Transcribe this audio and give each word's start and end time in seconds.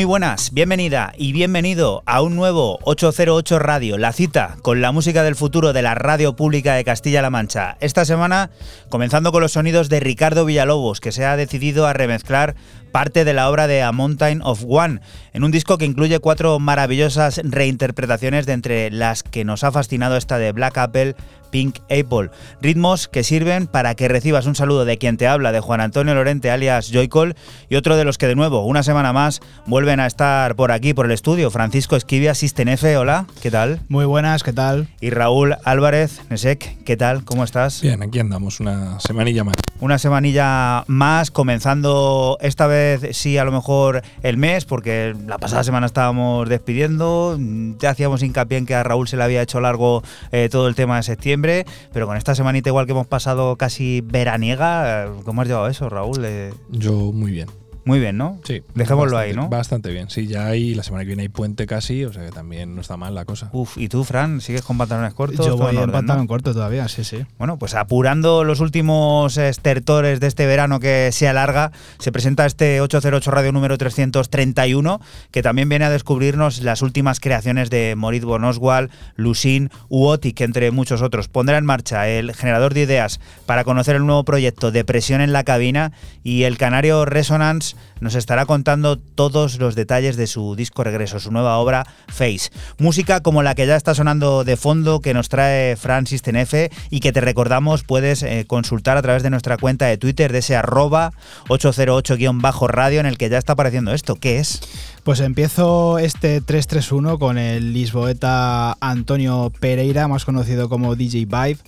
Muy 0.00 0.06
buenas, 0.06 0.54
bienvenida 0.54 1.12
y 1.18 1.34
bienvenido 1.34 2.02
a 2.06 2.22
un 2.22 2.34
nuevo 2.34 2.78
808 2.84 3.58
Radio, 3.58 3.98
la 3.98 4.14
cita 4.14 4.56
con 4.62 4.80
la 4.80 4.92
música 4.92 5.22
del 5.22 5.36
futuro 5.36 5.74
de 5.74 5.82
la 5.82 5.94
radio 5.94 6.36
pública 6.36 6.72
de 6.72 6.84
Castilla-La 6.84 7.28
Mancha. 7.28 7.76
Esta 7.80 8.06
semana, 8.06 8.48
comenzando 8.88 9.30
con 9.30 9.42
los 9.42 9.52
sonidos 9.52 9.90
de 9.90 10.00
Ricardo 10.00 10.46
Villalobos, 10.46 11.00
que 11.00 11.12
se 11.12 11.26
ha 11.26 11.36
decidido 11.36 11.86
a 11.86 11.92
remezclar 11.92 12.54
parte 12.92 13.26
de 13.26 13.34
la 13.34 13.50
obra 13.50 13.66
de 13.66 13.82
A 13.82 13.92
Mountain 13.92 14.40
of 14.42 14.64
One, 14.66 15.00
en 15.34 15.44
un 15.44 15.50
disco 15.50 15.76
que 15.76 15.84
incluye 15.84 16.18
cuatro 16.18 16.58
maravillosas 16.58 17.38
reinterpretaciones 17.44 18.46
de 18.46 18.54
entre 18.54 18.90
las 18.90 19.22
que 19.22 19.44
nos 19.44 19.64
ha 19.64 19.70
fascinado 19.70 20.16
esta 20.16 20.38
de 20.38 20.52
Black 20.52 20.78
Apple, 20.78 21.14
Pink 21.50 21.78
Apple. 21.84 22.30
Ritmos 22.60 23.08
que 23.08 23.22
sirven 23.22 23.66
para 23.66 23.94
que 23.94 24.08
recibas 24.08 24.46
un 24.46 24.54
saludo 24.54 24.84
de 24.84 24.98
quien 24.98 25.16
te 25.16 25.26
habla, 25.26 25.52
de 25.52 25.60
Juan 25.60 25.80
Antonio 25.80 26.14
Lorente 26.14 26.50
alias 26.50 26.90
Joycol, 26.92 27.34
y 27.68 27.76
otro 27.76 27.96
de 27.96 28.04
los 28.04 28.18
que 28.18 28.26
de 28.26 28.34
nuevo, 28.34 28.64
una 28.64 28.82
semana 28.82 29.12
más, 29.12 29.40
vuelven 29.66 30.00
a 30.00 30.06
estar 30.06 30.54
por 30.56 30.72
aquí, 30.72 30.94
por 30.94 31.06
el 31.06 31.12
estudio. 31.12 31.50
Francisco 31.50 31.96
Esquivia, 31.96 32.32
F. 32.32 32.96
hola, 32.96 33.26
¿qué 33.42 33.50
tal? 33.50 33.80
Muy 33.88 34.04
buenas, 34.04 34.42
¿qué 34.42 34.52
tal? 34.52 34.88
Y 35.00 35.10
Raúl 35.10 35.56
Álvarez, 35.64 36.20
Nesek, 36.30 36.84
¿qué 36.84 36.96
tal? 36.96 37.24
¿Cómo 37.24 37.44
estás? 37.44 37.80
Bien, 37.82 38.02
aquí 38.02 38.18
andamos, 38.18 38.60
una 38.60 39.00
semanilla 39.00 39.44
más. 39.44 39.56
Una 39.80 39.98
semanilla 39.98 40.84
más, 40.86 41.30
comenzando 41.30 42.38
esta 42.40 42.66
vez, 42.66 43.16
sí, 43.16 43.38
a 43.38 43.44
lo 43.44 43.52
mejor 43.52 44.02
el 44.22 44.36
mes, 44.36 44.64
porque 44.64 45.14
la 45.26 45.38
pasada 45.38 45.64
semana 45.64 45.86
estábamos 45.86 46.48
despidiendo, 46.48 47.38
ya 47.78 47.90
hacíamos 47.90 48.22
hincapié 48.22 48.58
en 48.58 48.66
que 48.66 48.74
a 48.74 48.82
Raúl 48.82 49.08
se 49.08 49.16
le 49.16 49.24
había 49.24 49.42
hecho 49.42 49.60
largo 49.60 50.02
eh, 50.32 50.48
todo 50.50 50.68
el 50.68 50.74
tema 50.74 50.96
de 50.96 51.02
septiembre 51.02 51.39
pero 51.42 52.06
con 52.06 52.16
esta 52.16 52.34
semanita 52.34 52.68
igual 52.68 52.86
que 52.86 52.92
hemos 52.92 53.06
pasado 53.06 53.56
casi 53.56 54.00
veraniega, 54.02 55.08
¿cómo 55.24 55.42
has 55.42 55.48
llevado 55.48 55.68
eso, 55.68 55.88
Raúl? 55.88 56.26
Yo 56.70 57.12
muy 57.12 57.30
bien. 57.32 57.48
Muy 57.84 57.98
bien, 57.98 58.16
¿no? 58.16 58.38
Sí. 58.44 58.62
Dejémoslo 58.74 59.16
ahí, 59.16 59.32
¿no? 59.32 59.48
Bastante 59.48 59.90
bien. 59.90 60.10
Sí, 60.10 60.26
ya 60.26 60.46
hay, 60.46 60.74
la 60.74 60.82
semana 60.82 61.04
que 61.04 61.08
viene 61.08 61.22
hay 61.22 61.28
puente 61.28 61.66
casi, 61.66 62.04
o 62.04 62.12
sea 62.12 62.24
que 62.24 62.30
también 62.30 62.74
no 62.74 62.80
está 62.80 62.96
mal 62.96 63.14
la 63.14 63.24
cosa. 63.24 63.50
Uf, 63.52 63.78
¿y 63.78 63.88
tú, 63.88 64.04
Fran? 64.04 64.40
¿Sigues 64.40 64.62
con 64.62 64.76
pantalones 64.78 65.14
cortos? 65.14 65.46
Yo 65.46 65.56
voy 65.56 65.76
en, 65.76 65.90
pantalón 65.90 66.26
corto 66.26 66.52
todavía, 66.52 66.88
sí, 66.88 67.04
sí. 67.04 67.24
Bueno, 67.38 67.58
pues 67.58 67.74
apurando 67.74 68.44
los 68.44 68.60
últimos 68.60 69.36
estertores 69.36 70.20
de 70.20 70.26
este 70.26 70.46
verano 70.46 70.78
que 70.78 71.10
se 71.12 71.28
alarga, 71.28 71.72
se 71.98 72.12
presenta 72.12 72.46
este 72.46 72.80
808 72.80 73.30
Radio 73.30 73.52
número 73.52 73.78
331, 73.78 75.00
que 75.30 75.42
también 75.42 75.68
viene 75.68 75.86
a 75.86 75.90
descubrirnos 75.90 76.62
las 76.62 76.82
últimas 76.82 77.20
creaciones 77.20 77.70
de 77.70 77.94
Moritz 77.96 78.24
von 78.24 78.44
Oswald, 78.44 78.90
Lucin, 79.16 79.70
Uotic, 79.88 80.40
entre 80.42 80.70
muchos 80.70 81.02
otros. 81.02 81.28
Pondrá 81.28 81.58
en 81.58 81.64
marcha 81.64 82.08
el 82.08 82.34
generador 82.34 82.74
de 82.74 82.82
ideas 82.82 83.20
para 83.46 83.64
conocer 83.64 83.96
el 83.96 84.06
nuevo 84.06 84.24
proyecto 84.24 84.70
de 84.70 84.84
presión 84.84 85.20
en 85.20 85.32
la 85.32 85.44
cabina 85.44 85.92
y 86.22 86.42
el 86.44 86.58
canario 86.58 87.04
Resonance 87.04 87.69
nos 88.00 88.14
estará 88.14 88.46
contando 88.46 88.98
todos 88.98 89.58
los 89.58 89.74
detalles 89.74 90.16
de 90.16 90.26
su 90.26 90.56
disco 90.56 90.84
regreso, 90.84 91.20
su 91.20 91.30
nueva 91.30 91.58
obra 91.58 91.86
Face. 92.08 92.50
Música 92.78 93.20
como 93.20 93.42
la 93.42 93.54
que 93.54 93.66
ya 93.66 93.76
está 93.76 93.94
sonando 93.94 94.44
de 94.44 94.56
fondo 94.56 95.00
que 95.00 95.14
nos 95.14 95.28
trae 95.28 95.76
Francis 95.76 96.22
Tenefe 96.22 96.70
y 96.90 97.00
que 97.00 97.12
te 97.12 97.20
recordamos 97.20 97.84
puedes 97.84 98.22
eh, 98.22 98.44
consultar 98.46 98.96
a 98.96 99.02
través 99.02 99.22
de 99.22 99.30
nuestra 99.30 99.56
cuenta 99.56 99.86
de 99.86 99.98
Twitter 99.98 100.32
de 100.32 100.38
ese 100.38 100.56
arroba 100.56 101.12
808-radio 101.48 103.00
en 103.00 103.06
el 103.06 103.18
que 103.18 103.28
ya 103.28 103.38
está 103.38 103.54
apareciendo 103.54 103.92
esto. 103.92 104.16
¿Qué 104.16 104.38
es? 104.38 104.60
Pues 105.04 105.20
empiezo 105.20 105.98
este 105.98 106.40
331 106.40 107.18
con 107.18 107.38
el 107.38 107.72
lisboeta 107.72 108.76
Antonio 108.80 109.52
Pereira, 109.60 110.08
más 110.08 110.24
conocido 110.24 110.68
como 110.68 110.96
DJ 110.96 111.26
Vibe 111.26 111.58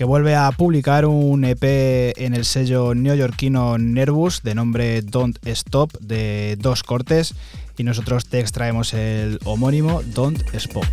que 0.00 0.04
vuelve 0.06 0.34
a 0.34 0.50
publicar 0.50 1.04
un 1.04 1.44
EP 1.44 1.62
en 2.16 2.32
el 2.32 2.46
sello 2.46 2.94
neoyorquino 2.94 3.76
Nervous 3.76 4.42
de 4.42 4.54
nombre 4.54 5.02
Don't 5.02 5.38
Stop 5.46 5.92
de 6.00 6.56
dos 6.58 6.82
cortes 6.82 7.34
y 7.76 7.84
nosotros 7.84 8.24
te 8.24 8.40
extraemos 8.40 8.94
el 8.94 9.38
homónimo 9.44 10.00
Don't 10.14 10.42
Stop. 10.54 10.86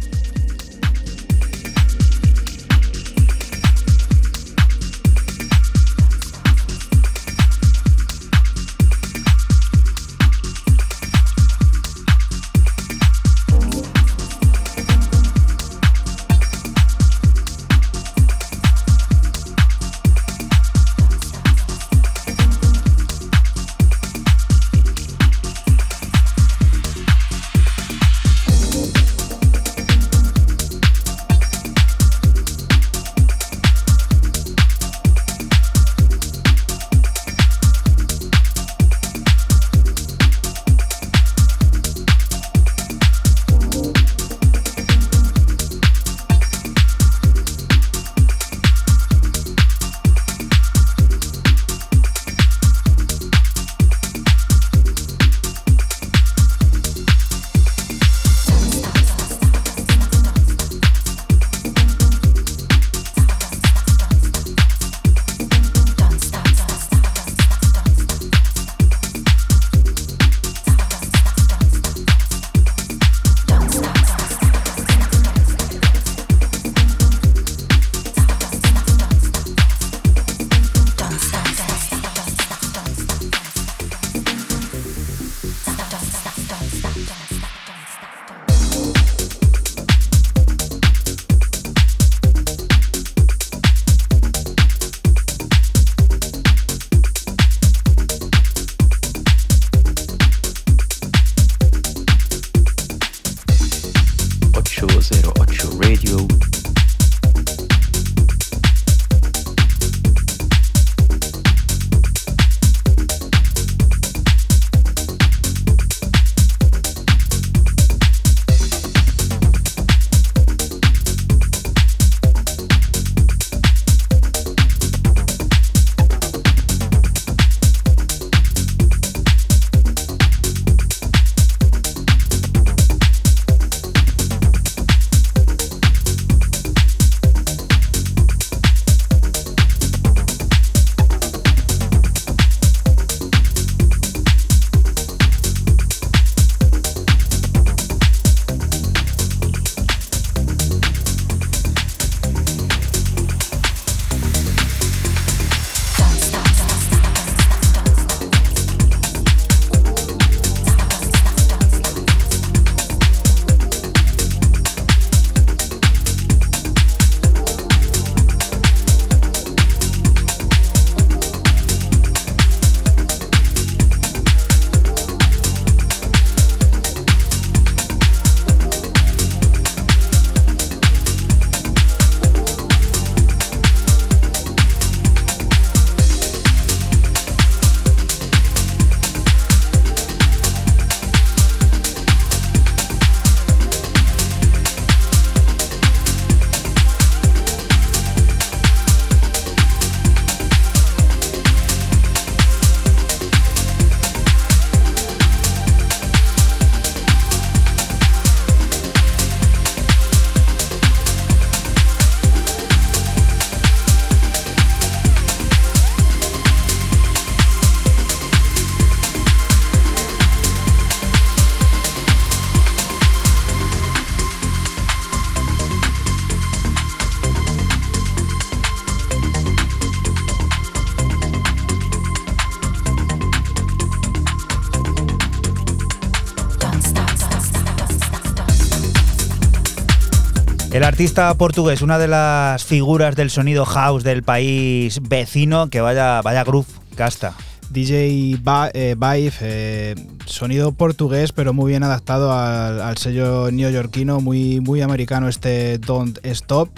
El 240.78 240.84
artista 240.84 241.34
portugués, 241.34 241.82
una 241.82 241.98
de 241.98 242.08
las 242.08 242.64
figuras 242.64 243.16
del 243.16 243.32
sonido 243.32 243.66
house 243.66 244.04
del 244.04 244.22
país 244.22 245.00
vecino, 245.02 245.72
que 245.72 245.82
vaya, 245.82 246.22
vaya 246.22 246.44
groove 246.44 246.68
gasta. 246.96 247.34
DJ 247.72 248.38
eh, 248.76 248.96
Vibe, 248.96 249.34
eh, 249.42 249.96
sonido 250.28 250.74
portugués, 250.74 251.32
pero 251.32 251.52
muy 251.52 251.72
bien 251.72 251.82
adaptado 251.82 252.32
al, 252.32 252.96
sello 253.00 253.50
neoyorquino, 253.50 254.22
muy, 254.22 254.60
muy 254.60 254.84
americano 254.84 255.28
este 255.28 255.80
Don't 255.80 256.20
Stop. 256.24 256.70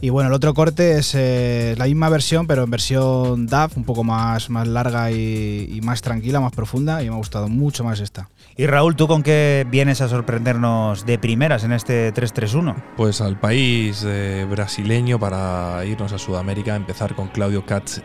Y 0.00 0.10
bueno, 0.10 0.28
el 0.28 0.34
otro 0.34 0.54
corte 0.54 0.98
es 0.98 1.16
eh, 1.16 1.74
la 1.76 1.86
misma 1.86 2.08
versión, 2.08 2.46
pero 2.46 2.62
en 2.62 2.70
versión 2.70 3.48
DAF, 3.48 3.76
un 3.76 3.82
poco 3.82 4.04
más, 4.04 4.48
más 4.48 4.68
larga 4.68 5.10
y 5.10 5.80
más 5.82 6.02
tranquila, 6.02 6.38
más 6.38 6.52
profunda, 6.52 7.02
y 7.02 7.08
me 7.08 7.16
ha 7.16 7.18
gustado 7.18 7.48
mucho 7.48 7.82
más 7.82 7.98
esta. 7.98 8.28
Y 8.56 8.66
Raúl, 8.66 8.96
¿tú 8.96 9.06
con 9.06 9.22
qué 9.22 9.66
vienes 9.70 10.00
a 10.00 10.08
sorprendernos 10.08 11.06
de 11.06 11.18
primeras 11.18 11.64
en 11.64 11.72
este 11.72 12.12
331? 12.12 12.76
Pues 12.96 13.20
al 13.20 13.38
país 13.38 14.04
eh, 14.06 14.46
brasileño 14.50 15.18
para 15.18 15.84
irnos 15.84 16.12
a 16.12 16.18
Sudamérica, 16.18 16.74
empezar 16.74 17.14
con 17.14 17.28
Claudio 17.28 17.64
Katz 17.64 18.02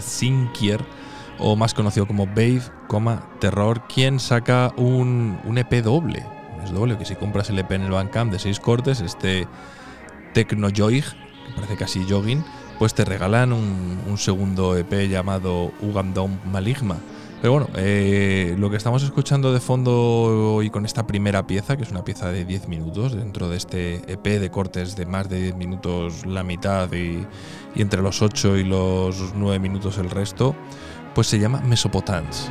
Sinkier, 0.00 0.80
o 1.38 1.56
más 1.56 1.74
conocido 1.74 2.06
como 2.06 2.26
Babe, 2.26 2.62
Terror, 3.40 3.82
quien 3.92 4.20
saca 4.20 4.72
un, 4.76 5.38
un 5.44 5.58
EP 5.58 5.82
doble. 5.82 6.24
Es 6.64 6.72
doble, 6.72 6.96
que 6.96 7.04
si 7.04 7.16
compras 7.16 7.50
el 7.50 7.58
EP 7.58 7.72
en 7.72 7.82
el 7.82 7.90
Bandcamp 7.90 8.32
de 8.32 8.38
seis 8.38 8.60
cortes, 8.60 9.00
este 9.00 9.46
Tecno 10.34 10.70
que 10.70 11.02
parece 11.54 11.76
casi 11.76 12.06
jogging, 12.08 12.44
pues 12.78 12.94
te 12.94 13.04
regalan 13.04 13.52
un, 13.52 13.98
un 14.06 14.18
segundo 14.18 14.76
EP 14.76 15.08
llamado 15.08 15.72
Ugandom 15.80 16.38
Maligma. 16.50 16.96
Pero 17.40 17.52
bueno, 17.52 17.68
eh, 17.76 18.56
lo 18.58 18.68
que 18.68 18.76
estamos 18.76 19.04
escuchando 19.04 19.52
de 19.52 19.60
fondo 19.60 20.60
y 20.62 20.70
con 20.70 20.84
esta 20.84 21.06
primera 21.06 21.46
pieza, 21.46 21.76
que 21.76 21.84
es 21.84 21.90
una 21.90 22.02
pieza 22.02 22.32
de 22.32 22.44
10 22.44 22.66
minutos, 22.66 23.14
dentro 23.14 23.48
de 23.48 23.56
este 23.56 24.12
EP 24.12 24.24
de 24.40 24.50
cortes 24.50 24.96
de 24.96 25.06
más 25.06 25.28
de 25.28 25.42
10 25.42 25.54
minutos 25.54 26.26
la 26.26 26.42
mitad 26.42 26.92
y, 26.92 27.24
y 27.76 27.82
entre 27.82 28.02
los 28.02 28.22
8 28.22 28.56
y 28.56 28.64
los 28.64 29.34
9 29.36 29.60
minutos 29.60 29.98
el 29.98 30.10
resto, 30.10 30.56
pues 31.14 31.28
se 31.28 31.38
llama 31.38 31.60
Mesopotams. 31.60 32.50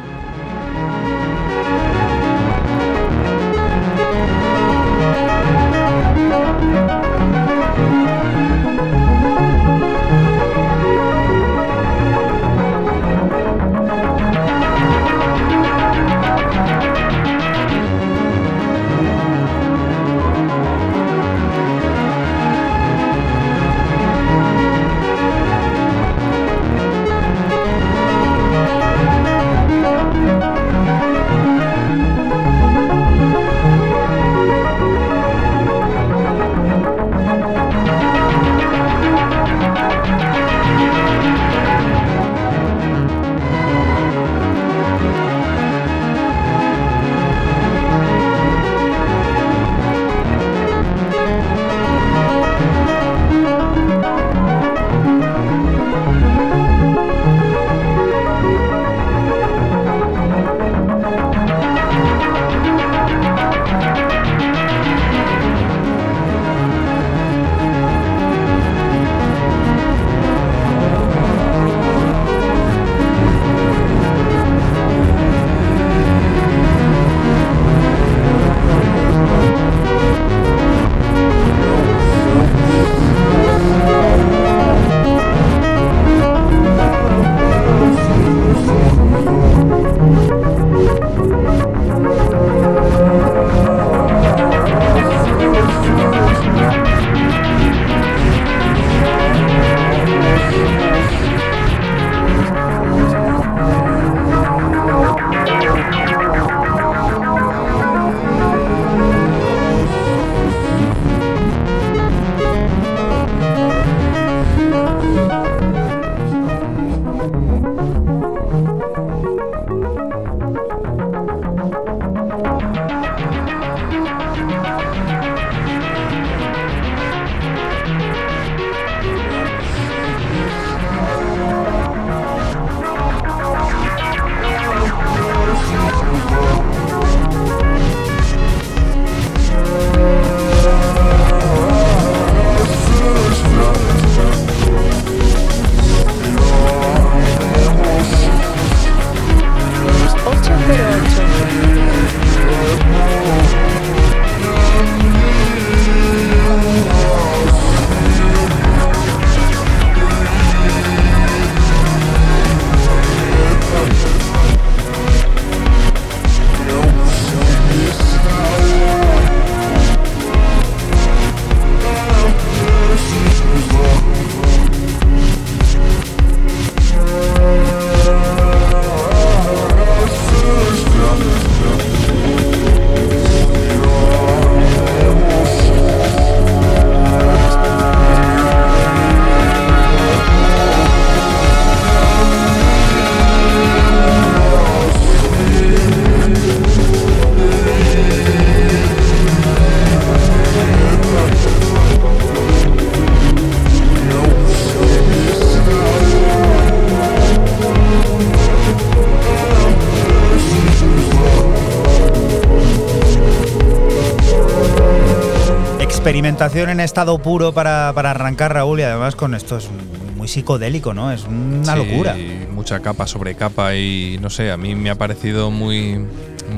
En 216.67 216.81
estado 216.81 217.17
puro 217.19 217.53
para, 217.53 217.91
para 217.95 218.11
arrancar, 218.11 218.53
Raúl, 218.53 218.79
y 218.81 218.83
además 218.83 219.15
con 219.15 219.33
esto 219.33 219.57
es 219.57 219.69
muy 220.17 220.27
psicodélico, 220.27 220.93
¿no? 220.93 221.11
Es 221.11 221.23
una 221.25 221.73
Sí, 221.73 221.77
locura. 221.77 222.15
Mucha 222.53 222.81
capa 222.81 223.07
sobre 223.07 223.35
capa 223.35 223.73
y 223.75 224.17
no 224.21 224.29
sé, 224.29 224.51
a 224.51 224.57
mí 224.57 224.75
me 224.75 224.89
ha 224.89 224.95
parecido 224.95 225.49
muy, 225.49 226.05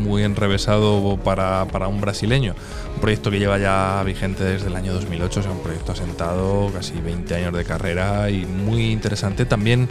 muy 0.01 0.23
enrevesado 0.23 1.17
para, 1.23 1.65
para 1.65 1.87
un 1.87 2.01
brasileño. 2.01 2.55
Un 2.95 3.01
proyecto 3.01 3.29
que 3.31 3.39
lleva 3.39 3.57
ya 3.59 4.01
vigente 4.03 4.43
desde 4.43 4.67
el 4.67 4.75
año 4.75 4.93
2008, 4.93 5.39
o 5.39 5.43
sea, 5.43 5.51
un 5.51 5.59
proyecto 5.61 5.91
asentado, 5.91 6.71
casi 6.73 6.93
20 6.99 7.35
años 7.35 7.53
de 7.53 7.63
carrera 7.63 8.29
y 8.29 8.45
muy 8.45 8.91
interesante. 8.91 9.45
También 9.45 9.87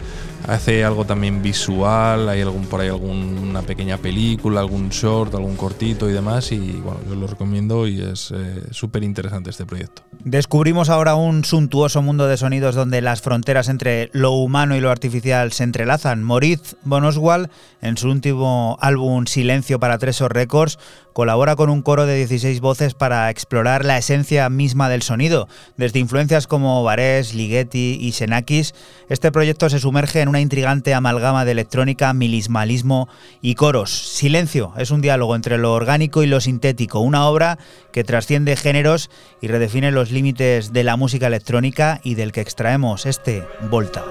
hace 0.47 0.83
algo 0.83 1.05
también 1.05 1.41
visual, 1.41 2.27
hay 2.27 2.41
algún 2.41 2.65
por 2.65 2.81
ahí 2.81 2.89
alguna 2.89 3.61
pequeña 3.61 3.97
película, 3.97 4.59
algún 4.59 4.89
short, 4.89 5.33
algún 5.35 5.55
cortito 5.55 6.09
y 6.09 6.13
demás. 6.13 6.51
Y 6.51 6.59
bueno, 6.83 6.99
yo 7.07 7.15
lo 7.15 7.27
recomiendo 7.27 7.87
y 7.87 8.01
es 8.01 8.31
eh, 8.35 8.63
súper 8.71 9.03
interesante 9.03 9.49
este 9.51 9.65
proyecto. 9.65 10.03
Descubrimos 10.25 10.89
ahora 10.89 11.15
un 11.15 11.45
suntuoso 11.45 12.01
mundo 12.01 12.27
de 12.27 12.35
sonidos 12.35 12.75
donde 12.75 13.01
las 13.01 13.21
fronteras 13.21 13.69
entre 13.69 14.09
lo 14.11 14.31
humano 14.31 14.75
y 14.75 14.81
lo 14.81 14.91
artificial 14.91 15.53
se 15.53 15.63
entrelazan. 15.63 16.23
Moritz 16.23 16.75
von 16.83 17.05
Oswald, 17.05 17.49
en 17.81 17.95
su 17.95 18.09
último 18.09 18.77
álbum 18.81 19.27
Silencio 19.27 19.79
para 19.79 19.97
Tresor 19.97 20.33
Records, 20.33 20.77
colabora 21.19 21.57
con 21.57 21.69
un 21.69 21.81
coro 21.81 22.05
de 22.05 22.15
16 22.15 22.61
voces 22.61 22.93
para 22.93 23.29
explorar 23.29 23.83
la 23.83 23.97
esencia 23.97 24.49
misma 24.49 24.87
del 24.87 25.01
sonido. 25.01 25.49
Desde 25.75 25.99
influencias 25.99 26.47
como 26.47 26.81
Barés, 26.81 27.33
Ligeti 27.33 27.97
y 27.99 28.13
Xenakis, 28.13 28.73
este 29.09 29.29
proyecto 29.29 29.69
se 29.69 29.79
sumerge 29.79 30.21
en 30.21 30.29
una 30.29 30.39
intrigante 30.39 30.93
amalgama 30.93 31.43
de 31.43 31.51
electrónica, 31.51 32.13
milismalismo 32.13 33.09
y 33.41 33.55
coros. 33.55 33.91
Silencio 33.91 34.71
es 34.77 34.91
un 34.91 35.01
diálogo 35.01 35.35
entre 35.35 35.57
lo 35.57 35.73
orgánico 35.73 36.23
y 36.23 36.27
lo 36.27 36.39
sintético, 36.39 37.01
una 37.01 37.27
obra 37.27 37.59
que 37.91 38.05
trasciende 38.05 38.55
géneros 38.55 39.09
y 39.41 39.47
redefine 39.47 39.91
los 39.91 40.11
límites 40.11 40.71
de 40.71 40.85
la 40.85 40.95
música 40.95 41.27
electrónica 41.27 41.99
y 42.01 42.15
del 42.15 42.31
que 42.31 42.39
extraemos 42.39 43.05
este 43.05 43.43
Volta. 43.69 44.05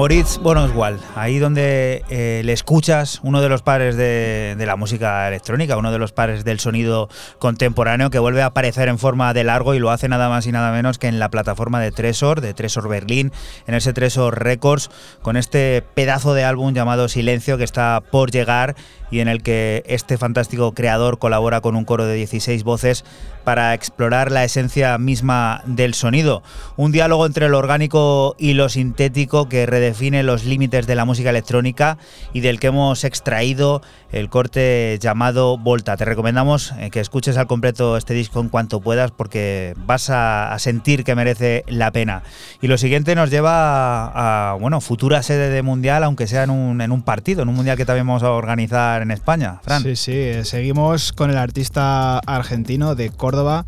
Moritz 0.00 0.38
von 0.38 0.56
Oswald, 0.56 0.98
ahí 1.14 1.38
donde 1.38 2.02
eh, 2.08 2.40
le 2.42 2.54
escuchas, 2.54 3.20
uno 3.22 3.42
de 3.42 3.50
los 3.50 3.60
padres 3.60 3.98
de, 3.98 4.54
de, 4.56 4.64
la 4.64 4.76
música 4.76 5.28
electrónica, 5.28 5.76
uno 5.76 5.92
de 5.92 5.98
los 5.98 6.10
padres 6.12 6.42
del 6.42 6.58
sonido 6.58 7.10
contemporáneo, 7.38 8.08
que 8.08 8.18
vuelve 8.18 8.40
a 8.40 8.46
aparecer 8.46 8.88
en 8.88 8.98
forma 8.98 9.34
de 9.34 9.44
largo 9.44 9.74
y 9.74 9.78
lo 9.78 9.90
hace 9.90 10.08
nada 10.08 10.30
más 10.30 10.46
y 10.46 10.52
nada 10.52 10.72
menos 10.72 10.96
que 10.96 11.08
en 11.08 11.18
la 11.18 11.28
plataforma 11.28 11.80
de 11.80 11.92
Tresor, 11.92 12.40
de 12.40 12.54
Tresor 12.54 12.88
Berlín, 12.88 13.30
en 13.66 13.74
ese 13.74 13.92
Tresor 13.92 14.42
Records, 14.42 14.90
con 15.20 15.36
este 15.36 15.84
pedazo 15.94 16.32
de 16.32 16.44
álbum 16.44 16.72
llamado 16.72 17.06
Silencio 17.10 17.58
que 17.58 17.64
está 17.64 18.02
por 18.10 18.30
llegar 18.30 18.76
y 19.10 19.20
en 19.20 19.28
el 19.28 19.42
que 19.42 19.82
este 19.86 20.16
fantástico 20.16 20.72
creador 20.72 21.18
colabora 21.18 21.60
con 21.60 21.76
un 21.76 21.84
coro 21.84 22.06
de 22.06 22.14
16 22.14 22.64
voces 22.64 23.04
para 23.44 23.74
explorar 23.74 24.30
la 24.30 24.44
esencia 24.44 24.98
misma 24.98 25.62
del 25.66 25.94
sonido. 25.94 26.42
Un 26.76 26.92
diálogo 26.92 27.26
entre 27.26 27.48
lo 27.48 27.58
orgánico 27.58 28.36
y 28.38 28.54
lo 28.54 28.68
sintético 28.68 29.48
que 29.48 29.66
redefine 29.66 30.22
los 30.22 30.44
límites 30.44 30.86
de 30.86 30.94
la 30.94 31.04
música 31.04 31.30
electrónica 31.30 31.98
y 32.32 32.40
del 32.40 32.60
que 32.60 32.68
hemos 32.68 33.04
extraído 33.04 33.82
el 34.12 34.28
corte 34.28 34.98
llamado 35.00 35.56
Volta. 35.56 35.96
Te 35.96 36.04
recomendamos 36.04 36.72
eh, 36.78 36.90
que 36.90 37.00
escuches 37.00 37.36
al 37.36 37.46
completo 37.46 37.96
este 37.96 38.14
disco 38.14 38.40
en 38.40 38.48
cuanto 38.48 38.80
puedas 38.80 39.10
porque 39.10 39.74
vas 39.86 40.10
a, 40.10 40.56
sentir 40.58 41.04
que 41.04 41.14
merece 41.14 41.64
la 41.68 41.90
pena. 41.90 42.22
Y 42.60 42.66
lo 42.66 42.76
siguiente 42.76 43.14
nos 43.14 43.30
lleva 43.30 44.50
a, 44.50 44.54
bueno, 44.54 44.80
futura 44.80 45.22
sede 45.22 45.48
de 45.48 45.62
mundial, 45.62 46.04
aunque 46.04 46.26
sea 46.26 46.42
en 46.42 46.50
un, 46.50 47.02
partido, 47.02 47.42
en 47.42 47.48
un 47.48 47.54
mundial 47.54 47.76
que 47.76 47.84
también 47.84 48.06
vamos 48.06 48.22
a 48.22 48.30
organizar 48.30 49.02
en 49.02 49.10
España. 49.10 49.60
Fran. 49.62 49.82
Sí, 49.82 49.96
sí, 49.96 50.44
seguimos 50.44 51.12
con 51.12 51.30
el 51.30 51.38
artista 51.38 52.18
argentino 52.18 52.94
de 52.94 53.10
Córdoba. 53.30 53.64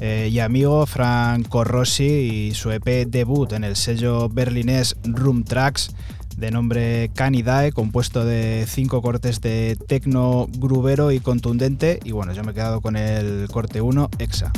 Eh, 0.00 0.28
y 0.32 0.40
amigo 0.40 0.86
Franco 0.86 1.62
Rossi 1.62 2.48
y 2.48 2.54
su 2.54 2.72
EP 2.72 3.06
debut 3.06 3.52
en 3.52 3.62
el 3.62 3.76
sello 3.76 4.28
berlinés 4.28 4.96
Room 5.04 5.44
de 6.36 6.50
nombre 6.50 7.12
Canidae, 7.14 7.70
compuesto 7.70 8.24
de 8.24 8.66
cinco 8.68 9.02
cortes 9.02 9.40
de 9.40 9.78
tecno 9.86 10.48
grubero 10.58 11.12
y 11.12 11.20
contundente. 11.20 12.00
Y 12.02 12.10
bueno, 12.10 12.32
yo 12.32 12.42
me 12.42 12.50
he 12.50 12.54
quedado 12.54 12.80
con 12.80 12.96
el 12.96 13.46
corte 13.52 13.80
1, 13.80 14.10
Exa. 14.18 14.50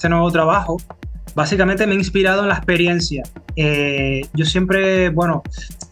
Este 0.00 0.08
nuevo 0.08 0.32
trabajo, 0.32 0.78
básicamente 1.34 1.86
me 1.86 1.92
he 1.92 1.98
inspirado 1.98 2.40
en 2.40 2.48
la 2.48 2.54
experiencia. 2.54 3.22
Eh, 3.54 4.22
yo 4.32 4.46
siempre, 4.46 5.10
bueno, 5.10 5.42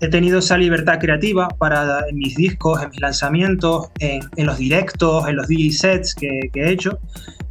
he 0.01 0.09
tenido 0.09 0.39
esa 0.39 0.57
libertad 0.57 0.99
creativa 0.99 1.49
para 1.49 2.09
en 2.09 2.17
mis 2.17 2.35
discos, 2.35 2.83
en 2.83 2.89
mis 2.89 3.03
lanzamientos, 3.03 3.89
en, 3.99 4.23
en 4.37 4.47
los 4.47 4.57
directos, 4.57 5.29
en 5.29 5.37
los 5.37 5.47
DJ 5.47 5.73
sets 5.73 6.15
que, 6.15 6.49
que 6.55 6.61
he 6.63 6.71
hecho. 6.71 6.99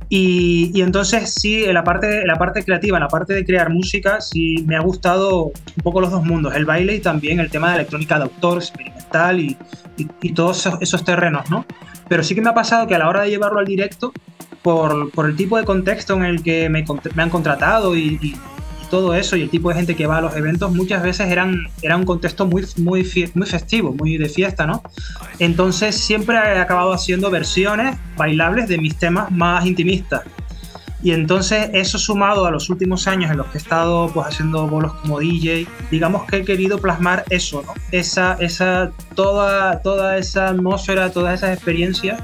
Y, 0.10 0.72
y, 0.74 0.82
entonces 0.82 1.32
sí, 1.32 1.66
en 1.66 1.76
la, 1.76 1.84
parte, 1.84 2.22
en 2.22 2.28
la 2.28 2.40
parte 2.40 2.64
creativa, 2.64 2.98
en 2.98 3.04
la 3.04 3.10
parte 3.10 3.36
de 3.36 3.46
crear 3.46 3.70
música, 3.70 4.20
sí 4.20 4.64
me 4.66 4.76
ha 4.76 4.80
gustado 4.80 5.44
un 5.44 5.84
poco 5.84 6.02
los 6.02 6.10
dos 6.10 6.26
mundos, 6.26 6.56
el 6.56 6.66
baile 6.66 6.96
y 6.96 7.02
también 7.02 7.40
el 7.40 7.52
tema 7.52 7.70
de 7.70 7.76
electrónica 7.76 8.18
de 8.18 8.24
autor, 8.24 8.58
experimental 8.58 9.40
y, 9.40 9.56
y, 9.96 10.08
y 10.24 10.34
todos 10.34 10.66
esos, 10.66 10.82
esos 10.82 11.06
terrenos, 11.06 11.48
¿no? 11.52 11.68
Pero 12.08 12.24
sí 12.24 12.34
que 12.34 12.42
me 12.42 12.50
ha 12.50 12.56
pasado 12.56 12.88
que 12.88 12.96
a 12.96 13.00
la 13.00 13.10
hora 13.10 13.22
de 13.22 13.30
llevarlo 13.30 13.60
al 13.60 13.66
directo, 13.66 14.12
por, 14.68 15.12
por 15.12 15.28
el 15.28 15.38
tipo 15.38 15.58
de 15.58 15.64
contexto 15.64 16.16
en 16.16 16.26
el 16.26 16.44
que 16.44 16.68
me, 16.68 16.84
me 17.16 17.24
han 17.24 17.30
contratado 17.30 17.96
y, 17.96 18.20
y, 18.22 18.36
todo 18.90 19.16
eso 19.16 19.38
y 19.38 19.42
el 19.42 19.50
tipo 19.50 19.70
de 19.70 19.76
gente 19.76 19.96
que 19.96 20.08
va 20.08 20.18
a 20.18 20.22
los 20.22 20.36
eventos 20.36 20.74
muchas 20.74 21.04
veces 21.04 21.30
eran 21.30 21.68
era 21.82 21.96
un 21.96 22.04
contexto 22.04 22.46
muy 22.46 22.66
muy 22.78 23.06
muy 23.34 23.48
festivo 23.48 23.94
muy 23.94 24.18
de 24.18 24.30
fiesta 24.30 24.66
no 24.66 24.82
entonces 25.40 25.96
siempre 25.96 26.36
he 26.38 26.60
acabado 26.60 26.94
haciendo 26.94 27.30
versiones 27.30 27.98
bailables 28.18 28.68
de 28.68 28.78
mis 28.78 28.96
temas 28.98 29.32
más 29.32 29.66
intimistas. 29.66 30.24
Y 31.04 31.12
entonces 31.12 31.70
eso 31.74 31.98
sumado 31.98 32.46
a 32.46 32.52
los 32.52 32.70
últimos 32.70 33.08
años 33.08 33.30
en 33.30 33.38
los 33.38 33.48
que 33.48 33.60
he 33.60 33.62
estado 33.62 34.10
pues 34.14 34.28
haciendo 34.28 34.68
bolos 34.68 34.94
como 34.96 35.20
DJ 35.20 35.68
digamos 35.92 36.26
que 36.26 36.38
he 36.38 36.44
querido 36.44 36.80
plasmar 36.80 37.24
eso 37.30 37.64
no 37.66 37.74
esa 37.92 38.34
esa 38.40 38.92
toda 39.16 39.82
toda 39.82 40.18
esa 40.18 40.50
atmósfera 40.50 41.12
todas 41.12 41.36
esas 41.36 41.54
experiencias 41.54 42.22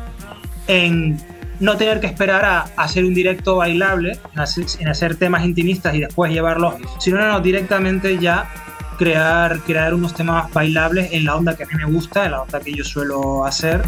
en 0.68 1.20
no 1.64 1.78
tener 1.78 2.02
que 2.02 2.08
esperar 2.08 2.44
a, 2.44 2.60
a, 2.60 2.84
hacer 2.84 3.06
un 3.06 3.14
directo 3.14 3.56
bailable, 3.56 4.20
en 4.34 4.40
hacer, 4.40 4.66
en 4.80 4.90
hacer, 4.90 5.16
temas 5.16 5.46
intimistas 5.46 5.96
y 5.96 6.02
después 6.02 6.30
llevarlos, 6.30 6.76
sino 7.00 7.18
no, 7.20 7.28
no, 7.32 7.40
directamente 7.40 8.20
ya 8.20 8.50
crear, 8.98 9.60
crear 9.62 9.94
unos 9.94 10.14
temas 10.14 10.52
bailables 10.52 11.14
en 11.14 11.24
la 11.24 11.38
onda 11.38 11.56
que 11.56 11.64
a 11.64 11.66
mí 11.68 11.74
me 11.78 11.86
gusta, 11.86 12.26
en 12.26 12.32
la 12.32 12.42
onda 12.42 12.60
que 12.60 12.74
yo 12.74 12.84
suelo 12.84 13.46
hacer. 13.46 13.82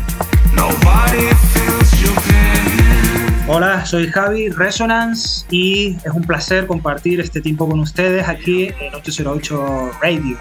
Hola, 3.47 3.85
soy 3.85 4.07
Javi 4.07 4.49
Resonance 4.49 5.45
y 5.51 5.97
es 5.97 6.11
un 6.13 6.23
placer 6.23 6.67
compartir 6.67 7.19
este 7.19 7.41
tiempo 7.41 7.67
con 7.67 7.81
ustedes 7.81 8.25
aquí 8.25 8.69
en 8.79 8.95
808 8.95 9.91
Radio. 10.01 10.37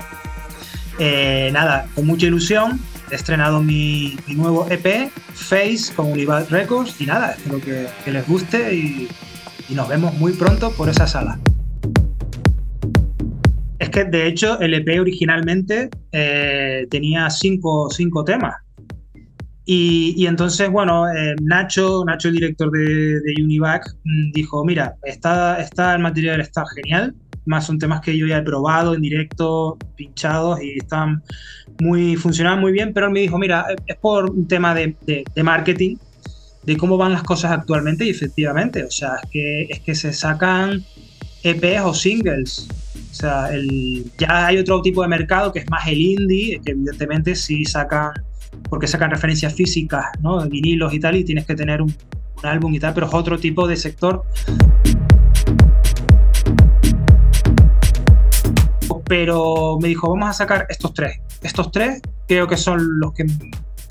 Eh, 1.00 1.50
nada, 1.52 1.88
con 1.96 2.06
mucha 2.06 2.26
ilusión 2.26 2.80
he 3.10 3.14
estrenado 3.14 3.62
mi, 3.62 4.16
nuevo 4.28 4.66
EP, 4.70 5.10
Face, 5.32 5.92
con 5.94 6.12
Univad 6.12 6.48
Records. 6.50 7.00
Y 7.00 7.06
nada, 7.06 7.32
espero 7.32 7.60
que, 7.60 8.10
les 8.10 8.26
guste 8.26 8.74
y, 8.74 9.08
nos 9.70 9.88
vemos 9.88 10.14
muy 10.14 10.32
pronto 10.32 10.70
por 10.72 10.88
esa 10.88 11.06
sala. 11.06 11.38
Es 13.78 13.88
que 13.90 14.04
de 14.04 14.26
hecho 14.26 14.60
el 14.60 14.74
EP 14.74 15.00
originalmente 15.00 15.90
eh, 16.12 16.86
tenía 16.90 17.28
cinco, 17.30 17.88
cinco 17.90 18.24
temas. 18.24 18.54
Y, 19.66 20.14
y, 20.16 20.26
entonces, 20.26 20.70
bueno, 20.70 21.08
eh, 21.10 21.34
Nacho, 21.40 22.04
Nacho, 22.04 22.28
el 22.28 22.34
director 22.34 22.70
de, 22.70 23.20
de 23.20 23.42
Univac, 23.42 23.86
mm, 24.04 24.32
dijo, 24.32 24.62
mira, 24.64 24.94
está, 25.04 25.58
está 25.58 25.94
el 25.94 26.02
material 26.02 26.42
está 26.42 26.64
genial, 26.74 27.14
más 27.46 27.66
son 27.66 27.78
temas 27.78 28.00
que 28.00 28.16
yo 28.16 28.26
ya 28.26 28.38
he 28.38 28.42
probado 28.42 28.94
en 28.94 29.02
directo, 29.02 29.76
pinchados 29.96 30.62
y 30.62 30.78
están 30.78 31.22
muy, 31.80 32.16
funcionaban 32.16 32.60
muy 32.60 32.72
bien, 32.72 32.92
pero 32.92 33.06
él 33.06 33.12
me 33.12 33.20
dijo, 33.20 33.38
mira, 33.38 33.66
es 33.86 33.96
por 33.96 34.30
un 34.30 34.46
tema 34.46 34.74
de, 34.74 34.96
marketing, 35.42 35.96
de 36.62 36.76
cómo 36.76 36.96
van 36.96 37.12
las 37.12 37.22
cosas 37.22 37.52
actualmente 37.52 38.04
y 38.04 38.10
efectivamente, 38.10 38.84
o 38.84 38.90
sea, 38.90 39.16
es 39.22 39.30
que, 39.30 39.62
es 39.64 39.80
que 39.80 39.94
se 39.94 40.12
sacan 40.12 40.84
EPs 41.42 41.82
o 41.84 41.94
singles. 41.94 42.68
O 43.10 43.14
sea, 43.14 43.52
el, 43.52 44.10
ya 44.18 44.46
hay 44.46 44.58
otro 44.58 44.82
tipo 44.82 45.02
de 45.02 45.08
mercado 45.08 45.52
que 45.52 45.60
es 45.60 45.70
más 45.70 45.86
el 45.86 46.00
indie, 46.00 46.60
que 46.64 46.72
evidentemente 46.72 47.34
sí 47.34 47.64
sacan, 47.64 48.12
porque 48.68 48.86
sacan 48.86 49.10
referencias 49.10 49.54
físicas, 49.54 50.06
¿no? 50.20 50.40
Vinilos 50.48 50.92
y 50.94 51.00
tal, 51.00 51.16
y 51.16 51.24
tienes 51.24 51.46
que 51.46 51.54
tener 51.54 51.82
un, 51.82 51.94
un 52.38 52.46
álbum 52.46 52.74
y 52.74 52.80
tal, 52.80 52.94
pero 52.94 53.06
es 53.06 53.14
otro 53.14 53.38
tipo 53.38 53.68
de 53.68 53.76
sector. 53.76 54.24
Pero 59.06 59.78
me 59.80 59.88
dijo, 59.88 60.08
vamos 60.10 60.30
a 60.30 60.32
sacar 60.32 60.66
estos 60.68 60.94
tres. 60.94 61.20
Estos 61.42 61.70
tres 61.70 62.00
creo 62.26 62.46
que 62.46 62.56
son 62.56 63.00
los 63.00 63.12
que 63.12 63.26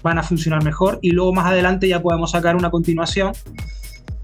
van 0.02 0.18
a 0.18 0.24
funcionar 0.24 0.64
mejor 0.64 1.00
y 1.02 1.12
luego 1.12 1.34
más 1.34 1.48
adelante 1.48 1.88
ya 1.88 2.02
podemos 2.02 2.32
sacar 2.32 2.56
una 2.56 2.70
continuación 2.70 3.32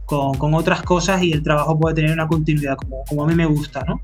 con, 0.06 0.38
con 0.38 0.54
otras 0.54 0.82
cosas 0.82 1.23
y 1.23 1.32
el 1.32 1.43
trabajo 1.43 1.80
puede 1.80 1.95
tener 1.95 2.12
una 2.12 2.28
continuidad 2.28 2.75
como, 2.75 3.04
como, 3.06 3.23
a 3.23 3.28
mí 3.28 3.36
me 3.36 3.45
gusta, 3.45 3.84
¿no? 3.88 4.02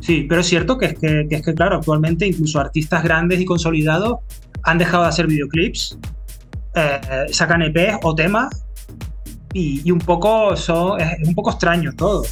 Sí, 0.00 0.26
pero 0.28 0.40
es 0.40 0.46
cierto 0.46 0.78
que 0.78 0.86
es 0.86 0.98
que, 0.98 1.26
es 1.28 1.42
que, 1.42 1.54
claro, 1.54 1.76
actualmente 1.76 2.26
incluso 2.26 2.58
artistas 2.58 3.02
grandes 3.02 3.40
y 3.40 3.44
consolidados 3.44 4.20
han 4.62 4.78
dejado 4.78 5.02
de 5.02 5.08
hacer 5.10 5.26
videoclips, 5.26 5.98
eh, 6.74 7.00
sacan 7.30 7.62
EPs 7.62 7.98
o 8.02 8.14
temas 8.14 8.64
y, 9.52 9.82
y 9.86 9.90
un 9.90 9.98
poco 9.98 10.56
son, 10.56 11.00
es 11.00 11.28
un 11.28 11.34
poco 11.34 11.50
extraño 11.50 11.92
todo. 11.94 12.24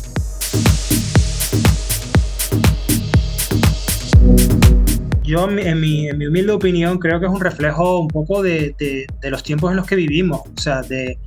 Yo 5.26 5.48
en 5.48 5.80
mi, 5.80 6.08
en 6.08 6.18
mi, 6.18 6.26
humilde 6.26 6.52
opinión 6.52 6.98
creo 6.98 7.18
que 7.20 7.26
es 7.26 7.32
un 7.32 7.40
reflejo 7.40 7.98
un 7.98 8.08
poco 8.08 8.42
de, 8.42 8.74
de, 8.78 9.06
de 9.20 9.30
los 9.30 9.42
tiempos 9.42 9.70
en 9.70 9.76
los 9.76 9.86
que 9.86 9.96
vivimos, 9.96 10.40
o 10.40 10.60
sea, 10.60 10.82
de, 10.82 11.18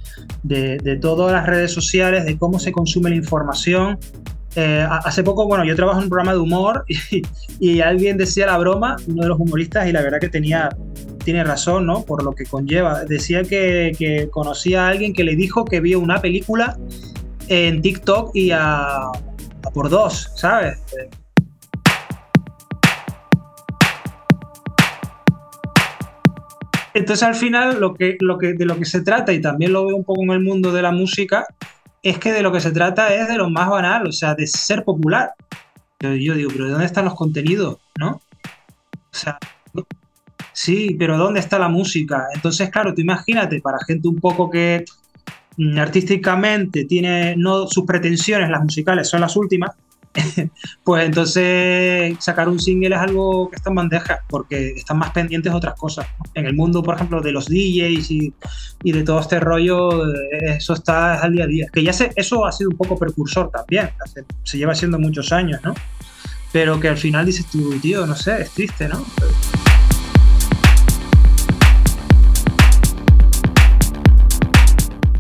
de, 0.44 0.98
todas 1.02 1.32
las 1.32 1.46
redes 1.46 1.72
sociales, 1.72 2.26
de 2.26 2.38
cómo 2.38 2.60
se 2.60 2.72
consume 2.72 3.10
la 3.10 3.18
información. 3.18 4.00
Eh, 4.56 4.86
hace 4.90 5.22
poco, 5.22 5.46
bueno, 5.46 5.64
yo 5.64 5.76
trabajo 5.76 6.00
en 6.00 6.06
un 6.06 6.10
programa 6.10 6.34
de 6.34 6.40
humor 6.40 6.86
y, 6.88 7.22
y, 7.60 7.82
alguien 7.82 8.18
decía 8.18 8.48
la 8.48 8.58
broma, 8.58 8.96
uno 9.08 9.24
de 9.24 9.28
los 9.28 9.40
humoristas, 9.40 9.88
y 9.88 9.92
la 9.92 10.02
verdad 10.02 10.20
que 10.20 10.30
tenía, 10.30 10.70
tiene 11.24 11.44
razón, 11.44 11.86
¿no? 11.86 12.04
Por 12.04 12.24
lo 12.24 12.34
que 12.34 12.46
conlleva. 12.46 13.04
Decía 13.06 13.44
que, 13.44 13.96
que 13.98 14.30
conocía 14.30 14.86
a 14.86 14.90
alguien 14.90 15.14
que 15.14 15.24
le 15.24 15.36
dijo 15.36 15.66
que 15.66 15.82
vio 15.82 16.00
una 16.00 16.20
película 16.20 16.78
en 17.48 17.82
TikTok 17.82 18.32
y 18.36 18.52
a, 18.52 19.06
a 19.06 19.72
por 19.74 19.90
dos, 19.90 20.32
¿sabes? 20.36 20.78
Entonces 26.94 27.24
al 27.24 27.36
final 27.36 27.80
lo 27.80 27.94
que, 27.94 28.18
lo 28.20 28.38
que, 28.38 28.54
de 28.54 28.66
lo 28.66 28.78
que 28.78 28.86
se 28.86 29.02
trata, 29.02 29.34
y 29.34 29.42
también 29.42 29.74
lo 29.74 29.86
veo 29.86 29.96
un 29.96 30.04
poco 30.04 30.24
en 30.24 30.32
el 30.32 30.40
mundo 30.40 30.72
de 30.72 30.82
la 30.82 30.92
música, 30.92 31.46
es 32.02 32.18
que 32.18 32.32
de 32.32 32.42
lo 32.42 32.52
que 32.52 32.62
se 32.62 32.72
trata 32.72 33.14
es 33.14 33.28
de 33.28 33.38
lo 33.38 33.50
más 33.50 33.70
banal, 33.70 34.08
o 34.08 34.12
sea, 34.12 34.36
de 34.36 34.48
ser 34.48 34.84
popular. 34.84 35.34
Yo, 36.00 36.34
digo, 36.34 36.50
pero 36.52 36.70
¿dónde 36.70 36.86
están 36.86 37.06
los 37.06 37.16
contenidos? 37.16 37.78
¿No? 38.00 38.12
O 38.12 39.12
sea, 39.12 39.38
sí, 40.54 40.96
pero 40.98 41.18
¿dónde 41.18 41.42
está 41.42 41.60
la 41.60 41.68
música? 41.68 42.28
Entonces, 42.34 42.70
claro, 42.70 42.94
tú 42.94 43.02
imagínate, 43.02 43.60
para 43.60 43.80
gente 43.86 44.08
un 44.08 44.20
poco 44.20 44.50
que 44.50 44.86
mm, 45.58 45.78
artísticamente 45.78 46.86
tiene, 46.86 47.36
no 47.36 47.68
sus 47.68 47.86
pretensiones, 47.86 48.50
las 48.50 48.64
musicales 48.64 49.10
son 49.10 49.22
las 49.22 49.36
últimas, 49.36 49.72
pues 50.84 51.06
entonces 51.06 52.16
sacar 52.20 52.50
un 52.50 52.60
single 52.60 52.96
es 52.96 53.02
algo 53.02 53.50
que 53.50 53.56
está 53.56 53.70
en 53.70 53.76
bandeja, 53.76 54.20
porque 54.28 54.70
están 54.72 54.98
más 54.98 55.12
pendientes 55.12 55.52
de 55.52 55.58
otras 55.58 55.76
cosas. 55.76 56.08
En 56.34 56.46
el 56.46 56.56
mundo, 56.56 56.82
por 56.82 56.96
ejemplo, 56.96 57.22
de 57.22 57.32
los 57.32 57.48
DJs 57.48 58.12
y, 58.12 58.34
y 58.84 58.92
de 58.92 59.04
todo 59.04 59.20
este 59.20 59.40
rollo, 59.40 60.08
eh, 60.08 60.56
eso 60.58 60.74
está 60.74 61.22
al 61.22 61.34
día 61.34 61.44
a 61.44 61.48
día. 61.48 61.68
Que 61.72 61.84
ya 61.84 61.94
sé, 61.94 62.12
eso 62.16 62.46
ha 62.46 62.52
sido 62.52 62.72
un 62.72 62.78
poco 62.78 62.98
precursor 62.98 63.52
también, 63.52 63.90
Hace, 64.04 64.26
se 64.44 64.58
lleva 64.58 64.72
haciendo 64.72 65.00
muchos 65.00 65.32
años, 65.32 65.62
¿no? 65.64 65.74
Pero 66.52 66.80
que 66.80 66.90
al 66.90 66.98
final 66.98 67.26
dices 67.26 67.46
tú, 67.46 67.78
tío, 67.80 68.06
no 68.08 68.16
sé, 68.16 68.42
es 68.42 68.52
triste, 68.52 68.88
¿no? 68.88 69.06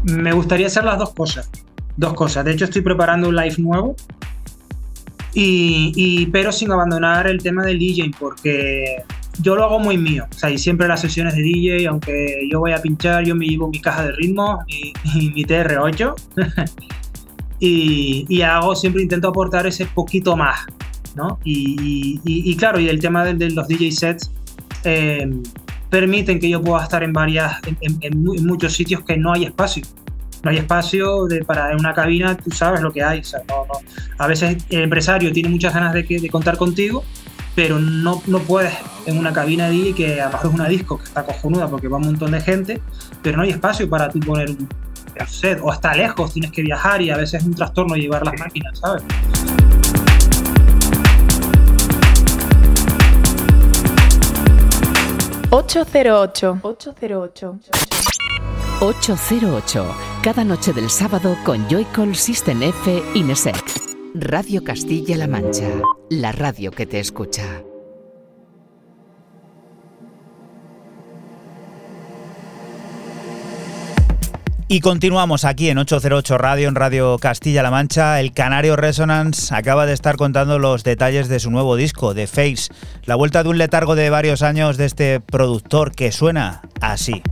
Me 0.03 0.31
gustaría 0.31 0.67
hacer 0.67 0.83
las 0.85 0.97
dos 0.97 1.13
cosas. 1.13 1.49
Dos 1.95 2.13
cosas. 2.13 2.45
De 2.45 2.53
hecho, 2.53 2.65
estoy 2.65 2.81
preparando 2.81 3.29
un 3.29 3.35
live 3.35 3.55
nuevo 3.59 3.95
y, 5.33 5.91
y, 5.95 6.25
pero 6.27 6.51
sin 6.51 6.71
abandonar 6.71 7.27
el 7.27 7.41
tema 7.41 7.63
del 7.63 7.79
DJ, 7.79 8.11
porque 8.19 9.03
yo 9.41 9.55
lo 9.55 9.63
hago 9.63 9.79
muy 9.79 9.97
mío. 9.97 10.25
O 10.29 10.37
sea, 10.37 10.49
y 10.49 10.57
siempre 10.57 10.87
las 10.87 11.01
sesiones 11.01 11.35
de 11.35 11.41
DJ, 11.41 11.87
aunque 11.87 12.47
yo 12.51 12.59
voy 12.59 12.71
a 12.71 12.81
pinchar, 12.81 13.23
yo 13.25 13.35
me 13.35 13.45
llevo 13.45 13.69
mi 13.69 13.79
caja 13.79 14.05
de 14.05 14.11
ritmo 14.13 14.59
y, 14.67 14.93
y 15.15 15.29
mi 15.31 15.45
TR8. 15.45 16.15
y, 17.59 18.41
hago, 18.41 18.75
siempre 18.75 19.01
intento 19.01 19.29
aportar 19.29 19.67
ese 19.67 19.85
poquito 19.85 20.35
más, 20.35 20.65
¿no? 21.15 21.39
Y, 21.43 22.19
y 22.23 22.55
claro, 22.55 22.79
y 22.79 22.89
el 22.89 22.99
tema 22.99 23.23
de, 23.25 23.33
de 23.33 23.51
los 23.51 23.67
DJ 23.67 23.91
sets 23.91 24.31
eh, 24.83 25.29
permiten 25.89 26.39
que 26.39 26.49
yo 26.49 26.61
pueda 26.61 26.83
estar 26.83 27.03
en 27.03 27.13
varias, 27.13 27.59
en, 27.81 28.23
muchos 28.45 28.73
sitios 28.73 29.03
que 29.03 29.17
no 29.17 29.33
hay 29.33 29.45
espacio. 29.45 29.83
No 30.43 30.51
hay 30.51 30.57
espacio 30.57 31.25
de, 31.25 31.43
para 31.43 31.71
en 31.71 31.79
una 31.79 31.93
cabina, 31.93 32.37
tú 32.37 32.51
sabes 32.51 32.81
lo 32.81 32.91
que 32.91 33.03
hay. 33.03 33.21
A 34.17 34.27
veces 34.27 34.63
el 34.69 34.83
empresario 34.83 35.31
tiene 35.33 35.49
muchas 35.49 35.73
ganas 35.73 35.93
de, 35.93 36.03
de 36.03 36.29
contar 36.29 36.57
contigo, 36.57 37.03
pero 37.55 37.77
no, 37.79 38.21
no 38.27 38.39
puedes 38.39 38.73
en 39.05 39.17
una 39.17 39.33
cabina 39.33 39.69
DJ 39.69 39.93
que 39.93 40.21
a 40.21 40.29
lo 40.29 40.37
es 40.37 40.43
una 40.45 40.67
disco 40.67 40.97
que 40.97 41.05
está 41.05 41.23
cojonuda 41.23 41.67
porque 41.67 41.87
va 41.87 41.97
un 41.97 42.05
montón 42.05 42.31
de 42.31 42.41
gente, 42.41 42.81
pero 43.21 43.37
no 43.37 43.43
hay 43.43 43.49
espacio 43.49 43.89
para 43.89 44.09
tú 44.09 44.19
poner 44.19 44.49
un 44.49 44.69
set 45.27 45.59
o 45.61 45.73
está 45.73 45.93
lejos, 45.93 46.31
tienes 46.31 46.51
que 46.51 46.61
viajar 46.61 47.01
y 47.01 47.09
a 47.09 47.17
veces 47.17 47.41
es 47.41 47.47
un 47.47 47.53
trastorno 47.53 47.95
llevar 47.95 48.25
las 48.25 48.39
máquinas, 48.39 48.79
¿sabes? 48.79 49.03
808. 55.51 56.59
808. 56.61 57.59
808. 58.81 59.93
Cada 60.23 60.45
noche 60.45 60.71
del 60.71 60.89
sábado 60.89 61.35
con 61.43 61.67
Joycall 61.67 62.15
System 62.15 62.63
F 62.63 63.03
Inesec. 63.13 63.61
Radio 64.15 64.63
Castilla-La 64.63 65.27
Mancha. 65.27 65.67
La 66.09 66.31
radio 66.31 66.71
que 66.71 66.85
te 66.85 67.01
escucha. 67.01 67.43
Y 74.69 74.79
continuamos 74.79 75.43
aquí 75.43 75.69
en 75.69 75.79
808 75.79 76.37
Radio, 76.37 76.69
en 76.69 76.75
Radio 76.75 77.17
Castilla-La 77.17 77.71
Mancha. 77.71 78.21
El 78.21 78.31
Canario 78.31 78.77
Resonance 78.77 79.53
acaba 79.53 79.87
de 79.87 79.93
estar 79.93 80.15
contando 80.15 80.57
los 80.57 80.85
detalles 80.85 81.27
de 81.27 81.41
su 81.41 81.51
nuevo 81.51 81.75
disco, 81.75 82.15
The 82.15 82.27
Face. 82.27 82.69
La 83.03 83.15
vuelta 83.15 83.43
de 83.43 83.49
un 83.49 83.57
letargo 83.57 83.95
de 83.95 84.09
varios 84.09 84.41
años 84.41 84.77
de 84.77 84.85
este 84.85 85.19
productor 85.19 85.93
que 85.93 86.13
suena 86.13 86.61
así. 86.79 87.23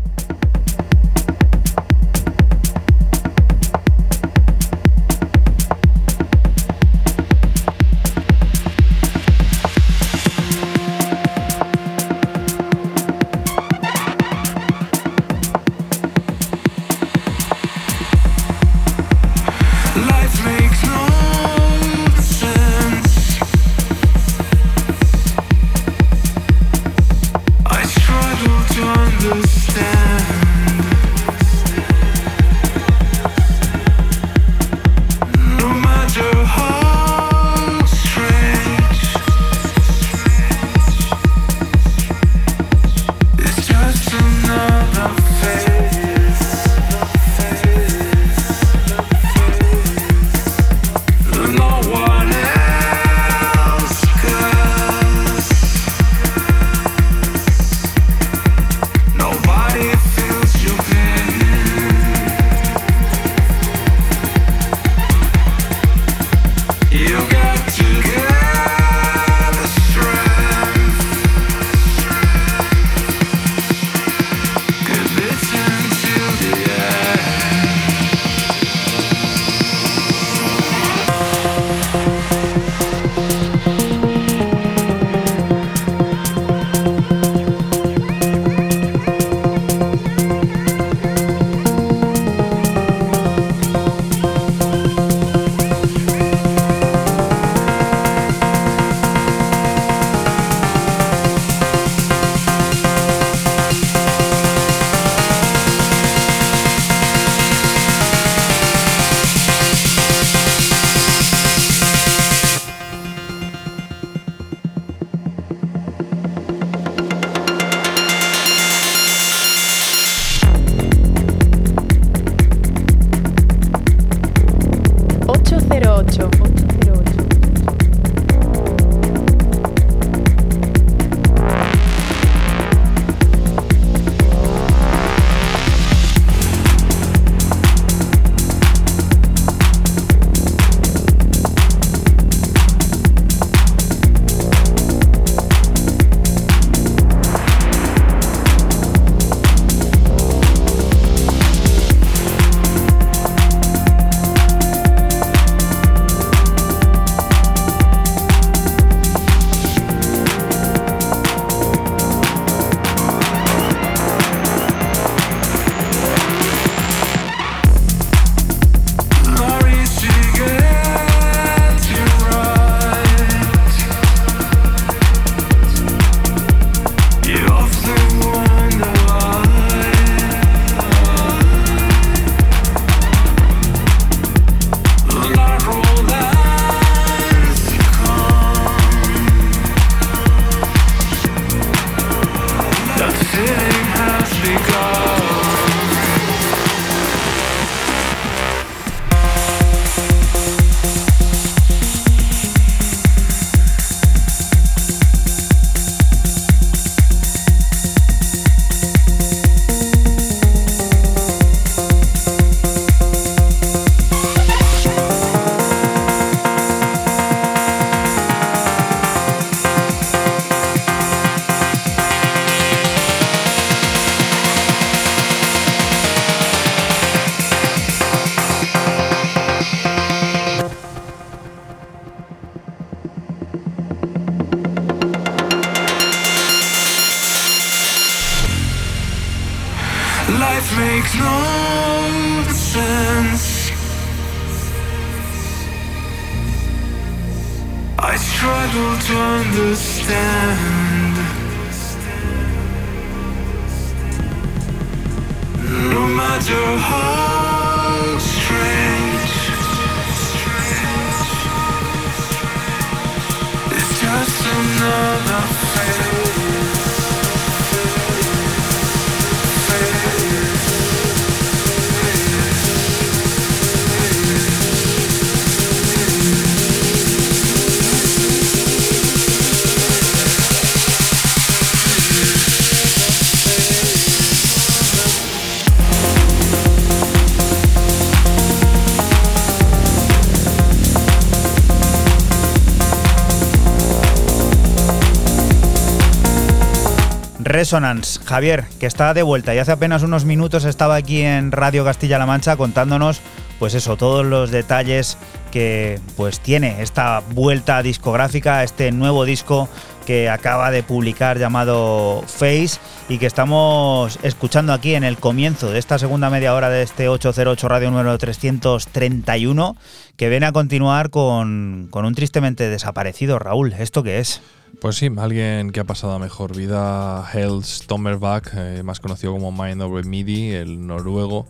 Resonance, 297.57 298.19
Javier, 298.23 298.65
que 298.79 298.85
está 298.85 299.15
de 299.15 299.23
vuelta 299.23 299.55
y 299.55 299.57
hace 299.57 299.71
apenas 299.71 300.03
unos 300.03 300.25
minutos 300.25 300.63
estaba 300.63 300.93
aquí 300.93 301.23
en 301.23 301.51
Radio 301.51 301.83
Castilla-La 301.83 302.27
Mancha 302.27 302.55
contándonos, 302.55 303.19
pues 303.57 303.73
eso, 303.73 303.97
todos 303.97 304.23
los 304.23 304.51
detalles 304.51 305.17
que 305.51 305.99
pues 306.15 306.39
tiene 306.39 306.83
esta 306.83 307.23
vuelta 307.31 307.81
discográfica, 307.81 308.63
este 308.63 308.91
nuevo 308.91 309.25
disco 309.25 309.69
que 310.05 310.29
acaba 310.29 310.69
de 310.69 310.83
publicar 310.83 311.39
llamado 311.39 312.23
Face 312.27 312.79
y 313.09 313.17
que 313.17 313.25
estamos 313.25 314.19
escuchando 314.21 314.71
aquí 314.71 314.93
en 314.93 315.03
el 315.03 315.17
comienzo 315.17 315.71
de 315.71 315.79
esta 315.79 315.97
segunda 315.97 316.29
media 316.29 316.53
hora 316.53 316.69
de 316.69 316.83
este 316.83 317.09
808 317.09 317.67
Radio 317.67 317.89
número 317.89 318.15
331, 318.19 319.75
que 320.15 320.29
viene 320.29 320.45
a 320.45 320.51
continuar 320.51 321.09
con, 321.09 321.87
con 321.89 322.05
un 322.05 322.13
tristemente 322.13 322.69
desaparecido. 322.69 323.39
Raúl, 323.39 323.73
¿esto 323.73 324.03
qué 324.03 324.19
es? 324.19 324.43
Pues 324.79 324.97
sí, 324.97 325.09
alguien 325.17 325.71
que 325.71 325.79
ha 325.79 325.85
pasado 325.85 326.19
mejor 326.19 326.55
vida, 326.55 327.27
Hels 327.33 327.83
Tommerback, 327.87 328.51
eh, 328.55 328.83
más 328.83 328.99
conocido 328.99 329.33
como 329.33 329.51
Mind 329.51 329.81
Over 329.81 330.05
MIDI, 330.05 330.51
el 330.51 330.85
noruego, 330.85 331.47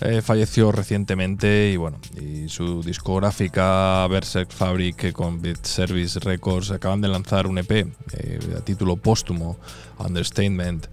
eh, 0.00 0.22
falleció 0.22 0.72
recientemente 0.72 1.70
y 1.70 1.76
bueno, 1.76 1.98
su 2.48 2.82
discográfica 2.82 4.06
Berserk 4.08 4.50
Fabric 4.50 5.12
con 5.12 5.40
Beat 5.40 5.64
Service 5.64 6.18
Records 6.18 6.72
acaban 6.72 7.00
de 7.00 7.08
lanzar 7.08 7.46
un 7.46 7.58
EP 7.58 7.70
eh, 7.70 8.38
a 8.56 8.60
título 8.62 8.96
póstumo, 8.96 9.56
Understatement, 9.98 10.88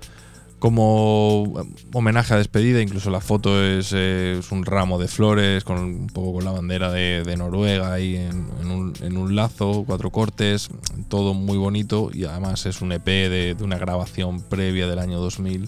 como 0.61 1.55
homenaje 1.91 2.35
a 2.35 2.37
despedida, 2.37 2.83
incluso 2.83 3.09
la 3.09 3.19
foto 3.19 3.63
es, 3.63 3.93
eh, 3.95 4.37
es 4.37 4.51
un 4.51 4.63
ramo 4.63 4.99
de 4.99 5.07
flores 5.07 5.63
con 5.63 5.79
un 5.79 6.05
poco 6.05 6.33
con 6.33 6.45
la 6.45 6.51
bandera 6.51 6.91
de, 6.91 7.35
Noruega 7.35 7.91
ahí 7.91 8.15
en, 8.15 9.17
un, 9.17 9.35
lazo, 9.35 9.83
cuatro 9.87 10.11
cortes, 10.11 10.69
todo 11.07 11.33
muy 11.33 11.57
bonito 11.57 12.11
y 12.13 12.25
además 12.25 12.67
es 12.67 12.83
un 12.83 12.91
EP 12.91 13.05
de, 13.05 13.57
una 13.61 13.79
grabación 13.79 14.39
previa 14.39 14.85
del 14.85 14.99
año 14.99 15.19
2000 15.19 15.67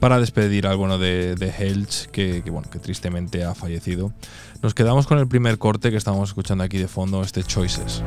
para 0.00 0.18
despedir 0.18 0.66
al 0.66 0.76
bueno 0.76 0.98
de, 0.98 1.36
de 1.36 1.48
Helch, 1.48 2.06
que, 2.06 2.42
bueno, 2.50 2.68
que 2.68 2.80
tristemente 2.80 3.44
ha 3.44 3.54
fallecido. 3.54 4.12
Nos 4.60 4.74
quedamos 4.74 5.06
con 5.06 5.18
el 5.18 5.28
primer 5.28 5.58
corte 5.58 5.92
que 5.92 5.96
estamos 5.96 6.30
escuchando 6.30 6.64
aquí 6.64 6.78
de 6.78 6.88
fondo, 6.88 7.22
este 7.22 7.44
Choices. 7.44 8.02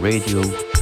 Radio. 0.00 0.77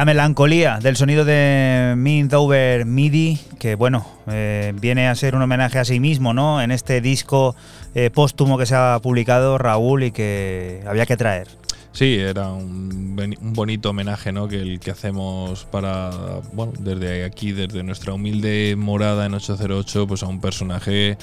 La 0.00 0.06
melancolía 0.06 0.78
del 0.80 0.96
sonido 0.96 1.26
de 1.26 1.92
Mint 1.94 2.32
Over 2.32 2.86
MIDI, 2.86 3.38
que 3.58 3.74
bueno, 3.74 4.06
eh, 4.28 4.72
viene 4.80 5.08
a 5.08 5.14
ser 5.14 5.34
un 5.34 5.42
homenaje 5.42 5.78
a 5.78 5.84
sí 5.84 6.00
mismo, 6.00 6.32
¿no? 6.32 6.62
En 6.62 6.70
este 6.70 7.02
disco 7.02 7.54
eh, 7.94 8.08
póstumo 8.08 8.56
que 8.56 8.64
se 8.64 8.74
ha 8.74 8.98
publicado 9.02 9.58
Raúl 9.58 10.04
y 10.04 10.10
que 10.10 10.82
había 10.86 11.04
que 11.04 11.18
traer. 11.18 11.48
Sí, 11.92 12.16
era 12.18 12.50
un, 12.50 13.14
un, 13.42 13.52
bonito 13.52 13.90
homenaje, 13.90 14.32
¿no? 14.32 14.48
Que 14.48 14.62
el 14.62 14.80
que 14.80 14.90
hacemos 14.90 15.66
para, 15.66 16.12
bueno, 16.54 16.72
desde 16.78 17.26
aquí, 17.26 17.52
desde 17.52 17.82
nuestra 17.82 18.14
humilde 18.14 18.76
morada 18.78 19.26
en 19.26 19.34
808, 19.34 20.06
pues 20.06 20.22
a 20.22 20.28
un 20.28 20.40
personaje 20.40 21.18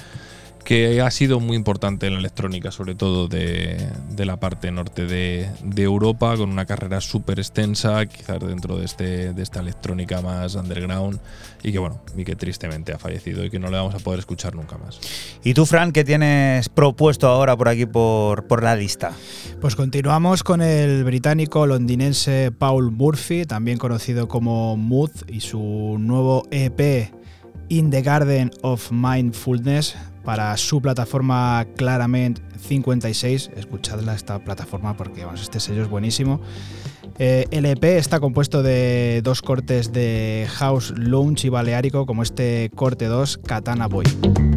que 0.67 0.99
ha 0.99 1.09
sido 1.11 1.39
muy 1.39 1.55
importante 1.55 2.07
en 2.07 2.13
la 2.15 2.19
electrónica, 2.19 2.71
sobre 2.71 2.93
todo 2.93 3.29
de, 3.29 3.87
de 4.09 4.25
la 4.25 4.35
parte 4.35 4.69
norte 4.69 5.05
de, 5.05 5.49
de, 5.63 5.83
Europa, 5.83 6.35
con 6.35 6.49
una 6.49 6.65
carrera 6.65 6.99
súper 6.99 7.39
extensa, 7.39 8.05
quizás 8.05 8.41
dentro 8.41 8.77
de, 8.77 8.83
este, 8.83 9.33
de 9.33 9.43
esta 9.43 9.61
electrónica 9.61 10.21
más 10.21 10.55
underground, 10.55 11.21
y 11.63 11.71
que 11.71 11.79
bueno, 11.79 12.01
y 12.17 12.25
que 12.25 12.35
tristemente 12.35 12.91
ha 12.91 12.99
fallecido 12.99 13.45
y 13.45 13.49
que 13.49 13.59
no 13.59 13.71
le 13.71 13.77
vamos 13.77 13.95
a 13.95 13.99
poder 13.99 14.19
escuchar 14.19 14.55
nunca 14.55 14.77
más. 14.77 14.99
¿Y 15.41 15.53
tú, 15.53 15.65
Fran, 15.65 15.93
qué 15.93 16.03
tienes 16.03 16.67
propuesto 16.67 17.29
ahora 17.29 17.55
por 17.55 17.69
aquí 17.69 17.85
por, 17.85 18.45
por 18.47 18.61
la 18.61 18.75
lista? 18.75 19.13
Pues 19.61 19.73
continuamos 19.77 20.43
con 20.43 20.61
el 20.61 21.05
británico 21.05 21.65
londinense 21.65 22.51
Paul 22.51 22.91
Murphy, 22.91 23.45
también 23.45 23.77
conocido 23.77 24.27
como 24.27 24.75
Mood, 24.75 25.11
y 25.29 25.39
su 25.39 25.95
nuevo 25.97 26.43
EP 26.51 27.13
In 27.69 27.89
the 27.89 28.01
Garden 28.01 28.51
of 28.63 28.91
Mindfulness 28.91 29.95
para 30.27 30.57
su 30.57 30.81
plataforma 30.81 31.65
Clarament 31.77 32.39
56. 32.59 33.51
Escuchadla 33.55 34.13
esta 34.13 34.39
plataforma 34.39 34.97
porque 34.97 35.23
vamos, 35.23 35.41
este 35.41 35.61
sello 35.61 35.83
es 35.83 35.89
buenísimo. 35.89 36.41
Eh, 37.17 37.45
el 37.49 37.65
EP 37.65 37.85
está 37.85 38.19
compuesto 38.19 38.61
de 38.61 39.21
dos 39.23 39.41
cortes 39.41 39.93
de 39.93 40.45
house, 40.49 40.93
lounge 40.97 41.47
y 41.47 41.49
baleárico, 41.49 42.05
como 42.05 42.23
este 42.23 42.69
corte 42.75 43.05
2, 43.05 43.37
Katana 43.37 43.87
Boy. 43.87 44.56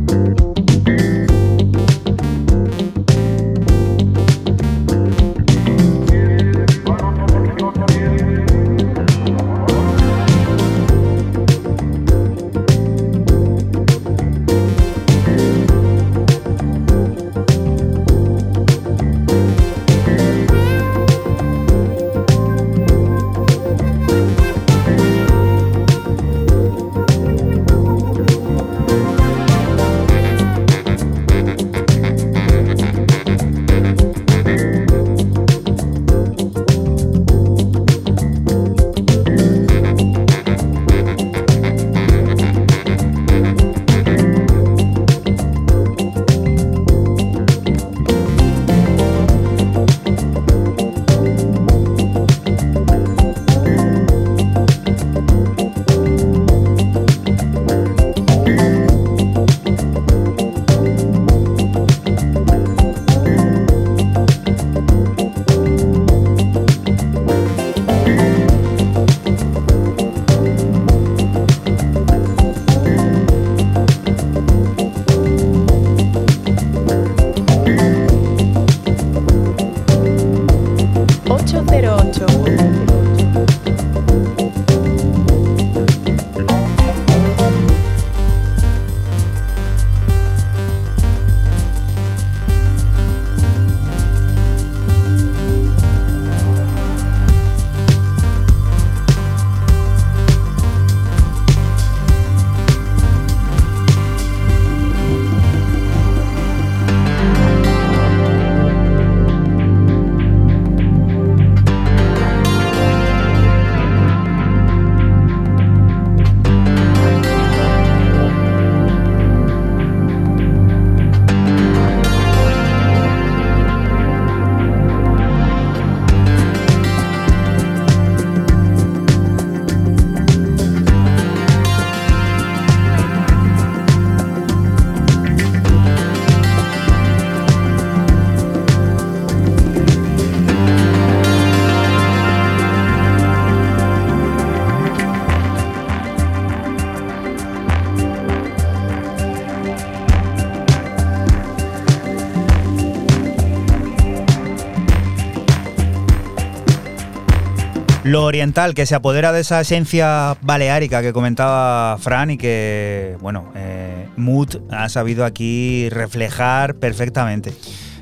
Lo 158.11 158.24
oriental, 158.24 158.74
que 158.74 158.86
se 158.86 158.96
apodera 158.96 159.32
de 159.32 159.40
esa 159.40 159.61
esencia 159.61 160.36
baleárica 160.42 161.00
que 161.00 161.12
comentaba 161.12 161.96
Fran 161.98 162.32
y 162.32 162.38
que, 162.38 163.16
bueno, 163.20 163.52
eh, 163.54 164.08
Mood 164.16 164.56
ha 164.70 164.88
sabido 164.88 165.24
aquí 165.24 165.88
reflejar 165.90 166.74
perfectamente. 166.74 167.52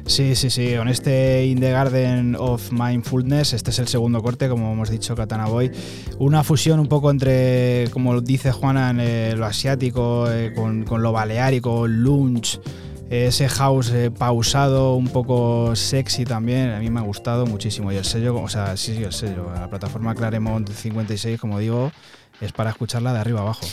Sí, 0.07 0.35
sí, 0.35 0.49
sí. 0.49 0.75
Con 0.79 0.89
este 0.89 1.45
In 1.45 1.61
the 1.61 1.71
Garden 1.71 2.37
of 2.39 2.73
Mindfulness, 2.73 3.53
este 3.53 3.71
es 3.71 3.79
el 3.79 3.89
segundo 3.89 4.23
corte, 4.23 4.49
como 4.49 4.73
hemos 4.73 4.89
dicho, 4.89 5.15
Katana 5.15 5.45
Boy. 5.45 5.71
Una 6.19 6.43
fusión 6.43 6.81
un 6.81 6.89
poco 6.89 7.11
entre, 7.11 7.89
como 7.93 8.19
dice 8.23 8.51
Juana, 8.51 8.91
en 8.91 9.39
lo 9.39 9.45
asiático, 9.45 10.31
eh, 10.31 10.55
con, 10.55 10.85
con, 10.85 11.03
lo 11.03 11.13
baleárico, 11.13 11.87
lunch 11.87 12.59
ese 13.11 13.49
house 13.49 13.91
eh, 13.91 14.11
pausado, 14.11 14.95
un 14.95 15.09
poco 15.09 15.75
sexy 15.75 16.25
también, 16.25 16.71
a 16.71 16.79
mí 16.79 16.91
me 16.91 17.01
ha 17.01 17.03
gustado 17.03 17.47
muchísimo. 17.47 17.91
Y 17.91 17.97
el 17.97 18.05
sello, 18.05 18.37
o 18.41 18.49
sea, 18.49 18.77
sí, 18.77 18.95
sí, 18.95 19.03
el 19.03 19.13
sello, 19.13 19.51
la 19.55 19.69
plataforma 19.69 20.15
Claremont 20.15 20.71
56, 20.71 21.41
como 21.41 21.59
digo, 21.59 21.91
es 22.41 22.53
para 22.53 22.71
escucharla 22.71 23.13
de 23.13 23.21
arriba 23.21 23.41
abajo. 23.41 23.67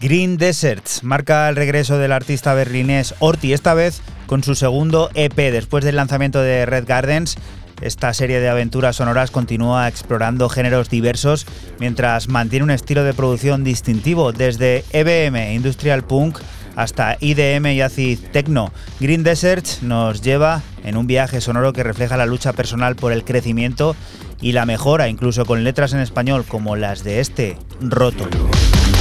Green 0.00 0.36
Deserts 0.36 1.02
marca 1.02 1.48
el 1.48 1.56
regreso 1.56 1.98
del 1.98 2.12
artista 2.12 2.54
berlinés 2.54 3.14
Orti, 3.18 3.52
esta 3.52 3.74
vez 3.74 4.02
con 4.26 4.44
su 4.44 4.54
segundo 4.54 5.10
EP 5.14 5.36
después 5.36 5.84
del 5.84 5.96
lanzamiento 5.96 6.40
de 6.42 6.66
Red 6.66 6.86
Gardens. 6.86 7.36
Esta 7.80 8.14
serie 8.14 8.40
de 8.40 8.48
aventuras 8.48 8.96
sonoras 8.96 9.30
continúa 9.30 9.88
explorando 9.88 10.48
géneros 10.48 10.88
diversos 10.88 11.46
mientras 11.78 12.28
mantiene 12.28 12.64
un 12.64 12.70
estilo 12.70 13.04
de 13.04 13.12
producción 13.12 13.64
distintivo 13.64 14.32
desde 14.32 14.82
EBM, 14.92 15.54
Industrial 15.54 16.02
Punk, 16.02 16.38
hasta 16.76 17.16
IDM 17.18 17.66
y 17.72 17.80
acid 17.80 18.20
techno. 18.32 18.70
Green 19.00 19.24
Desert 19.24 19.66
nos 19.82 20.22
lleva 20.22 20.62
en 20.84 20.96
un 20.96 21.08
viaje 21.08 21.40
sonoro 21.40 21.72
que 21.72 21.82
refleja 21.82 22.16
la 22.16 22.26
lucha 22.26 22.52
personal 22.52 22.94
por 22.94 23.12
el 23.12 23.24
crecimiento 23.24 23.96
y 24.40 24.52
la 24.52 24.66
mejora, 24.66 25.08
incluso 25.08 25.44
con 25.44 25.64
letras 25.64 25.94
en 25.94 26.00
español 26.00 26.44
como 26.46 26.76
las 26.76 27.02
de 27.02 27.20
este, 27.20 27.56
Roto. 27.80 28.28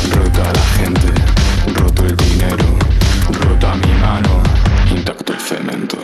La 0.09 0.61
gente, 0.77 1.79
roto 1.79 2.05
el 2.05 2.15
dinero, 2.15 2.65
mi 3.75 3.93
mano, 3.99 4.43
intacto 4.91 5.33
el 5.33 5.39
cemento. 5.39 5.97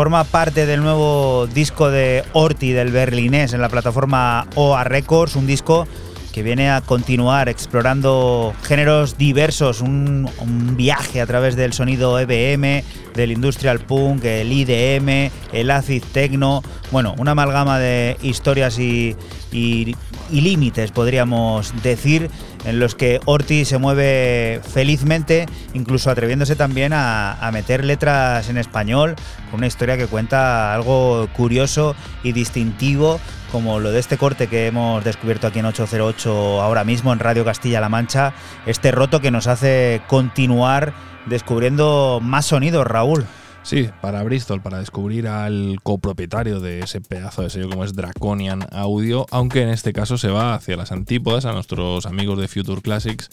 Forma 0.00 0.24
parte 0.24 0.64
del 0.64 0.80
nuevo 0.80 1.46
disco 1.46 1.90
de 1.90 2.24
Orti 2.32 2.72
del 2.72 2.90
berlinés 2.90 3.52
en 3.52 3.60
la 3.60 3.68
plataforma 3.68 4.46
OA 4.54 4.82
Records, 4.82 5.36
un 5.36 5.46
disco 5.46 5.86
que 6.32 6.42
viene 6.42 6.70
a 6.70 6.80
continuar 6.80 7.50
explorando 7.50 8.54
géneros 8.62 9.18
diversos, 9.18 9.82
un, 9.82 10.26
viaje 10.74 11.20
a 11.20 11.26
través 11.26 11.54
del 11.54 11.74
sonido 11.74 12.18
EBM, 12.18 12.82
del 13.14 13.32
industrial 13.32 13.80
punk, 13.80 14.24
el 14.24 14.50
IDM, 14.50 15.30
el 15.52 15.70
acid 15.70 16.02
techno, 16.14 16.62
bueno, 16.90 17.14
una 17.18 17.32
amalgama 17.32 17.78
de 17.78 18.16
historias 18.22 18.78
y, 18.78 19.16
y, 19.52 19.94
y 20.30 20.40
límites, 20.40 20.92
podríamos 20.92 21.72
decir, 21.82 22.30
en 22.64 22.78
los 22.78 22.94
que 22.94 23.20
Orti 23.24 23.64
se 23.64 23.78
mueve 23.78 24.60
felizmente, 24.62 25.46
incluso 25.74 26.10
atreviéndose 26.10 26.56
también 26.56 26.92
a, 26.92 27.32
a, 27.32 27.52
meter 27.52 27.84
letras 27.84 28.48
en 28.48 28.58
español, 28.58 29.16
con 29.50 29.60
una 29.60 29.66
historia 29.66 29.96
que 29.96 30.06
cuenta 30.06 30.74
algo 30.74 31.28
curioso 31.32 31.94
y 32.22 32.32
distintivo, 32.32 33.20
como 33.50 33.80
lo 33.80 33.90
de 33.90 34.00
este 34.00 34.16
corte 34.16 34.46
que 34.46 34.66
hemos 34.66 35.04
descubierto 35.04 35.46
aquí 35.46 35.58
en 35.58 35.66
808 35.66 36.60
ahora 36.60 36.84
mismo 36.84 37.12
en 37.12 37.18
Radio 37.18 37.44
Castilla-La 37.44 37.88
Mancha, 37.88 38.32
este 38.66 38.92
roto 38.92 39.20
que 39.20 39.30
nos 39.30 39.46
hace 39.46 40.02
continuar 40.06 40.92
descubriendo 41.26 42.20
más 42.22 42.46
sonidos, 42.46 42.86
Raúl. 42.86 43.26
Sí, 43.62 43.88
para 44.00 44.22
Bristol, 44.22 44.62
para 44.62 44.78
descubrir 44.78 45.28
al 45.28 45.78
copropietario 45.82 46.60
de 46.60 46.80
ese 46.80 47.00
pedazo 47.00 47.42
de 47.42 47.50
sello 47.50 47.68
como 47.68 47.84
es 47.84 47.94
Draconian 47.94 48.66
Audio, 48.72 49.26
aunque 49.30 49.62
en 49.62 49.68
este 49.68 49.92
caso 49.92 50.16
se 50.18 50.28
va 50.28 50.54
hacia 50.54 50.76
las 50.76 50.92
antípodas, 50.92 51.44
a 51.44 51.52
nuestros 51.52 52.06
amigos 52.06 52.38
de 52.40 52.48
Future 52.48 52.80
Classics, 52.80 53.28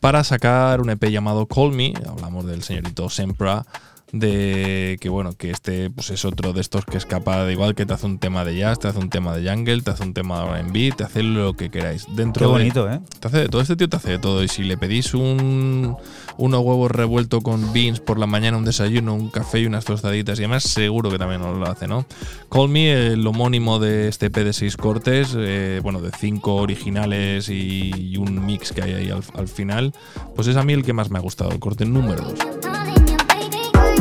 para 0.00 0.24
sacar 0.24 0.80
un 0.80 0.90
EP 0.90 1.04
llamado 1.10 1.46
Call 1.46 1.72
Me, 1.72 1.94
hablamos 2.06 2.44
del 2.44 2.62
señorito 2.62 3.08
Sempra, 3.08 3.64
de 4.12 4.96
que 5.00 5.08
bueno, 5.08 5.34
que 5.34 5.50
este 5.50 5.90
pues 5.90 6.10
es 6.10 6.24
otro 6.24 6.52
de 6.52 6.60
estos 6.60 6.84
que 6.84 6.96
escapa 6.96 7.44
de 7.44 7.52
igual 7.52 7.74
que 7.74 7.86
te 7.86 7.92
hace 7.92 8.06
un 8.06 8.18
tema 8.18 8.44
de 8.44 8.56
jazz, 8.56 8.78
te 8.78 8.88
hace 8.88 8.98
un 8.98 9.10
tema 9.10 9.36
de 9.36 9.48
jungle, 9.48 9.82
te 9.82 9.90
hace 9.90 10.02
un 10.02 10.14
tema 10.14 10.42
de 10.42 10.60
R&B, 10.60 10.92
te 10.96 11.04
hace 11.04 11.22
lo 11.22 11.54
que 11.54 11.70
queráis. 11.70 12.06
Dentro 12.14 12.46
Qué 12.46 12.52
bonito, 12.52 12.86
de, 12.86 12.96
¿eh? 12.96 13.00
Te 13.20 13.28
hace 13.28 13.38
de 13.38 13.48
todo, 13.48 13.60
este 13.60 13.76
tío 13.76 13.88
te 13.88 13.96
hace 13.96 14.12
de 14.12 14.18
todo 14.18 14.42
y 14.42 14.48
si 14.48 14.64
le 14.64 14.76
pedís 14.76 15.14
un 15.14 15.96
unos 16.36 16.60
huevos 16.60 16.90
revueltos 16.90 17.42
con 17.42 17.72
beans 17.72 18.00
por 18.00 18.18
la 18.18 18.26
mañana, 18.26 18.56
un 18.56 18.64
desayuno, 18.64 19.14
un 19.14 19.28
café 19.28 19.60
y 19.60 19.66
unas 19.66 19.84
tostaditas 19.84 20.38
y 20.38 20.42
demás, 20.42 20.62
seguro 20.62 21.10
que 21.10 21.18
también 21.18 21.42
os 21.42 21.58
lo 21.58 21.66
hace, 21.66 21.88
¿no? 21.88 22.06
Call 22.50 22.68
Me, 22.68 23.08
el 23.08 23.26
homónimo 23.26 23.78
de 23.78 24.08
este 24.08 24.26
EP 24.26 24.36
de 24.36 24.52
seis 24.52 24.76
cortes, 24.76 25.34
eh, 25.36 25.80
bueno, 25.82 26.00
de 26.00 26.10
cinco 26.16 26.54
originales 26.56 27.48
y, 27.48 27.92
y, 27.94 28.16
un 28.16 28.46
mix 28.46 28.72
que 28.72 28.82
hay 28.82 28.94
ahí 28.94 29.10
al, 29.10 29.22
al 29.34 29.48
final, 29.48 29.92
pues 30.34 30.46
es 30.46 30.56
a 30.56 30.62
mí 30.62 30.72
el 30.72 30.84
que 30.84 30.92
más 30.92 31.10
me 31.10 31.18
ha 31.18 31.22
gustado, 31.22 31.50
el 31.50 31.58
corte 31.58 31.84
número 31.84 32.22
2. 32.22 32.97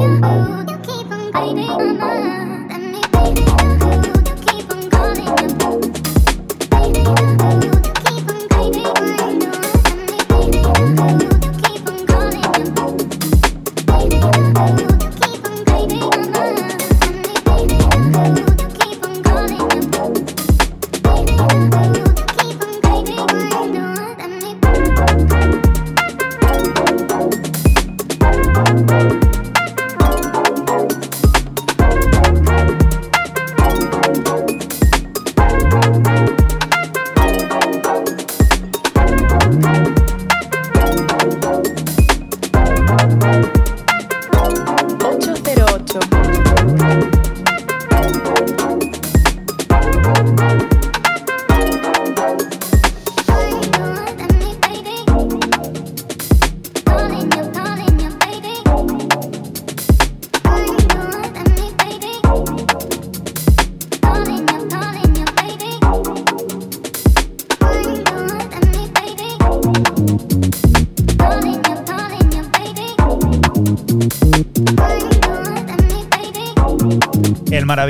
You 0.00 0.78
keep 0.84 1.10
on 1.10 1.32
biting 1.32 1.68
my 1.68 1.98
my 1.98 2.45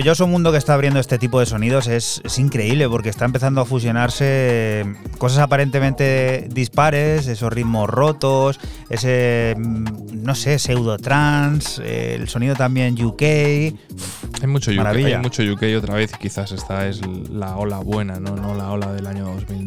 maravilloso 0.06 0.28
mundo 0.28 0.52
que 0.52 0.58
está 0.58 0.74
abriendo 0.74 1.00
este 1.00 1.18
tipo 1.18 1.40
de 1.40 1.46
sonidos 1.46 1.88
es, 1.88 2.20
es, 2.22 2.38
increíble 2.38 2.88
porque 2.88 3.08
está 3.08 3.24
empezando 3.24 3.60
a 3.60 3.64
fusionarse 3.64 4.84
cosas 5.18 5.40
aparentemente 5.40 6.46
dispares, 6.48 7.26
esos 7.26 7.52
ritmos 7.52 7.90
rotos, 7.90 8.60
ese, 8.88 9.56
mm, 9.58 10.22
no 10.22 10.36
sé, 10.36 10.60
pseudo 10.60 10.96
trans, 10.98 11.80
el 11.80 12.28
sonido 12.28 12.54
también 12.54 12.94
UK. 13.04 13.22
Hay 13.22 14.46
mucho 14.46 14.70
UK, 14.70 14.86
hay 14.86 15.18
mucho 15.18 15.42
UK 15.42 15.64
otra 15.76 15.96
vez 15.96 16.12
y 16.14 16.18
quizás 16.18 16.52
esta 16.52 16.86
es 16.86 17.00
la 17.28 17.56
ola 17.56 17.78
buena, 17.78 18.20
¿no? 18.20 18.36
no 18.36 18.54
la 18.54 18.70
ola 18.70 18.92
de 18.92 19.02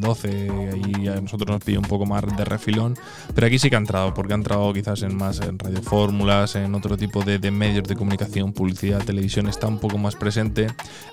12, 0.09 0.49
ahí 0.73 1.07
a 1.07 1.21
nosotros 1.21 1.49
nos 1.49 1.63
pilló 1.63 1.79
un 1.79 1.85
poco 1.85 2.05
más 2.07 2.23
de 2.35 2.45
refilón, 2.45 2.95
pero 3.35 3.45
aquí 3.45 3.59
sí 3.59 3.69
que 3.69 3.75
ha 3.75 3.79
entrado, 3.79 4.13
porque 4.13 4.33
ha 4.33 4.35
entrado 4.35 4.73
quizás 4.73 5.03
en 5.03 5.15
más 5.15 5.39
en 5.41 5.59
radiofórmulas, 5.59 6.55
en 6.55 6.73
otro 6.73 6.97
tipo 6.97 7.23
de, 7.23 7.37
de, 7.37 7.51
medios 7.51 7.87
de 7.87 7.95
comunicación, 7.95 8.53
publicidad, 8.53 9.03
televisión, 9.03 9.47
está 9.47 9.67
un 9.67 9.77
poco 9.77 9.99
más 9.99 10.15
presente, 10.15 10.67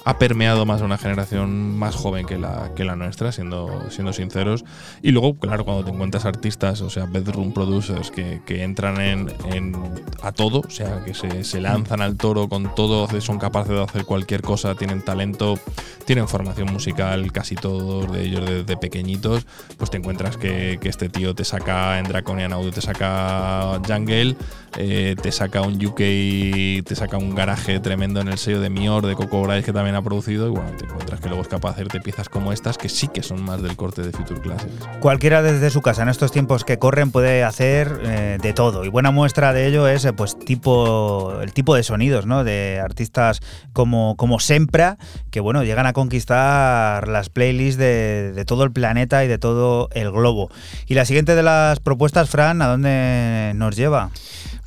ha 0.05 0.19
permeado 0.19 0.65
más 0.65 0.81
a 0.81 0.87
una 0.87 0.97
generación 0.97 1.77
más 1.79 1.95
joven 1.95 2.27
que 2.27 2.39
la, 2.39 2.73
que 2.75 2.85
la 2.85 2.97
nuestra, 2.97 3.33
siendo, 3.33 3.91
siendo 3.91 4.15
sinceros, 4.15 4.65
y 5.03 5.11
luego, 5.11 5.39
claro, 5.39 5.67
cuando 5.67 5.85
te 5.85 5.91
encuentras 5.91 6.25
artistas, 6.25 6.81
o 6.81 6.89
sea, 6.89 7.05
bedroom 7.05 7.53
producers 7.53 8.11
que, 8.11 8.41
que 8.47 8.63
entran 8.63 8.99
en, 9.01 9.33
en, 9.53 9.77
a 10.23 10.33
todo, 10.33 10.61
o 10.61 10.71
sea, 10.71 11.05
que 11.05 11.13
se, 11.13 11.45
se 11.45 11.61
lanzan 11.61 12.01
al 12.01 12.17
toro 12.17 12.49
con 12.49 12.75
todo, 12.75 13.09
son 13.21 13.39
capaces 13.39 13.75
de 13.75 13.83
hacer 13.83 14.07
cualquier 14.07 14.41
cosa, 14.41 14.75
tienen 14.75 15.03
talento, 15.03 15.59
tienen 16.07 16.29
formación 16.29 16.73
musical, 16.73 17.31
casi 17.33 17.57
todos 17.57 18.11
de 18.13 18.23
ellos 18.23 18.49
desde 18.49 18.77
pequeñitos, 18.77 19.45
pues 19.77 19.91
te 19.91 19.99
encuentras 19.99 20.37
que, 20.37 20.79
este 20.87 21.09
tío 21.09 21.35
te 21.35 21.45
saca 21.45 21.99
en 21.99 22.05
Draconian 22.05 22.53
Audio, 22.53 22.71
te 22.71 22.81
saca 22.81 23.81
Jungle, 23.87 24.37
eh, 24.79 25.17
te 25.21 25.33
saca 25.33 25.63
un 25.63 25.85
UK, 25.85 25.97
te 25.97 26.95
saca 26.95 27.19
un 27.19 27.35
garaje 27.35 27.81
tremendo 27.81 28.21
en 28.21 28.29
el 28.29 28.39
sello 28.39 28.61
de 28.61 28.71
Mior, 28.71 29.05
de 29.05 29.15
Coco 29.17 29.43
Bryce, 29.43 29.65
que 29.65 29.73
también 29.73 29.97
ha 29.97 30.03
producido, 30.03 30.47
y 30.47 30.51
bueno, 30.51 30.71
te 30.79 30.85
encuentras 30.85 31.21
que 31.21 31.27
luego 31.27 31.43
es 31.43 31.49
capaz 31.49 31.71
de 31.71 31.83
hacerte 31.83 32.01
piezas 32.01 32.29
como 32.29 32.53
estas, 32.53 32.79
que 32.79 32.89
sí 32.89 33.09
que 33.09 33.25
son 33.25 33.43
más 33.43 33.61
del 33.61 33.75
corte 33.75 34.03
de 34.03 34.13
Future 34.13 34.41
Classics. 34.41 34.89
Cualquiera 35.01 35.43
desde 35.43 35.71
su 35.71 35.83
casa 35.83 36.05
en 36.05 36.09
estos 36.09 36.31
tiempos 36.31 36.65
que 36.65 36.79
corren 36.79 37.11
puede 37.11 37.43
hacer 37.43 38.01
eh, 38.05 38.39
de 38.41 38.53
todo, 38.53 38.85
y 38.85 38.89
buena 38.89 39.11
muestra 39.11 39.53
de 39.53 39.67
ello 39.67 39.89
es 39.89 40.07
pues 40.17 40.39
tipo 40.39 41.41
el 41.43 41.53
tipo 41.53 41.75
de 41.75 41.83
sonidos, 41.83 42.27
¿no? 42.27 42.45
De 42.45 42.81
artistas 42.81 43.41
como, 43.73 44.15
como 44.17 44.39
Sempra, 44.39 44.99
que 45.33 45.41
bueno, 45.41 45.65
llegan 45.65 45.87
a 45.87 45.96
conquistar 45.97 47.09
las 47.09 47.31
playlists 47.31 47.79
de, 47.79 48.45
todo 48.47 48.65
el 48.65 48.71
planeta 48.71 49.25
y 49.25 49.29
de 49.29 49.39
todo 49.39 49.89
el 49.95 50.11
globo. 50.11 50.51
Y 50.87 50.93
la 50.93 51.07
siguiente 51.07 51.35
de 51.35 51.43
las 51.43 51.81
propuestas, 51.81 52.29
Fran, 52.29 52.61
¿a 52.61 52.67
dónde 52.67 53.53
nos 53.55 53.77
lleva? 53.77 54.11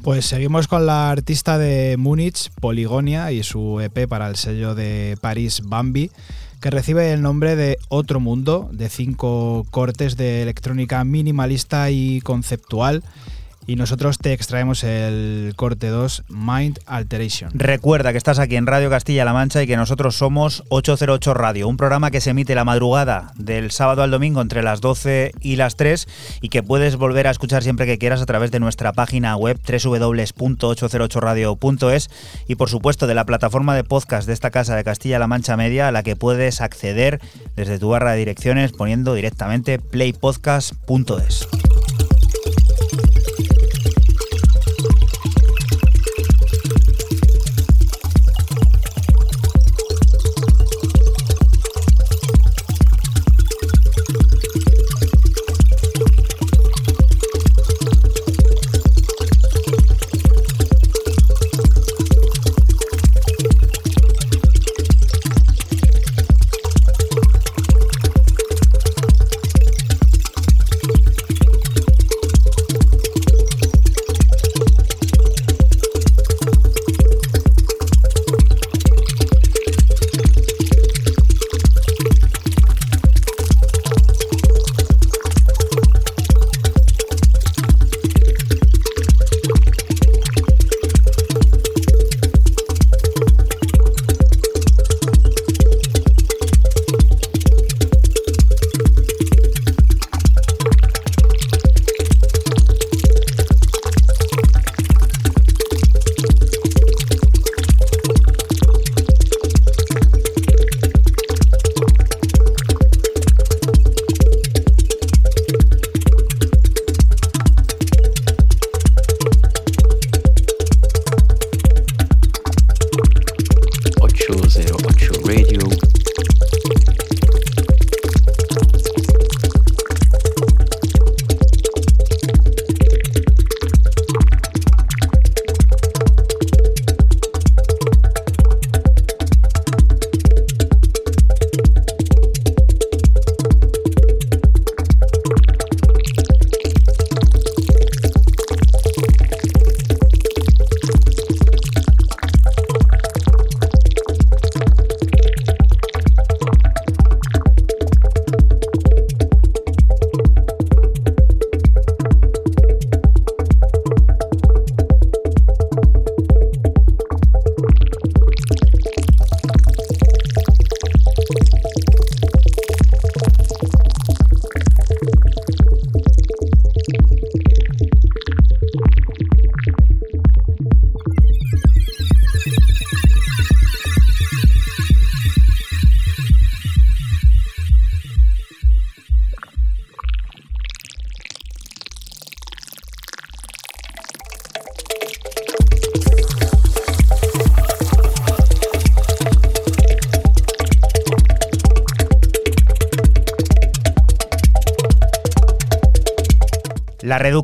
Pues 0.02 0.26
seguimos 0.26 0.68
con 0.68 0.88
la 0.88 1.12
artista 1.12 1.60
de 1.60 1.98
Múnich, 2.00 2.50
Poligonia, 2.60 3.32
y 3.32 3.44
su 3.44 3.80
EP 3.80 4.08
para 4.08 4.28
el 4.28 4.38
sello 4.38 4.74
de 4.74 5.20
París 5.22 5.62
Bambi, 5.64 6.10
que 6.62 6.72
recibe 6.72 7.14
el 7.14 7.22
nombre 7.22 7.56
de 7.56 7.78
Otro 7.90 8.20
Mundo, 8.20 8.68
de 8.72 8.90
cinco 8.90 9.68
cortes 9.70 10.18
de 10.18 10.42
electrónica 10.42 11.04
minimalista 11.04 11.92
y 11.92 12.22
conceptual, 12.22 13.04
y 13.70 13.76
nosotros 13.76 14.18
te 14.18 14.34
extraemos 14.34 14.84
el 14.84 15.54
corte 15.56 15.90
2 15.90 16.24
Mind 16.30 16.80
Alteration. 16.88 17.52
Recuerda 17.54 18.12
que 18.12 18.18
estás 18.18 18.40
aquí 18.40 18.56
en 18.56 18.66
Radio 18.66 18.90
Castilla-La 18.90 19.32
Mancha 19.32 19.62
y 19.62 19.68
que 19.68 19.78
nosotros 19.78 20.16
somos 20.16 20.64
808 20.70 21.36
Radio, 21.36 21.68
un 21.68 21.78
programa 21.78 22.10
que 22.10 22.20
se 22.20 22.32
emite 22.32 22.56
la 22.56 22.66
madrugada 22.66 23.32
del 23.36 23.70
sábado 23.70 24.02
al 24.02 24.10
domingo 24.10 24.42
entre 24.42 24.64
las 24.64 24.82
12 24.82 25.34
y 25.40 25.58
las 25.58 25.76
3 25.76 26.08
y 26.42 26.50
que 26.50 26.64
puedes 26.64 26.96
volver 26.96 27.28
a 27.28 27.32
escuchar 27.32 27.62
siempre 27.62 27.86
que 27.86 28.00
quieras 28.00 28.24
a 28.24 28.26
través 28.26 28.50
de 28.50 28.60
nuestra 28.60 28.92
página 28.92 29.36
web 29.36 29.60
www.808radio.es 29.60 32.10
y 32.48 32.56
por 32.56 32.72
supuesto 32.72 33.06
de 33.06 33.14
la 33.14 33.26
plataforma 33.26 33.76
de 33.76 33.84
podcast 33.84 34.26
de 34.26 34.34
esta 34.34 34.50
casa 34.50 34.76
de 34.76 34.84
Castilla-La 34.84 35.28
Mancha 35.28 35.56
Media 35.58 35.90
a 35.90 35.92
la 35.92 36.02
que 36.02 36.16
puedes 36.16 36.62
acceder 36.62 37.22
desde 37.56 37.78
tu 37.78 37.90
barra 37.90 38.14
de 38.14 38.18
direcciones 38.18 38.72
poniendo 38.72 39.14
directamente 39.14 39.78
playpodcast.es. 39.78 41.48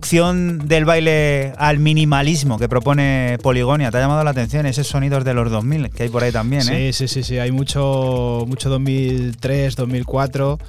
reducción 0.05 0.67
del 0.67 0.85
baile 0.85 1.53
al 1.57 1.79
minimalismo 1.79 2.59
que 2.59 2.69
propone 2.69 3.39
Poligonia, 3.41 3.89
¿te 3.89 3.97
ha 3.97 4.01
llamado 4.01 4.23
la 4.23 4.29
atención? 4.29 4.67
Esos 4.67 4.85
sonidos 4.85 5.23
de 5.25 5.33
los 5.33 5.49
2000 5.49 5.89
que 5.89 6.03
hay 6.03 6.09
por 6.09 6.23
ahí 6.23 6.31
también, 6.31 6.61
sí, 6.61 6.73
¿eh? 6.73 6.93
Sí, 6.93 7.07
sí, 7.07 7.23
sí, 7.23 7.39
hay 7.39 7.51
mucho, 7.51 8.45
mucho 8.47 8.69
2003, 8.69 9.75
2004. 9.75 10.59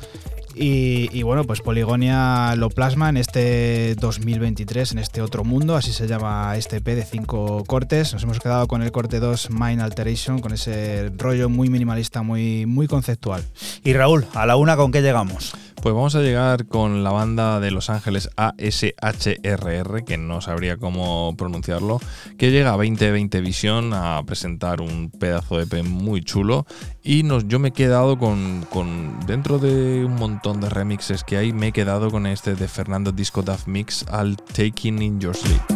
Y, 0.54 1.10
y, 1.12 1.22
bueno, 1.22 1.44
pues 1.44 1.60
Poligonia 1.60 2.54
lo 2.56 2.70
plasma 2.70 3.10
en 3.10 3.18
este 3.18 3.94
2023, 3.96 4.92
en 4.92 4.98
este 5.00 5.20
otro 5.20 5.44
mundo, 5.44 5.76
así 5.76 5.92
se 5.92 6.08
llama 6.08 6.56
este 6.56 6.76
EP 6.76 6.86
de 6.86 7.04
cinco 7.04 7.62
cortes. 7.66 8.14
Nos 8.14 8.22
hemos 8.22 8.40
quedado 8.40 8.66
con 8.66 8.80
el 8.80 8.90
corte 8.90 9.20
2 9.20 9.50
Mind 9.50 9.82
Alteration, 9.82 10.38
con 10.38 10.54
ese 10.54 11.12
rollo 11.18 11.50
muy 11.50 11.68
minimalista, 11.68 12.22
muy, 12.22 12.64
muy 12.64 12.86
conceptual. 12.86 13.44
Y 13.84 13.92
Raúl, 13.92 14.24
a 14.32 14.46
la 14.46 14.56
una, 14.56 14.76
¿con 14.76 14.92
qué 14.92 15.02
llegamos? 15.02 15.52
Pues 15.86 15.94
vamos 15.94 16.16
a 16.16 16.20
llegar 16.20 16.66
con 16.66 17.04
la 17.04 17.12
banda 17.12 17.60
de 17.60 17.70
Los 17.70 17.90
Ángeles 17.90 18.28
ASHRR, 18.34 20.04
que 20.04 20.18
no 20.18 20.40
sabría 20.40 20.78
cómo 20.78 21.36
pronunciarlo, 21.38 22.00
que 22.36 22.50
llega 22.50 22.70
a 22.70 22.76
2020 22.76 23.40
Visión 23.40 23.94
a 23.94 24.20
presentar 24.26 24.80
un 24.80 25.12
pedazo 25.12 25.58
de 25.58 25.62
EP 25.62 25.86
muy 25.86 26.22
chulo. 26.22 26.66
Y 27.04 27.22
nos, 27.22 27.46
yo 27.46 27.60
me 27.60 27.68
he 27.68 27.72
quedado 27.72 28.18
con, 28.18 28.66
con, 28.68 29.20
dentro 29.28 29.60
de 29.60 30.04
un 30.04 30.16
montón 30.16 30.60
de 30.60 30.70
remixes 30.70 31.22
que 31.22 31.36
hay, 31.36 31.52
me 31.52 31.68
he 31.68 31.72
quedado 31.72 32.10
con 32.10 32.26
este 32.26 32.56
de 32.56 32.66
Fernando 32.66 33.12
Disco 33.12 33.42
Duff 33.42 33.68
Mix 33.68 34.04
al 34.08 34.36
Taking 34.38 35.00
in 35.02 35.20
Your 35.20 35.36
Sleep. 35.36 35.75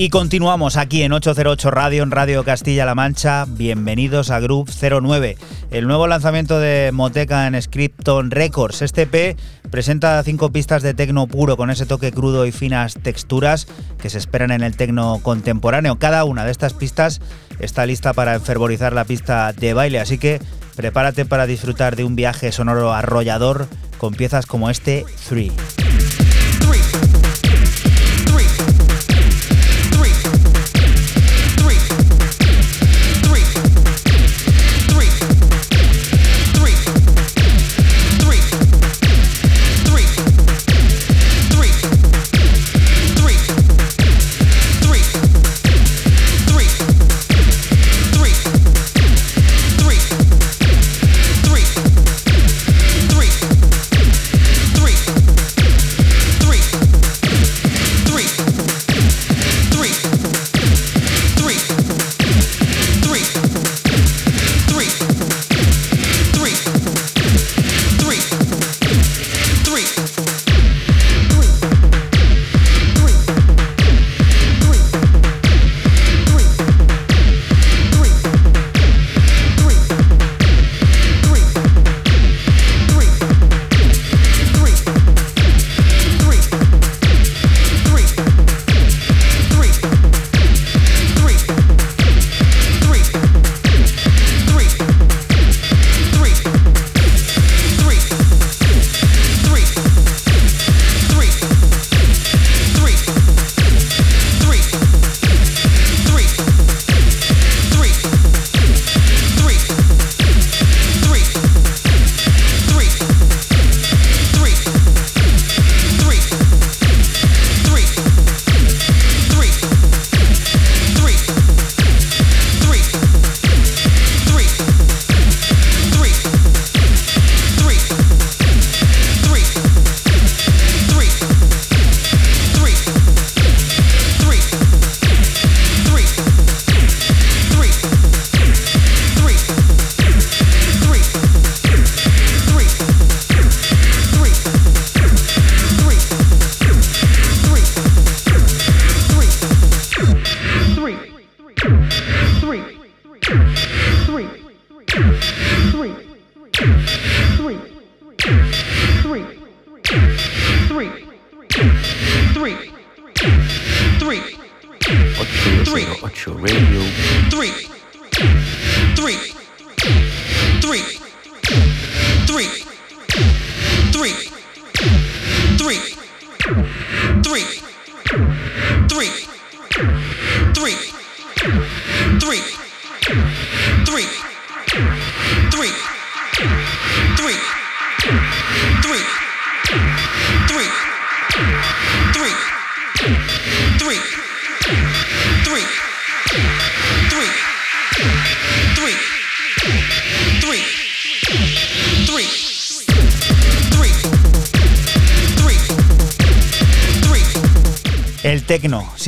Y 0.00 0.08
continuamos 0.08 0.78
aquí 0.78 1.02
en 1.02 1.12
808 1.12 1.70
Radio, 1.70 2.02
en 2.02 2.10
Radio 2.10 2.42
Castilla-La 2.42 2.94
Mancha. 2.94 3.44
Bienvenidos 3.46 4.30
a 4.30 4.40
Group 4.40 4.70
09, 4.70 5.36
el 5.70 5.86
nuevo 5.86 6.06
lanzamiento 6.06 6.58
de 6.58 6.90
Moteca 6.90 7.46
en 7.46 7.60
Scripton 7.60 8.30
Records. 8.30 8.80
Este 8.80 9.02
EP 9.02 9.36
presenta 9.70 10.22
cinco 10.22 10.50
pistas 10.52 10.82
de 10.82 10.94
tecno 10.94 11.26
puro 11.26 11.58
con 11.58 11.68
ese 11.68 11.84
toque 11.84 12.12
crudo 12.12 12.46
y 12.46 12.50
finas 12.50 12.94
texturas 12.94 13.66
que 14.00 14.08
se 14.08 14.16
esperan 14.16 14.52
en 14.52 14.62
el 14.62 14.74
tecno 14.74 15.20
contemporáneo. 15.22 15.98
Cada 15.98 16.24
una 16.24 16.46
de 16.46 16.52
estas 16.52 16.72
pistas 16.72 17.20
está 17.58 17.84
lista 17.84 18.14
para 18.14 18.34
enfervorizar 18.34 18.94
la 18.94 19.04
pista 19.04 19.52
de 19.52 19.74
baile, 19.74 20.00
así 20.00 20.16
que 20.16 20.40
prepárate 20.76 21.26
para 21.26 21.46
disfrutar 21.46 21.94
de 21.94 22.04
un 22.04 22.16
viaje 22.16 22.52
sonoro 22.52 22.94
arrollador 22.94 23.68
con 23.98 24.14
piezas 24.14 24.46
como 24.46 24.70
este 24.70 25.04
3. 25.28 25.52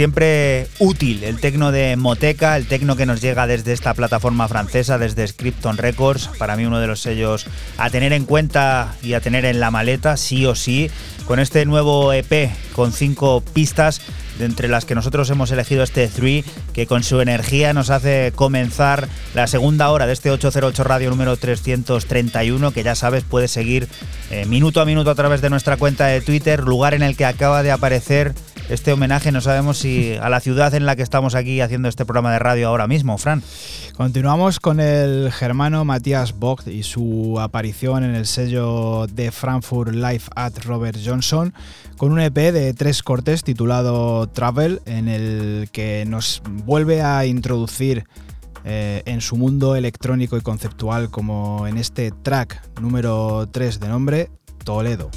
Siempre 0.03 0.67
útil, 0.81 1.23
el 1.23 1.39
tecno 1.39 1.71
de 1.71 1.95
Moteca, 1.95 2.57
el 2.57 2.67
tecno 2.67 2.97
que 2.97 3.07
nos 3.07 3.21
llega 3.21 3.47
desde 3.47 3.73
esta 3.73 3.95
plataforma 3.95 4.49
francesa, 4.49 4.99
desde 4.99 5.29
Scripton 5.29 5.77
Records, 5.77 6.29
para 6.39 6.57
mí 6.57 6.67
uno 6.67 6.81
de 6.81 6.89
los 6.89 6.99
sellos 6.99 7.47
a 7.79 7.89
tener 7.89 8.13
en 8.13 8.25
cuenta 8.25 8.97
y 9.01 9.13
a 9.13 9.21
tener 9.21 9.45
en 9.45 9.61
la 9.61 9.71
maleta, 9.71 10.17
sí 10.17 10.45
o 10.45 10.57
sí, 10.57 10.91
con 11.25 11.39
este 11.39 11.65
nuevo 11.67 12.13
EP 12.13 12.51
con 12.73 12.93
cinco 12.93 13.45
pistas, 13.53 14.01
de 14.41 14.47
entre 14.47 14.67
las 14.67 14.87
que 14.87 14.97
nosotros 14.97 15.31
hemos 15.31 15.53
elegido 15.53 15.85
este 15.85 16.09
3, 16.09 16.45
que 16.73 16.89
con 16.89 17.05
su 17.05 17.21
energía 17.21 17.73
nos 17.73 17.91
hace 17.91 18.33
comenzar 18.35 19.07
la 19.35 19.47
segunda 19.47 19.89
hora 19.91 20.07
de 20.07 20.15
este 20.15 20.33
808 20.33 20.83
Radio 20.83 21.11
número 21.11 21.37
331, 21.37 22.73
que 22.73 22.83
ya 22.83 22.97
sabes 22.97 23.23
puedes 23.23 23.53
seguir 23.53 23.87
eh, 24.33 24.47
minuto 24.47 24.81
a 24.81 24.85
minuto 24.85 25.11
a 25.11 25.15
través 25.15 25.43
de 25.43 25.51
nuestra 25.51 25.77
cuenta 25.77 26.07
de 26.07 26.23
Twitter, 26.23 26.65
lugar 26.65 26.95
en 26.95 27.03
el 27.03 27.17
que 27.17 27.25
acaba 27.25 27.63
de 27.63 27.71
aparecer 27.71 28.35
este 28.73 28.93
homenaje. 28.93 29.33
No 29.33 29.41
sabemos 29.41 29.79
si 29.79 30.15
a 30.15 30.29
la 30.29 30.41
ciudad 30.41 30.75
en 30.75 30.87
la 30.87 30.97
que 30.97 31.03
estamos 31.03 31.35
aquí 31.35 31.61
haciendo 31.61 31.89
este 31.89 32.05
programa 32.05 32.33
de 32.33 32.39
radio 32.39 32.69
ahora 32.69 32.87
mismo, 32.87 33.19
Fran. 33.19 33.43
Continuamos 33.97 34.61
con 34.61 34.81
el 34.81 35.31
germano 35.31 35.85
Matías 35.85 36.39
Vogt 36.39 36.67
y 36.69 36.83
su 36.83 37.39
aparición 37.39 38.05
en 38.05 38.15
el 38.15 38.27
sello 38.27 39.07
de 39.07 39.31
Frankfurt 39.31 39.95
Live 39.95 40.23
at 40.35 40.53
Robert 40.65 40.99
Johnson 41.05 41.53
con 41.97 42.13
un 42.13 42.21
EP 42.21 42.35
de 42.35 42.73
tres 42.73 43.03
cortes 43.03 43.45
titulado 43.45 44.27
Travel, 44.29 44.81
en 44.87 45.09
el 45.09 45.69
que 45.71 46.05
nos 46.07 46.43
vuelve 46.65 47.03
a 47.03 47.27
introducir 47.27 48.05
eh, 48.65 49.03
en 49.07 49.21
su 49.21 49.37
mundo 49.37 49.77
electrónico 49.77 50.37
y 50.37 50.41
conceptual 50.41 51.11
como 51.11 51.67
en 51.67 51.77
este 51.77 52.11
track 52.11 52.81
número 52.81 53.49
3 53.53 53.81
de 53.81 53.89
nombre 53.89 54.31
Toledo. 54.65 55.11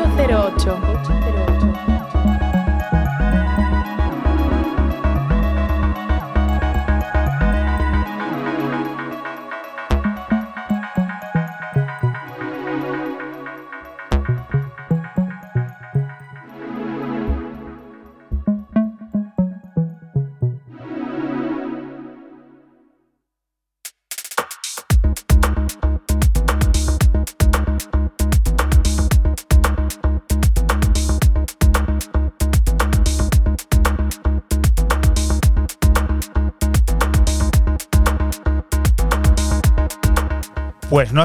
808. 0.00 0.89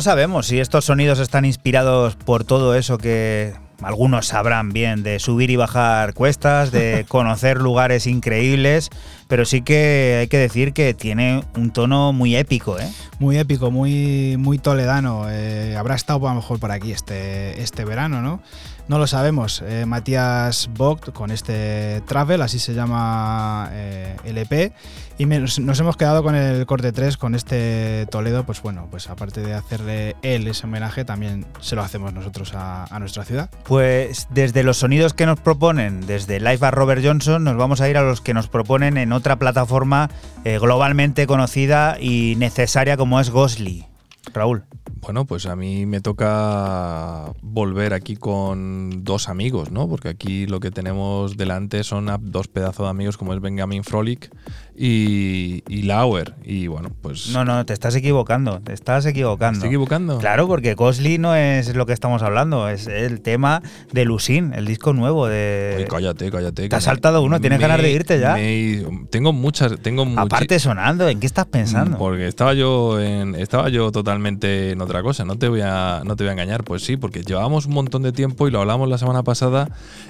Sabemos 0.06 0.46
si 0.46 0.60
estos 0.60 0.86
sonidos 0.86 1.18
están 1.18 1.46
inspirados 1.46 2.16
por 2.16 2.44
todo 2.44 2.76
eso 2.76 3.00
que 3.00 3.56
algunos 3.82 4.28
sabrán 4.28 4.70
bien 4.70 5.02
de 5.02 5.18
subir 5.18 5.50
y 5.50 5.56
bajar 5.56 6.14
cuestas, 6.14 6.72
de 6.72 7.06
conocer 7.10 7.58
lugares 7.60 8.06
increíbles, 8.06 8.92
pero 9.28 9.46
sí 9.46 9.64
que 9.64 10.18
hay 10.20 10.28
que 10.28 10.38
decir 10.38 10.74
que 10.74 10.94
tiene 10.94 11.44
un 11.56 11.72
tono 11.72 12.14
muy 12.14 12.36
épico, 12.36 12.78
¿eh? 12.78 12.88
Muy 13.18 13.40
épico, 13.40 13.72
muy, 13.72 14.38
muy 14.38 14.60
toledano. 14.60 15.26
Eh, 15.28 15.76
habrá 15.76 15.96
estado 15.96 16.28
a 16.28 16.30
lo 16.30 16.36
mejor 16.36 16.60
por 16.60 16.72
aquí 16.72 16.92
este, 16.92 17.60
este 17.60 17.84
verano, 17.84 18.22
¿no? 18.22 18.42
No 18.88 19.00
lo 19.00 19.08
sabemos. 19.08 19.64
Eh, 19.66 19.86
Matías 19.88 20.70
Vogt 20.76 21.12
con 21.12 21.32
este 21.32 22.02
Travel, 22.06 22.42
así 22.44 22.60
se 22.60 22.76
llama 22.76 23.70
eh, 23.72 24.16
el 24.26 24.38
EP. 24.38 24.74
Y 25.18 25.26
nos, 25.26 25.58
hemos 25.58 25.98
quedado 25.98 26.22
con 26.22 26.36
el 26.36 26.68
corte 26.68 26.92
3, 26.92 27.18
con 27.18 27.34
este 27.34 28.06
Toledo. 28.12 28.46
Pues 28.46 28.62
bueno, 28.62 28.88
pues 28.92 29.10
aparte 29.10 29.42
de 29.42 29.56
hacerle 29.56 30.16
él 30.22 30.48
ese 30.48 30.68
homenaje, 30.68 31.04
también 31.04 31.48
se 31.62 31.76
lo 31.76 31.82
hacemos 31.82 32.14
nosotros 32.14 32.52
a, 32.54 32.86
nuestra 33.00 33.26
ciudad. 33.26 33.50
Pues 33.64 34.28
desde 34.30 34.62
los 34.62 34.78
sonidos 34.78 35.14
que 35.14 35.26
nos 35.26 35.40
proponen, 35.40 36.06
desde 36.06 36.40
Live 36.40 36.60
a 36.62 36.72
Robert 36.72 37.02
Johnson, 37.04 37.44
nos 37.44 37.58
vamos 37.58 37.82
a 37.82 37.90
ir 37.90 37.98
a 37.98 38.04
los 38.04 38.22
que 38.22 38.36
nos 38.36 38.48
proponen 38.48 38.98
en 38.98 39.14
otra 39.14 39.38
plataforma 39.38 40.12
eh, 40.44 40.60
globalmente 40.60 41.26
conocida 41.26 41.98
y 42.00 42.36
necesaria 42.38 42.98
como 42.98 43.20
es 43.20 43.32
Ghostly. 43.32 43.88
Raúl. 44.34 44.64
bueno, 45.02 45.26
pues 45.26 45.46
a 45.46 45.56
mí 45.56 45.86
me 45.86 46.02
toca 46.02 47.32
volver 47.42 47.94
aquí 47.94 48.16
con 48.16 49.04
dos 49.04 49.30
amigos, 49.30 49.72
¿no? 49.72 49.88
Porque 49.88 50.10
aquí 50.10 50.48
lo 50.48 50.60
que 50.60 50.72
tenemos 50.72 51.38
delante 51.38 51.84
son 51.84 52.10
dos 52.22 52.48
pedazos 52.48 52.86
de 52.86 52.90
amigos 52.90 53.18
como 53.18 53.34
es 53.34 53.42
Benjamin 53.42 53.84
Frolic 53.84 54.32
y, 54.78 55.64
y 55.68 55.84
Lauer. 55.84 56.34
Y 56.44 56.68
bueno, 56.68 56.90
pues... 57.02 57.30
No, 57.30 57.46
no, 57.46 57.66
te 57.66 57.74
estás 57.74 57.96
equivocando, 57.96 58.60
te 58.62 58.74
estás 58.74 59.06
equivocando. 59.06 59.58
¿Estoy 59.58 59.70
equivocando? 59.70 60.18
Claro, 60.20 60.48
porque 60.48 60.74
Gosli 60.74 61.18
no 61.18 61.36
es 61.36 61.74
lo 61.76 61.86
que 61.86 61.94
estamos 61.94 62.22
hablando, 62.24 62.68
es 62.70 62.88
el 62.88 63.22
tema 63.22 63.62
de 63.92 64.06
Lucin, 64.06 64.54
el 64.54 64.66
disco 64.66 64.94
nuevo 64.94 65.28
de... 65.28 65.74
Oye, 65.78 65.88
cállate, 65.88 66.30
cállate. 66.32 66.70
Te 66.70 66.76
has 66.76 66.84
saltado 66.84 67.24
uno, 67.24 67.40
tienes 67.40 67.60
me- 67.60 67.68
ganas 67.68 67.82
de 67.82 67.92
irte 67.92 68.20
ya. 68.20 68.34
me- 68.36 68.86
tengo 69.10 69.34
muchas... 69.34 69.80
Tengo 69.82 70.06
Aparte 70.18 70.60
sonando, 70.60 71.08
¿en 71.10 71.20
qué 71.20 71.26
estás 71.28 71.46
pensando? 71.46 71.98
Porque 71.98 72.28
estaba 72.28 72.54
yo 72.54 73.00
en, 73.02 73.36
estaba 73.36 73.70
yo 73.70 73.92
totalmente 73.92 74.72
en 74.72 74.82
otra 74.82 75.02
cosa, 75.02 75.26
no 75.26 75.38
te 75.38 75.48
voy 75.48 75.62
a 75.64 76.02
no 76.06 76.16
te 76.16 76.24
voy 76.24 76.30
a 76.30 76.34
engañar, 76.34 76.64
pues 76.64 76.84
sí, 76.84 76.98
porque 76.98 77.24
llevábamos 77.24 77.66
un 77.66 77.74
montón 77.74 78.04
de 78.04 78.12
tiempo 78.12 78.48
y 78.48 78.52
lo 78.52 78.60
hablamos 78.62 78.90
la 78.90 78.98
semana 78.98 79.24
pasada 79.24 79.70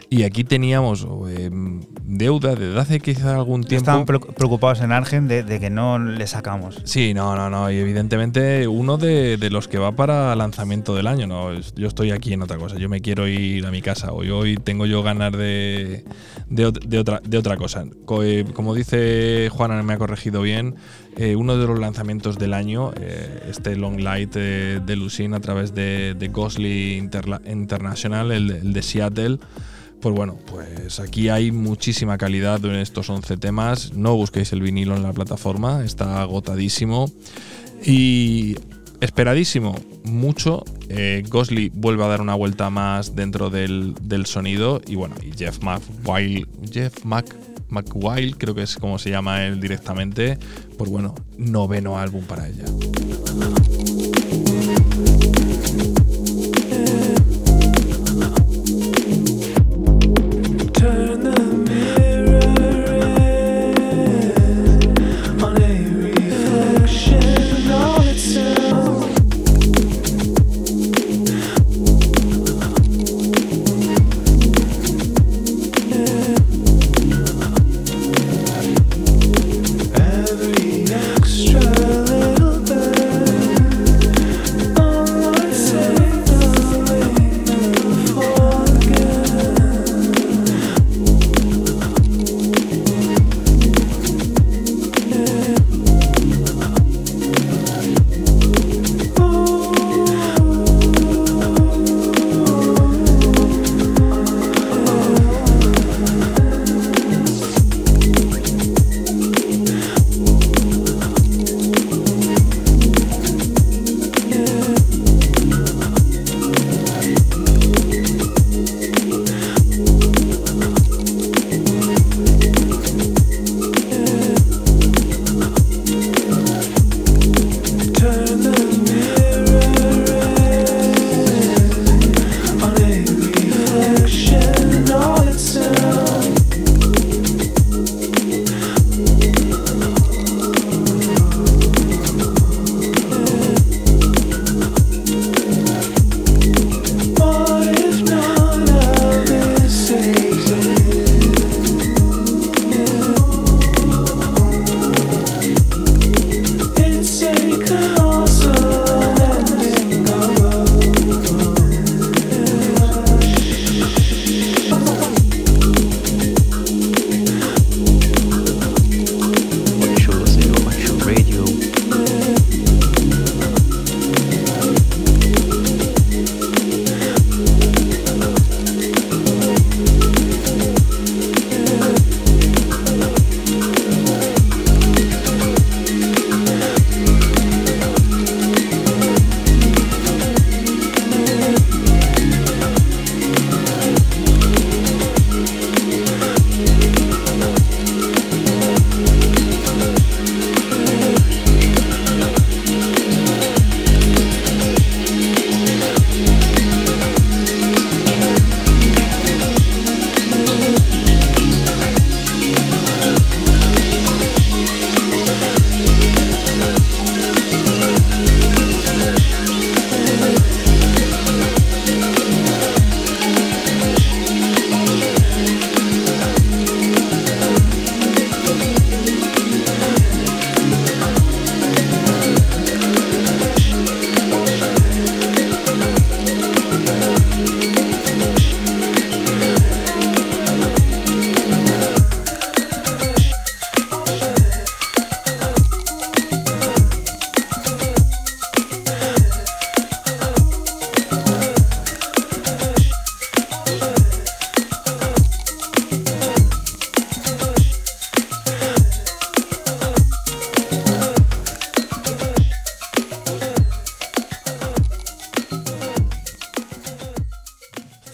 y 0.10 0.24
aquí 0.24 0.44
teníamos 0.44 1.06
eh, 1.30 1.50
deuda 2.04 2.56
desde 2.56 2.80
hace 2.80 3.00
quizá 3.00 3.36
algún 3.36 3.64
tiempo. 3.64 3.92
Estaban 3.92 4.06
preo- 4.06 4.34
preocupados 4.58 4.82
en 4.82 4.92
Argen 4.94 5.28
de, 5.28 5.44
que 5.60 5.70
no 5.70 6.00
le 6.00 6.26
sacamos. 6.28 6.80
Sí, 6.86 7.14
no, 7.14 7.36
no, 7.36 7.50
no. 7.50 7.70
Y 7.72 7.76
evidentemente 7.78 8.68
uno 8.68 8.98
de, 8.98 9.38
los 9.52 9.68
que 9.68 9.78
va 9.78 9.92
para 9.92 10.34
lanzamiento 10.36 10.96
del 10.96 11.08
año. 11.08 11.28
No, 11.28 11.52
yo 11.76 11.88
estoy 11.88 12.12
aquí 12.12 12.32
en 12.34 12.42
otra 12.42 12.58
cosa. 12.58 12.78
Yo 12.78 12.88
me 12.88 13.02
quiero 13.02 13.28
ir 13.28 13.66
a 13.66 13.72
mi 13.72 13.82
casa. 13.82 14.14
Hoy, 14.14 14.30
hoy 14.30 14.56
tengo 14.56 14.86
yo 14.86 15.04
ganas 15.04 15.34
de, 15.34 16.06
de, 16.50 16.68
ot- 16.68 16.86
de 16.86 17.00
otra, 17.00 17.22
de 17.28 17.38
otra 17.38 17.58
cosa. 17.58 17.84
Co- 18.06 18.24
eh, 18.24 18.46
Como 18.54 18.74
dice 18.74 19.50
Juana, 19.52 19.82
me 19.84 19.94
ha 19.94 19.98
corregido 19.98 20.42
bien. 20.42 20.76
eh, 21.18 21.36
uno 21.36 21.58
de 21.58 21.68
los 21.68 21.78
lanzamientos 21.80 22.38
del 22.38 22.54
año, 22.54 22.92
eh, 23.00 23.48
este 23.50 23.76
Long 23.76 24.00
Light 24.00 24.34
de 24.34 24.96
Lucin 24.96 25.34
a 25.34 25.42
través 25.42 25.74
de, 25.76 26.16
Ghostly 26.32 26.98
Interla- 26.98 27.42
International, 27.52 28.32
el 28.32 28.72
de 28.74 28.82
Seattle. 28.82 29.40
Pues 30.06 30.14
bueno, 30.14 30.38
pues 30.46 31.00
aquí 31.00 31.30
hay 31.30 31.52
muchísima 31.52 32.20
calidad 32.20 32.64
en 32.64 32.76
estos 32.76 33.10
11 33.10 33.38
temas. 33.38 33.94
No 33.96 34.16
busquéis 34.16 34.54
el 34.54 34.62
vinilo 34.62 34.96
en 34.96 35.02
la 35.02 35.12
plataforma, 35.14 35.84
está 35.84 36.22
agotadísimo. 36.22 37.12
Y 37.84 38.56
esperadísimo, 39.02 39.74
mucho. 40.04 40.64
Eh, 40.90 41.24
Gosli 41.28 41.72
vuelve 41.74 42.04
a 42.04 42.08
dar 42.08 42.22
una 42.22 42.36
vuelta 42.36 42.70
más 42.70 43.16
dentro 43.16 43.50
del, 43.50 43.96
del 44.00 44.28
sonido. 44.28 44.80
Y 44.86 44.94
bueno, 44.94 45.16
y 45.24 45.36
Jeff 45.36 45.58
McWile, 45.64 46.46
Jeff 46.72 47.04
Mac, 47.04 47.36
creo 48.38 48.54
que 48.54 48.62
es 48.62 48.76
como 48.76 49.00
se 49.00 49.10
llama 49.10 49.44
él 49.44 49.60
directamente. 49.60 50.38
Pues 50.78 50.92
bueno, 50.92 51.16
noveno 51.40 51.98
álbum 51.98 52.24
para 52.26 52.48
ella. 52.48 52.66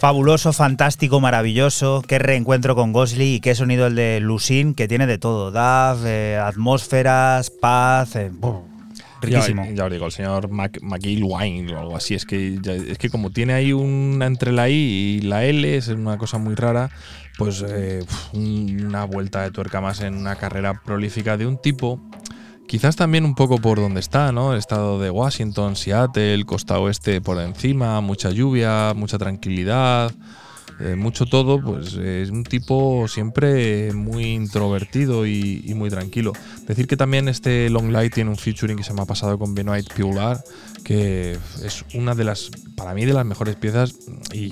Fabuloso, 0.06 0.52
fantástico, 0.52 1.20
maravilloso. 1.20 2.02
Qué 2.04 2.18
reencuentro 2.18 2.74
con 2.74 2.92
Gosling 2.92 3.34
y 3.36 3.40
qué 3.40 3.54
sonido 3.54 3.86
el 3.86 3.94
de 3.94 4.18
Lucin, 4.18 4.74
que 4.74 4.88
tiene 4.88 5.06
de 5.06 5.16
todo. 5.16 5.52
DAF, 5.52 6.00
eh, 6.04 6.36
atmósferas, 6.44 7.50
paz. 7.50 8.16
eh, 8.16 8.32
riquísimo. 9.20 9.64
Ya, 9.64 9.70
ya 9.74 9.84
os 9.84 9.92
digo, 9.92 10.06
el 10.06 10.10
señor 10.10 10.48
Mac, 10.50 10.80
McIlwain 10.82 11.72
o 11.72 11.78
algo 11.78 11.96
así. 11.96 12.16
Es 12.16 12.26
que, 12.26 12.58
ya- 12.60 12.72
es 12.72 12.98
que 12.98 13.10
como 13.10 13.30
tiene 13.30 13.52
ahí 13.52 13.72
una 13.72 14.26
entre 14.26 14.50
la 14.50 14.68
I 14.68 14.74
y 14.74 15.20
la 15.20 15.44
L, 15.44 15.76
es 15.76 15.86
una 15.86 16.18
cosa 16.18 16.36
muy 16.38 16.56
rara, 16.56 16.90
pues 17.38 17.64
eh, 17.64 18.04
una 18.32 19.04
vuelta 19.04 19.42
de 19.42 19.52
tuerca 19.52 19.80
más 19.80 20.00
en 20.00 20.16
una 20.16 20.34
carrera 20.34 20.82
prolífica 20.84 21.36
de 21.36 21.46
un 21.46 21.58
tipo. 21.62 22.00
Quizás 22.72 22.96
también 22.96 23.26
un 23.26 23.34
poco 23.34 23.58
por 23.58 23.78
donde 23.78 24.00
está, 24.00 24.32
¿no? 24.32 24.54
El 24.54 24.58
estado 24.58 24.98
de 24.98 25.10
Washington, 25.10 25.76
Seattle, 25.76 26.42
costa 26.46 26.78
oeste 26.78 27.20
por 27.20 27.38
encima, 27.38 28.00
mucha 28.00 28.30
lluvia, 28.30 28.94
mucha 28.96 29.18
tranquilidad, 29.18 30.10
eh, 30.80 30.96
mucho 30.96 31.26
todo, 31.26 31.60
pues 31.60 31.92
es 31.92 32.30
un 32.30 32.44
tipo 32.44 33.06
siempre 33.08 33.92
muy 33.92 34.24
introvertido 34.24 35.26
y, 35.26 35.70
muy 35.76 35.90
tranquilo. 35.90 36.32
Decir 36.66 36.86
que 36.86 36.96
también 36.96 37.28
este 37.28 37.68
Long 37.68 37.90
Light 37.90 38.14
tiene 38.14 38.30
un 38.30 38.38
featuring 38.38 38.78
que 38.78 38.84
se 38.84 38.94
me 38.94 39.02
ha 39.02 39.04
pasado 39.04 39.38
con 39.38 39.54
Benoit 39.54 39.92
Piular, 39.92 40.42
que 40.82 41.32
es 41.62 41.84
una 41.92 42.14
de 42.14 42.24
las, 42.24 42.50
para 42.74 42.94
mí, 42.94 43.04
de 43.04 43.12
las 43.12 43.26
mejores 43.26 43.56
piezas 43.56 43.94
y 44.32 44.48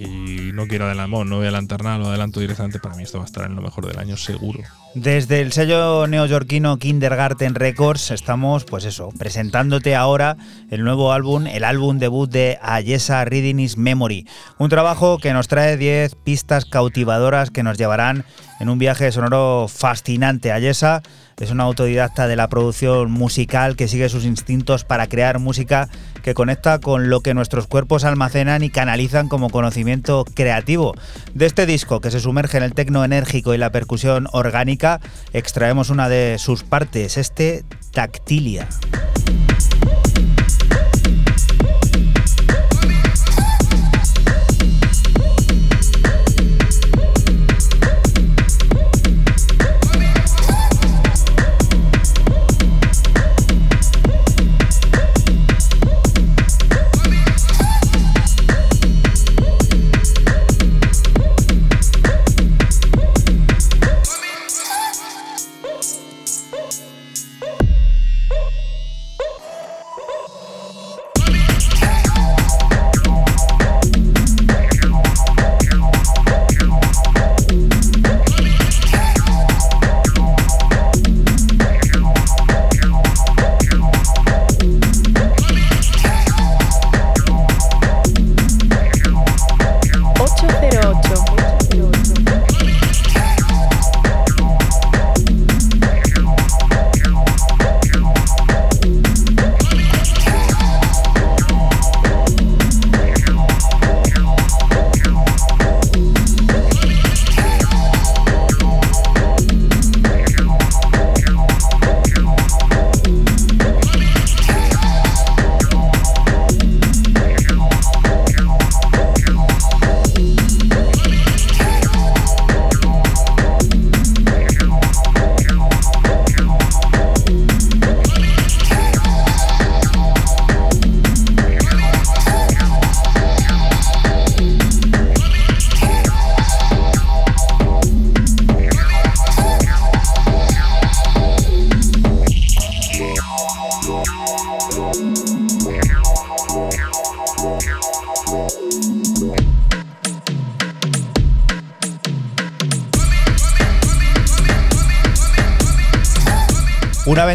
no 0.61 0.67
quiero 0.67 0.85
adelantar, 0.85 1.27
no 1.27 1.37
voy 1.37 1.47
a 1.47 1.49
adelantar 1.49 1.83
nada, 1.83 1.99
lo 1.99 2.09
adelanto 2.09 2.39
directamente, 2.39 2.79
para 2.81 2.95
mí 2.95 3.03
esto 3.03 3.19
va 3.19 3.25
a 3.25 3.27
estar 3.27 3.47
en 3.47 3.57
lo 3.57 3.63
mejor 3.63 3.87
del 3.87 3.99
año 3.99 4.17
seguro. 4.19 4.61
Desde 4.95 5.41
el 5.41 5.53
sello 5.53 6.07
neoyorquino 6.07 6.77
Kindergarten 6.79 7.55
Records 7.55 8.11
estamos, 8.11 8.65
pues 8.65 8.85
eso, 8.85 9.11
presentándote 9.19 9.95
ahora 9.97 10.37
el 10.69 10.85
nuevo 10.85 11.13
álbum, 11.13 11.47
el 11.47 11.65
álbum 11.65 11.99
debut 11.99 12.31
de 12.31 12.59
Ayesa 12.61 13.25
Reading 13.25 13.59
is 13.61 13.79
Memory. 13.79 14.27
Un 14.59 14.69
trabajo 14.69 15.19
que 15.19 15.33
nos 15.33 15.49
trae 15.49 15.79
10 15.79 16.17
pistas 16.17 16.67
cautivadoras 16.67 17.51
que 17.51 17.63
nos 17.63 17.79
llevarán 17.79 18.25
en 18.59 18.69
un 18.69 18.79
viaje 18.79 19.11
sonoro 19.13 19.67
fascinante. 19.69 20.53
Ayesa 20.53 21.03
es 21.39 21.51
una 21.51 21.65
autodidacta 21.65 22.29
de 22.29 22.37
la 22.37 22.49
producción 22.49 23.11
musical 23.11 23.75
que 23.75 23.89
sigue 23.89 24.11
sus 24.11 24.27
instintos 24.27 24.85
para 24.85 25.07
crear 25.07 25.39
música 25.39 25.89
que 26.23 26.35
conecta 26.35 26.79
con 26.79 27.11
lo 27.11 27.21
que 27.21 27.35
nuestros 27.35 27.67
cuerpos 27.67 28.05
almacenan 28.05 28.63
y 28.63 28.71
canalizan 28.71 29.29
como 29.29 29.51
conocimiento 29.51 30.25
creativo. 30.35 30.95
De 31.35 31.47
este 31.47 31.67
disco 31.67 32.01
que 32.01 32.11
se 32.11 32.21
sumerge 32.21 32.59
en 32.59 32.63
el 32.63 32.75
tecno 32.75 33.05
enérgico 33.05 33.55
y 33.55 33.59
la 33.59 33.73
percusión 33.73 34.29
orgánica, 34.33 35.01
extraemos 35.33 35.91
una 35.91 36.09
de 36.09 36.37
sus 36.39 36.63
partes, 36.63 37.17
este 37.17 37.65
Tactilia. 37.93 38.69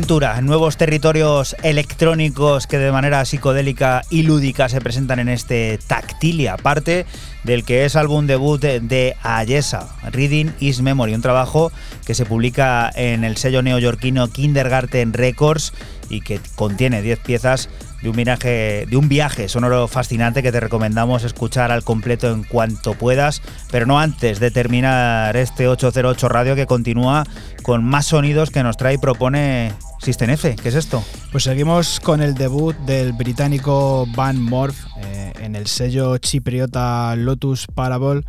Aventura 0.05 0.37
en 0.37 0.45
nuevos 0.45 0.77
territorios 0.77 1.55
electrónicos 1.63 2.67
que 2.67 2.77
de 2.77 2.91
manera 2.91 3.25
psicodélica 3.25 4.03
y 4.11 4.21
lúdica 4.21 4.69
se 4.69 4.79
presentan 4.79 5.17
en 5.17 5.29
este 5.29 5.79
Tactilia, 5.87 6.57
parte 6.57 7.07
del 7.43 7.63
que 7.63 7.85
es 7.85 7.95
álbum 7.95 8.27
debut 8.27 8.61
de, 8.61 9.15
Ayesa, 9.23 9.89
Reading 10.11 10.51
is 10.59 10.81
Memory, 10.81 11.15
un 11.15 11.23
trabajo 11.23 11.71
que 12.05 12.13
se 12.13 12.23
publica 12.23 12.91
en 12.93 13.23
el 13.23 13.37
sello 13.37 13.63
neoyorquino 13.63 14.27
Kindergarten 14.27 15.11
Records 15.11 15.73
y 16.07 16.21
que 16.21 16.39
contiene 16.55 17.01
10 17.01 17.19
piezas 17.21 17.67
de 18.03 18.09
un, 18.09 18.15
viaje, 18.15 18.85
de 18.87 18.97
un 18.97 19.09
viaje 19.09 19.49
sonoro 19.49 19.87
fascinante 19.87 20.43
que 20.43 20.51
te 20.51 20.59
recomendamos 20.59 21.23
escuchar 21.23 21.71
al 21.71 21.83
completo 21.83 22.31
en 22.31 22.43
cuanto 22.43 22.93
puedas, 22.93 23.41
pero 23.71 23.87
no 23.87 23.99
antes 23.99 24.39
de 24.39 24.51
terminar 24.51 25.35
este 25.35 25.67
808 25.67 26.29
Radio 26.29 26.55
que 26.55 26.67
continúa 26.67 27.23
con 27.63 27.83
más 27.83 28.05
sonidos 28.05 28.51
que 28.51 28.61
nos 28.61 28.77
trae 28.77 28.93
y 28.93 28.97
propone 28.99 29.73
System 29.99 30.29
F. 30.31 30.55
¿Qué 30.61 30.69
es 30.69 30.75
esto? 30.75 31.03
Pues 31.31 31.43
seguimos 31.43 31.99
con 31.99 32.21
el 32.21 32.35
debut 32.35 32.75
del 32.85 33.13
británico 33.13 34.05
Van 34.15 34.41
Morph 34.41 34.75
eh, 34.97 35.33
en 35.39 35.55
el 35.55 35.67
sello 35.67 36.17
chipriota 36.17 37.15
Lotus 37.15 37.67
Parable 37.67 38.21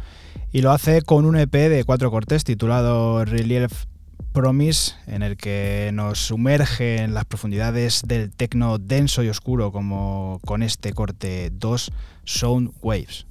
y 0.52 0.62
lo 0.62 0.72
hace 0.72 1.02
con 1.02 1.26
un 1.26 1.36
EP 1.36 1.52
de 1.52 1.84
cuatro 1.84 2.10
cortes 2.10 2.44
titulado 2.44 3.24
Relief 3.24 3.72
Promise, 4.32 4.93
en 5.06 5.22
el 5.22 5.36
que 5.36 5.90
nos 5.94 6.18
sumerge 6.18 6.98
en 6.98 7.14
las 7.14 7.24
profundidades 7.24 8.02
del 8.06 8.30
tecno 8.30 8.76
denso 8.78 9.22
y 9.22 9.30
oscuro, 9.30 9.72
como 9.72 10.40
con 10.44 10.62
este 10.62 10.93
corte 10.93 11.51
2 11.52 11.90
Sound 12.24 12.72
Waves. 12.82 13.26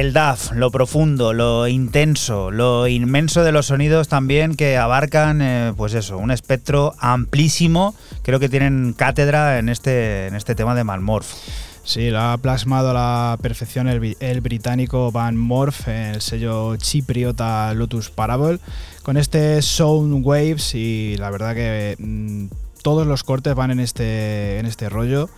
El 0.00 0.14
DAF, 0.14 0.52
lo 0.52 0.70
profundo, 0.70 1.34
lo 1.34 1.68
intenso, 1.68 2.50
lo 2.50 2.88
inmenso 2.88 3.44
de 3.44 3.52
los 3.52 3.66
sonidos 3.66 4.08
también 4.08 4.54
que 4.54 4.78
abarcan, 4.78 5.42
eh, 5.42 5.74
pues 5.76 5.92
eso, 5.92 6.16
un 6.16 6.30
espectro 6.30 6.94
amplísimo. 7.00 7.94
Creo 8.22 8.40
que 8.40 8.48
tienen 8.48 8.94
cátedra 8.94 9.58
en 9.58 9.68
este, 9.68 10.26
en 10.26 10.36
este 10.36 10.54
tema 10.54 10.74
de 10.74 10.84
Malmorph. 10.84 11.30
Sí, 11.84 12.08
lo 12.08 12.18
ha 12.18 12.38
plasmado 12.38 12.92
a 12.92 12.94
la 12.94 13.38
perfección 13.42 13.88
el, 13.88 14.40
británico 14.40 15.12
Van 15.12 15.36
Morph 15.36 15.86
en 15.86 16.14
el 16.14 16.22
sello 16.22 16.76
chipriota 16.76 17.74
Lotus 17.74 18.08
Parable 18.08 18.58
con 19.02 19.18
este 19.18 19.60
Sound 19.60 20.24
Waves 20.24 20.74
y 20.74 21.16
la 21.18 21.28
verdad 21.28 21.54
que 21.54 21.96
mmm, 21.98 22.46
todos 22.82 23.06
los 23.06 23.22
cortes 23.22 23.54
van 23.54 23.70
en 23.70 23.80
este, 23.80 24.60
en 24.60 24.64
este 24.64 24.88
rollo. 24.88 25.28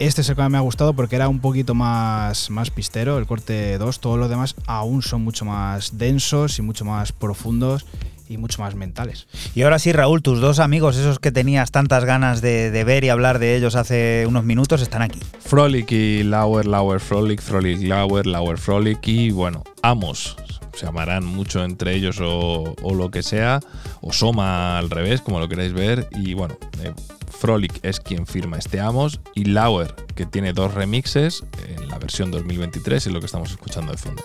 Este 0.00 0.22
es 0.22 0.30
el 0.30 0.34
que 0.34 0.48
me 0.48 0.56
ha 0.56 0.62
gustado 0.62 0.94
porque 0.94 1.16
era 1.16 1.28
un 1.28 1.40
poquito 1.40 1.74
más, 1.74 2.48
más 2.48 2.70
pistero, 2.70 3.18
el 3.18 3.26
corte 3.26 3.76
2. 3.76 4.00
Todos 4.00 4.18
los 4.18 4.30
demás 4.30 4.56
aún 4.66 5.02
son 5.02 5.22
mucho 5.22 5.44
más 5.44 5.98
densos 5.98 6.58
y 6.58 6.62
mucho 6.62 6.86
más 6.86 7.12
profundos 7.12 7.84
y 8.26 8.38
mucho 8.38 8.62
más 8.62 8.74
mentales. 8.74 9.26
Y 9.54 9.60
ahora 9.60 9.78
sí, 9.78 9.92
Raúl, 9.92 10.22
tus 10.22 10.40
dos 10.40 10.58
amigos, 10.58 10.96
esos 10.96 11.18
que 11.18 11.32
tenías 11.32 11.70
tantas 11.70 12.06
ganas 12.06 12.40
de, 12.40 12.70
de, 12.70 12.84
ver 12.84 13.04
y 13.04 13.10
hablar 13.10 13.38
de 13.38 13.54
ellos 13.56 13.74
hace 13.76 14.24
unos 14.26 14.42
minutos, 14.42 14.80
están 14.80 15.02
aquí. 15.02 15.20
Frolic 15.40 15.92
y 15.92 16.22
Lauer, 16.22 16.64
Lauer 16.64 17.00
Frolic, 17.00 17.42
Frolic 17.42 17.82
Lauer, 17.82 18.26
Lauer 18.26 18.56
Frolic 18.56 19.06
y 19.06 19.32
bueno, 19.32 19.64
Amos. 19.82 20.38
Se 20.72 20.86
amarán 20.86 21.26
mucho 21.26 21.62
entre 21.62 21.94
ellos 21.94 22.20
o, 22.22 22.74
o, 22.80 22.94
lo 22.94 23.10
que 23.10 23.22
sea, 23.22 23.60
o 24.00 24.14
Soma 24.14 24.78
al 24.78 24.88
revés, 24.88 25.20
como 25.20 25.40
lo 25.40 25.48
queráis 25.48 25.74
ver. 25.74 26.08
Y 26.12 26.32
bueno, 26.32 26.56
eh, 26.82 26.94
Frolic 27.40 27.80
es 27.82 28.00
quien 28.00 28.26
firma 28.26 28.58
este 28.58 28.80
Amos 28.80 29.18
y 29.34 29.46
Lauer, 29.46 29.94
que 30.14 30.26
tiene 30.26 30.52
dos 30.52 30.74
remixes 30.74 31.42
en 31.66 31.88
la 31.88 31.98
versión 31.98 32.30
2023, 32.30 33.06
es 33.06 33.12
lo 33.12 33.18
que 33.18 33.26
estamos 33.26 33.50
escuchando 33.50 33.92
de 33.92 33.98
fondo. 33.98 34.22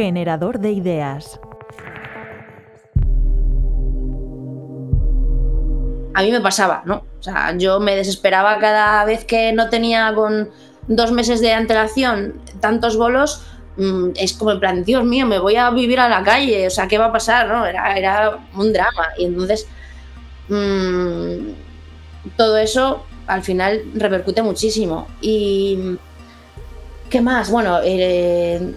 Generador 0.00 0.60
de 0.60 0.72
ideas. 0.72 1.38
A 6.14 6.22
mí 6.22 6.30
me 6.30 6.40
pasaba, 6.40 6.82
¿no? 6.86 7.04
O 7.18 7.22
sea, 7.22 7.54
yo 7.58 7.80
me 7.80 7.94
desesperaba 7.94 8.58
cada 8.60 9.04
vez 9.04 9.26
que 9.26 9.52
no 9.52 9.68
tenía 9.68 10.14
con 10.14 10.48
dos 10.88 11.12
meses 11.12 11.42
de 11.42 11.52
antelación 11.52 12.40
tantos 12.60 12.96
bolos. 12.96 13.42
Mmm, 13.76 14.12
es 14.16 14.32
como 14.32 14.52
en 14.52 14.60
plan, 14.60 14.84
Dios 14.84 15.04
mío, 15.04 15.26
me 15.26 15.38
voy 15.38 15.56
a 15.56 15.68
vivir 15.68 16.00
a 16.00 16.08
la 16.08 16.22
calle, 16.22 16.66
o 16.66 16.70
sea, 16.70 16.88
¿qué 16.88 16.96
va 16.96 17.08
a 17.08 17.12
pasar? 17.12 17.48
¿no? 17.48 17.66
Era, 17.66 17.94
era 17.98 18.38
un 18.56 18.72
drama. 18.72 19.08
Y 19.18 19.26
entonces, 19.26 19.68
mmm, 20.48 21.52
todo 22.38 22.56
eso 22.56 23.04
al 23.26 23.42
final 23.42 23.82
repercute 23.96 24.40
muchísimo. 24.40 25.08
Y, 25.20 25.98
¿qué 27.10 27.20
más? 27.20 27.50
Bueno, 27.50 27.80
eh, 27.84 28.72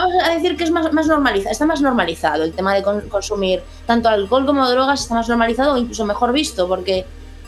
vamos 0.00 0.22
a 0.22 0.30
decir 0.30 0.56
que 0.56 0.64
es 0.64 0.70
más, 0.70 0.92
más 0.92 1.06
normalizado, 1.06 1.50
está 1.50 1.66
más 1.66 1.80
normalizado 1.80 2.44
el 2.44 2.52
tema 2.52 2.74
de 2.74 2.82
con, 2.82 3.08
consumir 3.08 3.62
tanto 3.86 4.08
alcohol 4.08 4.46
como 4.46 4.68
drogas, 4.68 5.00
está 5.02 5.14
más 5.14 5.28
normalizado 5.28 5.74
o 5.74 5.76
incluso 5.76 6.04
mejor 6.04 6.32
visto, 6.32 6.68
porque 6.68 6.98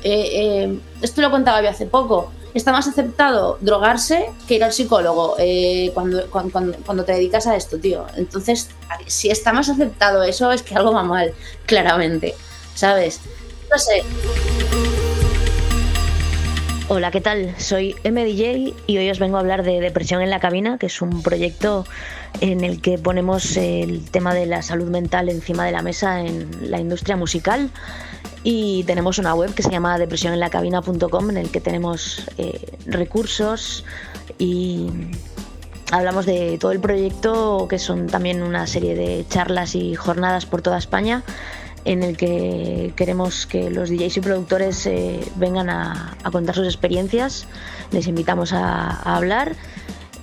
eh, 0.03 0.31
eh, 0.33 0.79
esto 1.03 1.21
lo 1.23 1.31
contaba 1.31 1.63
yo 1.63 1.71
hace 1.71 1.87
poco. 1.87 2.33
Está 2.55 2.73
más 2.73 2.89
aceptado 2.89 3.59
drogarse 3.61 4.31
que 4.47 4.55
ir 4.55 4.65
al 4.65 4.73
psicólogo 4.73 5.37
eh, 5.39 5.91
cuando, 5.93 6.29
cuando, 6.31 6.73
cuando, 6.85 7.05
te 7.05 7.13
dedicas 7.13 7.47
a 7.47 7.55
esto, 7.55 7.79
tío. 7.79 8.07
Entonces, 8.17 8.71
si 9.07 9.29
está 9.29 9.53
más 9.53 9.69
aceptado 9.69 10.23
eso, 10.23 10.51
es 10.51 10.63
que 10.63 10.75
algo 10.75 10.93
va 10.93 11.03
mal, 11.03 11.35
claramente. 11.67 12.35
¿Sabes? 12.75 13.21
No 13.71 13.79
sé. 13.79 14.03
Hola, 16.91 17.11
¿qué 17.11 17.21
tal? 17.21 17.55
Soy 17.59 17.95
MDJ 18.03 18.75
y 18.87 18.97
hoy 18.97 19.11
os 19.11 19.19
vengo 19.19 19.37
a 19.37 19.41
hablar 19.41 19.63
de 19.63 19.79
Depresión 19.79 20.23
en 20.23 20.31
la 20.31 20.41
Cabina, 20.41 20.79
que 20.79 20.87
es 20.87 21.03
un 21.03 21.23
proyecto 21.23 21.85
en 22.41 22.65
el 22.65 22.81
que 22.81 22.99
ponemos 22.99 23.57
el 23.57 24.05
tema 24.11 24.35
de 24.35 24.47
la 24.47 24.63
salud 24.63 24.89
mental 24.89 25.29
encima 25.29 25.65
de 25.65 25.73
la 25.73 25.83
mesa 25.83 26.21
en 26.21 26.71
la 26.71 26.81
industria 26.81 27.17
musical. 27.17 27.71
Y 28.45 28.85
tenemos 28.85 29.19
una 29.19 29.35
web 29.35 29.53
que 29.55 29.63
se 29.63 29.71
llama 29.71 29.99
depresionenlacabina.com 29.99 31.31
en 31.31 31.37
el 31.37 31.51
que 31.51 31.61
tenemos 31.61 32.25
eh, 32.39 32.79
recursos 32.87 33.85
y 34.39 34.89
hablamos 35.91 36.27
de 36.27 36.57
todo 36.59 36.73
el 36.73 36.81
proyecto, 36.81 37.67
que 37.69 37.79
son 37.79 38.07
también 38.07 38.43
una 38.43 38.67
serie 38.67 38.95
de 38.95 39.25
charlas 39.29 39.75
y 39.75 39.95
jornadas 39.95 40.47
por 40.47 40.63
toda 40.63 40.79
España 40.79 41.25
en 41.85 42.03
el 42.03 42.17
que 42.17 42.93
queremos 42.97 43.47
que 43.47 43.71
los 43.71 43.89
DJs 43.89 44.19
y 44.19 44.21
productores 44.21 44.87
eh, 44.87 45.21
vengan 45.37 45.71
a, 45.71 46.17
contar 46.31 46.55
sus 46.55 46.67
experiencias. 46.67 47.47
Les 47.93 48.07
invitamos 48.07 48.53
a 48.53 48.91
hablar 49.17 49.57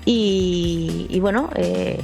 y, 0.06 1.20
bueno, 1.20 1.50
eh, 1.56 2.00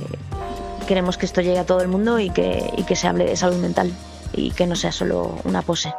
queremos 0.87 1.17
que 1.17 1.27
esto 1.27 1.41
llegue 1.41 1.59
a 1.59 1.65
todo 1.65 1.81
el 1.81 1.87
mundo 1.87 2.19
y 2.19 2.31
que, 2.31 2.71
que 2.87 2.95
se 2.95 3.07
hable 3.07 3.25
de 3.25 3.35
salud 3.35 3.57
mental 3.57 3.91
y 4.33 4.51
que 4.51 4.65
no 4.65 4.75
sea 4.75 4.91
solo 4.91 5.37
una 5.43 5.61
pose. 5.61 5.93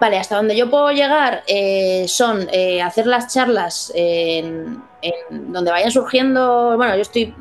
Vale, 0.00 0.18
hasta 0.18 0.36
donde 0.36 0.56
yo 0.56 0.70
puedo 0.70 0.90
llegar 0.90 1.42
eh, 1.46 2.06
son 2.06 2.48
eh, 2.52 2.80
hacer 2.82 3.06
las 3.06 3.32
charlas 3.32 3.92
en, 3.94 4.82
donde 5.30 5.70
vayan 5.70 5.90
surgiendo. 5.90 6.76
Bueno, 6.76 6.94
yo 6.94 7.02
estoy 7.02 7.34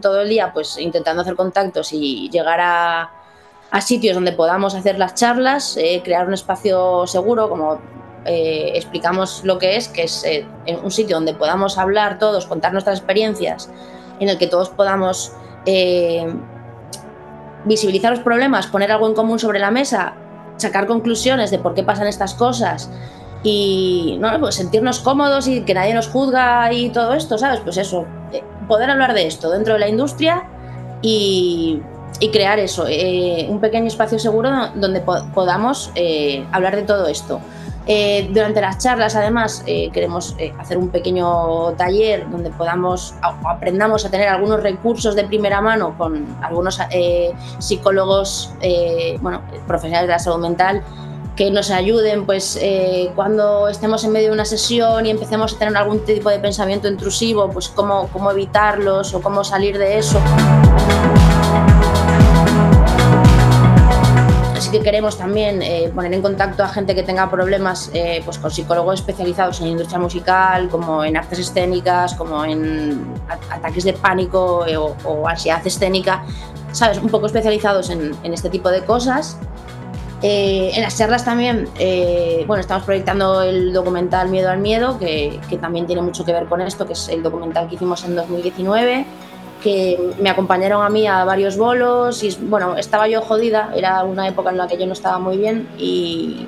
todo 0.00 0.22
el 0.22 0.28
día 0.28 0.52
pues 0.52 0.78
intentando 0.78 1.22
hacer 1.22 1.36
contactos 1.36 1.92
y 1.92 2.28
llegar 2.30 2.60
a, 2.60 3.10
a 3.70 3.80
sitios 3.80 4.14
donde 4.14 4.32
podamos 4.32 4.74
hacer 4.74 4.98
las 4.98 5.14
charlas, 5.14 5.78
crear 6.02 6.26
un 6.26 6.34
espacio 6.34 7.06
seguro, 7.06 7.48
como 7.48 7.80
eh, 8.26 8.72
explicamos 8.74 9.42
lo 9.44 9.58
que 9.58 9.76
es, 9.76 9.88
que 9.88 10.04
es 10.04 10.24
eh, 10.24 10.46
un 10.82 10.90
sitio 10.90 11.16
donde 11.16 11.34
podamos 11.34 11.78
hablar 11.78 12.18
todos, 12.18 12.46
contar 12.46 12.72
nuestras 12.72 12.98
experiencias, 12.98 13.70
en 14.20 14.28
el 14.28 14.38
que 14.38 14.46
todos 14.46 14.70
podamos 14.70 15.32
visibilizar 17.64 18.12
los 18.12 18.20
problemas, 18.20 18.68
poner 18.68 18.92
algo 18.92 19.08
en 19.08 19.14
común 19.14 19.40
sobre 19.40 19.58
la 19.58 19.72
mesa, 19.72 20.14
sacar 20.58 20.86
conclusiones 20.86 21.50
de 21.50 21.58
por 21.58 21.74
qué 21.74 21.82
pasan 21.82 22.06
estas 22.06 22.34
cosas 22.34 22.88
y 23.42 24.16
no 24.20 24.28
pues 24.40 24.54
sentirnos 24.54 25.00
cómodos 25.00 25.48
y 25.48 25.62
que 25.62 25.74
nadie 25.74 25.92
nos 25.92 26.08
juzga 26.08 26.72
y 26.72 26.90
todo 26.90 27.14
esto, 27.14 27.36
¿sabes? 27.38 27.60
Pues 27.60 27.76
eso, 27.76 28.06
poder 28.66 28.90
hablar 28.90 29.14
de 29.14 29.26
esto 29.26 29.50
dentro 29.50 29.74
de 29.74 29.80
la 29.80 29.88
industria 29.88 30.44
y, 31.02 31.80
crear 32.32 32.58
eso, 32.58 32.86
eh, 32.88 33.46
un 33.48 33.60
pequeño 33.60 33.86
espacio 33.86 34.18
seguro 34.18 34.50
donde 34.74 35.00
po 35.00 35.14
podamos 35.34 35.92
eh, 35.94 36.44
hablar 36.52 36.74
de 36.76 36.82
todo 36.82 37.06
esto. 37.06 37.40
Eh, 37.86 38.28
durante 38.32 38.60
las 38.60 38.78
charlas, 38.78 39.14
además, 39.14 39.62
eh, 39.66 39.90
queremos 39.92 40.34
eh, 40.38 40.52
hacer 40.58 40.76
un 40.76 40.88
pequeño 40.88 41.72
taller 41.74 42.28
donde 42.28 42.50
podamos 42.50 43.14
aprendamos 43.44 44.04
a 44.04 44.10
tener 44.10 44.28
algunos 44.28 44.60
recursos 44.60 45.14
de 45.14 45.24
primera 45.24 45.60
mano 45.60 45.96
con 45.96 46.26
algunos 46.42 46.80
eh, 46.90 47.32
psicólogos, 47.58 48.52
bueno, 49.20 49.42
profesionales 49.66 50.08
de 50.08 50.12
la 50.12 50.18
salud 50.18 50.40
mental 50.40 50.82
que 51.36 51.50
nos 51.50 51.70
ayuden 51.70 52.24
pues 52.24 52.58
eh, 52.60 53.10
cuando 53.14 53.68
estemos 53.68 54.02
en 54.04 54.12
medio 54.12 54.28
de 54.28 54.34
una 54.34 54.46
sesión 54.46 55.04
y 55.04 55.10
empecemos 55.10 55.54
a 55.54 55.58
tener 55.58 55.76
algún 55.76 56.00
tipo 56.00 56.30
de 56.30 56.38
pensamiento 56.38 56.88
intrusivo, 56.88 57.50
pues 57.50 57.68
cómo, 57.68 58.08
cómo 58.12 58.30
evitarlos 58.30 59.14
o 59.14 59.20
cómo 59.20 59.44
salir 59.44 59.76
de 59.76 59.98
eso. 59.98 60.18
Así 64.66 64.78
que 64.78 64.82
queremos 64.82 65.16
también 65.16 65.62
eh, 65.62 65.92
poner 65.94 66.12
en 66.12 66.22
contacto 66.22 66.64
a 66.64 66.68
gente 66.68 66.96
que 66.96 67.04
tenga 67.04 67.30
problemas 67.30 67.88
eh, 67.94 68.20
pues 68.24 68.36
con 68.36 68.50
psicólogos 68.50 68.98
especializados 68.98 69.60
en 69.60 69.68
industria 69.68 70.00
musical, 70.00 70.68
como 70.68 71.04
en 71.04 71.16
artes 71.16 71.38
escénicas, 71.38 72.14
como 72.14 72.44
en 72.44 73.14
ataques 73.48 73.84
de 73.84 73.92
pánico 73.92 74.66
o, 74.66 74.96
o 75.04 75.28
ansiedad 75.28 75.64
escénica, 75.64 76.24
¿sabes? 76.72 76.98
Un 76.98 77.08
poco 77.10 77.26
especializados 77.26 77.90
en, 77.90 78.12
en 78.24 78.34
este 78.34 78.50
tipo 78.50 78.68
de 78.68 78.84
cosas 78.84 79.38
eh, 80.22 80.70
en 80.74 80.82
las 80.82 80.96
charlas 80.96 81.24
también, 81.24 81.68
eh, 81.78 82.42
bueno, 82.46 82.62
estamos 82.62 82.84
proyectando 82.84 83.42
el 83.42 83.72
documental 83.72 84.30
Miedo 84.30 84.50
al 84.50 84.58
Miedo, 84.58 84.98
que, 84.98 85.38
que, 85.48 85.58
también 85.58 85.86
tiene 85.86 86.00
mucho 86.00 86.24
que 86.24 86.32
ver 86.32 86.46
con 86.46 86.62
esto, 86.62 86.86
que 86.86 86.94
es 86.94 87.08
el 87.10 87.22
documental 87.22 87.68
que 87.68 87.74
hicimos 87.74 88.02
en 88.04 88.16
2019, 88.16 89.04
que 89.66 89.98
me 90.20 90.30
acompañaron 90.30 90.84
a 90.84 90.88
mí 90.88 91.08
a 91.08 91.24
varios 91.24 91.56
bolos 91.56 92.22
y 92.22 92.30
bueno, 92.42 92.76
estaba 92.76 93.08
yo 93.08 93.20
jodida, 93.20 93.72
era 93.74 94.04
una 94.04 94.28
época 94.28 94.50
en 94.50 94.58
la 94.58 94.68
que 94.68 94.78
yo 94.78 94.86
no 94.86 94.92
estaba 94.92 95.18
muy 95.18 95.38
bien 95.38 95.68
y, 95.76 96.46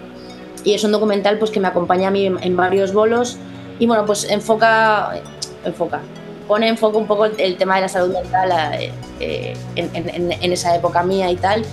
y 0.62 0.74
es 0.74 0.84
un 0.84 0.92
documental 0.92 1.36
pues 1.36 1.50
que 1.50 1.58
me 1.58 1.66
acompaña 1.66 2.06
a 2.06 2.10
mí 2.12 2.26
en, 2.26 2.56
varios 2.56 2.92
bolos 2.92 3.36
y 3.80 3.88
bueno, 3.88 4.06
pues 4.06 4.22
enfoca, 4.30 5.20
enfoca, 5.64 6.00
pone 6.46 6.68
en 6.68 6.78
foco 6.78 6.98
un 6.98 7.08
poco 7.08 7.24
el, 7.24 7.56
tema 7.56 7.74
de 7.74 7.80
la 7.80 7.88
salud 7.88 8.14
mental 8.14 8.52
eh, 8.78 8.92
eh 9.18 9.56
en, 9.74 10.30
en, 10.30 10.52
esa 10.52 10.76
época 10.76 11.02
mía 11.02 11.28
y 11.28 11.36
tal. 11.36 11.64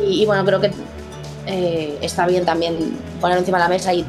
Y, 0.00 0.24
bueno, 0.24 0.44
creo 0.44 0.60
que 0.60 0.70
eh, 1.46 1.98
está 2.00 2.28
bien 2.28 2.44
también 2.44 2.96
poner 3.20 3.38
encima 3.38 3.58
de 3.58 3.64
la 3.64 3.68
mesa 3.68 3.92
y, 3.92 4.06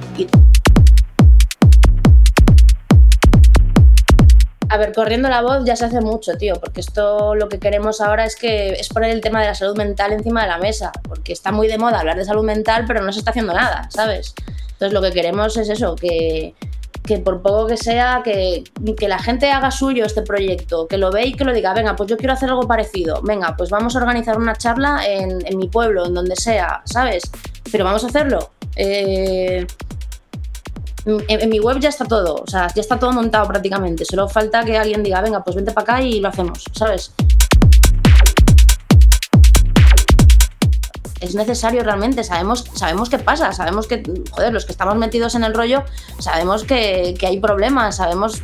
A 4.71 4.77
ver, 4.77 4.93
corriendo 4.93 5.27
la 5.27 5.41
voz 5.41 5.65
ya 5.65 5.75
se 5.75 5.83
hace 5.83 5.99
mucho, 5.99 6.37
tío, 6.37 6.53
porque 6.55 6.79
esto 6.79 7.35
lo 7.35 7.49
que 7.49 7.59
queremos 7.59 7.99
ahora 7.99 8.23
es 8.23 8.37
que 8.37 8.69
es 8.69 8.87
poner 8.87 9.09
el 9.09 9.19
tema 9.19 9.41
de 9.41 9.47
la 9.47 9.53
salud 9.53 9.75
mental 9.75 10.13
encima 10.13 10.43
de 10.43 10.47
la 10.47 10.59
mesa, 10.59 10.93
porque 11.03 11.33
está 11.33 11.51
muy 11.51 11.67
de 11.67 11.77
moda 11.77 11.99
hablar 11.99 12.15
de 12.15 12.23
salud 12.23 12.45
mental, 12.45 12.85
pero 12.87 13.01
no 13.01 13.11
se 13.11 13.19
está 13.19 13.31
haciendo 13.31 13.51
nada, 13.53 13.89
¿sabes? 13.89 14.33
Entonces 14.71 14.93
lo 14.93 15.01
que 15.01 15.11
queremos 15.11 15.57
es 15.57 15.67
eso, 15.67 15.97
que, 15.97 16.55
que 17.05 17.17
por 17.17 17.41
poco 17.41 17.67
que 17.67 17.75
sea, 17.75 18.21
que, 18.23 18.63
que, 18.97 19.09
la 19.09 19.19
gente 19.19 19.51
haga 19.51 19.71
suyo 19.71 20.05
este 20.05 20.21
proyecto, 20.21 20.87
que 20.87 20.97
lo 20.97 21.11
ve 21.11 21.25
y 21.25 21.33
que 21.33 21.43
lo 21.43 21.51
diga, 21.51 21.73
venga, 21.73 21.97
pues 21.97 22.09
yo 22.09 22.15
quiero 22.15 22.31
hacer 22.31 22.47
algo 22.47 22.65
parecido, 22.65 23.21
venga, 23.23 23.57
pues 23.57 23.69
vamos 23.71 23.97
a 23.97 23.99
organizar 23.99 24.37
una 24.37 24.55
charla 24.55 25.05
en, 25.05 25.45
en 25.45 25.57
mi 25.57 25.67
pueblo, 25.67 26.05
en 26.05 26.13
donde 26.13 26.37
sea, 26.37 26.81
¿sabes? 26.85 27.23
Pero 27.69 27.83
vamos 27.83 28.05
a 28.05 28.07
hacerlo. 28.07 28.51
Eh, 28.77 29.67
en, 31.05 31.49
mi 31.49 31.59
web 31.59 31.79
ya 31.79 31.89
está 31.89 32.05
todo, 32.05 32.35
o 32.35 32.47
sea, 32.47 32.67
ya 32.73 32.81
está 32.81 32.99
todo 32.99 33.11
montado 33.11 33.47
prácticamente, 33.47 34.05
solo 34.05 34.29
falta 34.29 34.63
que 34.63 34.77
alguien 34.77 35.03
diga, 35.03 35.21
venga, 35.21 35.43
pues 35.43 35.55
vente 35.55 35.71
para 35.71 35.95
acá 35.95 36.01
y 36.01 36.19
lo 36.19 36.29
hacemos, 36.29 36.63
¿sabes? 36.73 37.13
es 41.19 41.35
necesario 41.35 41.83
realmente, 41.83 42.23
sabemos, 42.23 42.65
sabemos 42.73 43.07
qué 43.07 43.19
pasa, 43.19 43.53
sabemos 43.53 43.85
que, 43.85 44.01
joder, 44.31 44.51
los 44.51 44.65
que 44.65 44.71
estamos 44.71 44.95
metidos 44.95 45.35
en 45.35 45.43
el 45.43 45.53
rollo, 45.53 45.83
sabemos 46.17 46.63
que 46.63 47.15
hay 47.21 47.39
problemas, 47.39 47.97
sabemos, 47.97 48.41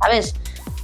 ¿sabes? 0.00 0.34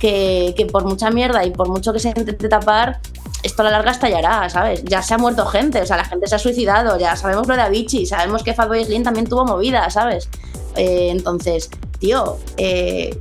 Que, 0.03 0.67
por 0.73 0.85
mucha 0.85 1.11
mierda 1.11 1.45
y 1.45 1.53
por 1.53 1.69
mucho 1.69 1.93
que 1.93 2.01
se 2.01 2.09
intente 2.09 2.49
tapar, 2.49 2.99
esto 3.45 3.63
a 3.63 3.67
la 3.67 3.71
larga 3.71 3.93
estallará, 3.93 4.51
¿sabes? 4.51 4.83
Ya 4.85 5.01
se 5.01 5.15
ha 5.15 5.19
muerto 5.19 5.47
gente, 5.47 5.81
o 5.81 5.87
sea, 5.87 5.97
la 5.97 6.05
gente 6.05 6.27
se 6.27 6.35
ha 6.35 6.41
suicidado, 6.41 6.99
ya 6.99 7.15
sabemos 7.15 7.47
lo 7.47 7.55
de 7.55 7.63
Avicii, 7.63 8.07
sabemos 8.07 8.43
que 8.43 8.53
Fatboy 8.53 8.85
Slim 8.85 9.05
también 9.05 9.29
tuvo 9.29 9.45
movida, 9.45 9.89
¿sabes? 9.91 10.29
Eh, 10.75 11.11
entonces, 11.11 11.71
tío, 12.01 12.39
eh, 12.57 13.17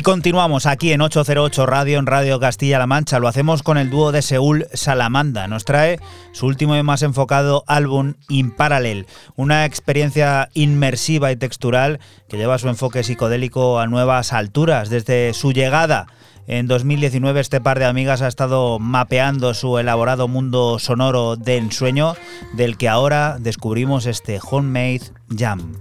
Y 0.00 0.02
continuamos 0.02 0.64
aquí 0.64 0.94
en 0.94 1.02
808 1.02 1.66
Radio, 1.66 1.98
en 1.98 2.06
Radio 2.06 2.40
Castilla-La 2.40 2.86
Mancha. 2.86 3.18
Lo 3.18 3.28
hacemos 3.28 3.62
con 3.62 3.76
el 3.76 3.90
dúo 3.90 4.12
de 4.12 4.22
Seúl 4.22 4.66
Salamanda. 4.72 5.46
Nos 5.46 5.66
trae 5.66 6.00
su 6.32 6.46
último 6.46 6.74
y 6.74 6.82
más 6.82 7.02
enfocado 7.02 7.64
álbum 7.66 8.14
In 8.30 8.50
Parallel, 8.50 9.06
una 9.36 9.66
experiencia 9.66 10.48
inmersiva 10.54 11.32
y 11.32 11.36
textural 11.36 12.00
que 12.30 12.38
lleva 12.38 12.56
su 12.56 12.70
enfoque 12.70 13.02
psicodélico 13.02 13.78
a 13.78 13.88
nuevas 13.88 14.32
alturas. 14.32 14.88
Desde 14.88 15.34
su 15.34 15.52
llegada 15.52 16.06
en 16.46 16.66
2019 16.66 17.38
este 17.38 17.60
par 17.60 17.78
de 17.78 17.84
amigas 17.84 18.22
ha 18.22 18.28
estado 18.28 18.78
mapeando 18.78 19.52
su 19.52 19.76
elaborado 19.76 20.28
mundo 20.28 20.78
sonoro 20.78 21.36
de 21.36 21.58
ensueño, 21.58 22.14
del 22.54 22.78
que 22.78 22.88
ahora 22.88 23.36
descubrimos 23.38 24.06
este 24.06 24.40
Homemade 24.50 25.12
Jam. 25.28 25.74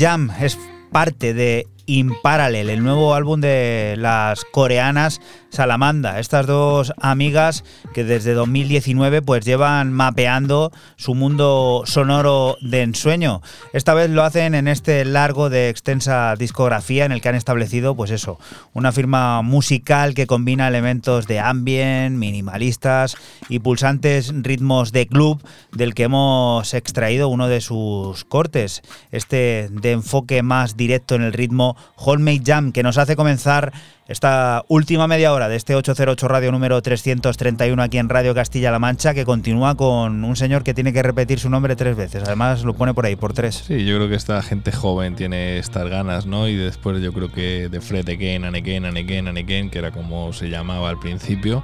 Jam 0.00 0.30
es 0.40 0.58
parte 0.90 1.34
de 1.34 1.66
In 1.84 2.12
Parallel, 2.22 2.70
el 2.70 2.82
nuevo 2.82 3.14
álbum 3.14 3.38
de 3.42 3.96
las 3.98 4.46
coreanas 4.46 5.20
Salamanda. 5.50 6.20
Estas 6.20 6.46
dos 6.46 6.94
amigas 6.98 7.64
que 7.92 8.04
desde 8.04 8.32
2019 8.32 9.20
pues 9.20 9.44
llevan 9.44 9.92
mapeando 9.92 10.72
su 10.96 11.14
mundo 11.14 11.82
sonoro 11.84 12.56
de 12.62 12.80
ensueño. 12.80 13.42
Esta 13.74 13.92
vez 13.92 14.08
lo 14.08 14.22
hacen 14.22 14.54
en 14.54 14.68
este 14.68 15.04
largo 15.04 15.50
de 15.50 15.68
extensa 15.68 16.34
discografía 16.38 17.04
en 17.04 17.12
el 17.12 17.20
que 17.20 17.28
han 17.28 17.34
establecido 17.34 17.94
pues 17.94 18.10
eso, 18.10 18.38
una 18.72 18.92
firma 18.92 19.42
musical 19.42 20.14
que 20.14 20.26
combina 20.26 20.68
elementos 20.68 21.26
de 21.26 21.40
ambient, 21.40 22.16
minimalistas 22.16 23.16
y 23.50 23.58
pulsantes 23.58 24.32
ritmos 24.34 24.92
de 24.92 25.06
club 25.06 25.42
del 25.72 25.94
que 25.94 26.04
hemos 26.04 26.72
extraído 26.72 27.28
uno 27.28 27.48
de 27.48 27.60
sus 27.60 28.24
cortes, 28.24 28.80
este 29.10 29.68
de 29.70 29.92
enfoque 29.92 30.42
más 30.42 30.76
directo 30.76 31.16
en 31.16 31.22
el 31.22 31.32
ritmo 31.32 31.76
Homemade 31.96 32.42
Jam 32.44 32.72
que 32.72 32.82
nos 32.82 32.96
hace 32.96 33.16
comenzar 33.16 33.72
esta 34.10 34.64
última 34.66 35.06
media 35.06 35.32
hora 35.32 35.48
de 35.48 35.54
este 35.54 35.76
808 35.76 36.26
Radio 36.26 36.50
número 36.50 36.82
331 36.82 37.80
aquí 37.80 37.96
en 37.96 38.08
Radio 38.08 38.34
Castilla-La 38.34 38.80
Mancha, 38.80 39.14
que 39.14 39.24
continúa 39.24 39.76
con 39.76 40.24
un 40.24 40.34
señor 40.34 40.64
que 40.64 40.74
tiene 40.74 40.92
que 40.92 41.04
repetir 41.04 41.38
su 41.38 41.48
nombre 41.48 41.76
tres 41.76 41.96
veces. 41.96 42.24
Además, 42.26 42.64
lo 42.64 42.74
pone 42.74 42.92
por 42.92 43.06
ahí, 43.06 43.14
por 43.14 43.34
tres. 43.34 43.62
Sí, 43.68 43.84
yo 43.84 43.94
creo 43.98 44.08
que 44.08 44.16
esta 44.16 44.42
gente 44.42 44.72
joven 44.72 45.14
tiene 45.14 45.58
estas 45.58 45.88
ganas, 45.88 46.26
¿no? 46.26 46.48
Y 46.48 46.56
después 46.56 47.00
yo 47.00 47.12
creo 47.12 47.30
que 47.30 47.68
de 47.68 47.80
Fred 47.80 48.08
again 48.08 48.44
and 48.44 48.56
again 48.56 48.84
again 48.84 49.28
again, 49.28 49.70
que 49.70 49.78
era 49.78 49.92
como 49.92 50.32
se 50.32 50.50
llamaba 50.50 50.90
al 50.90 50.98
principio, 50.98 51.62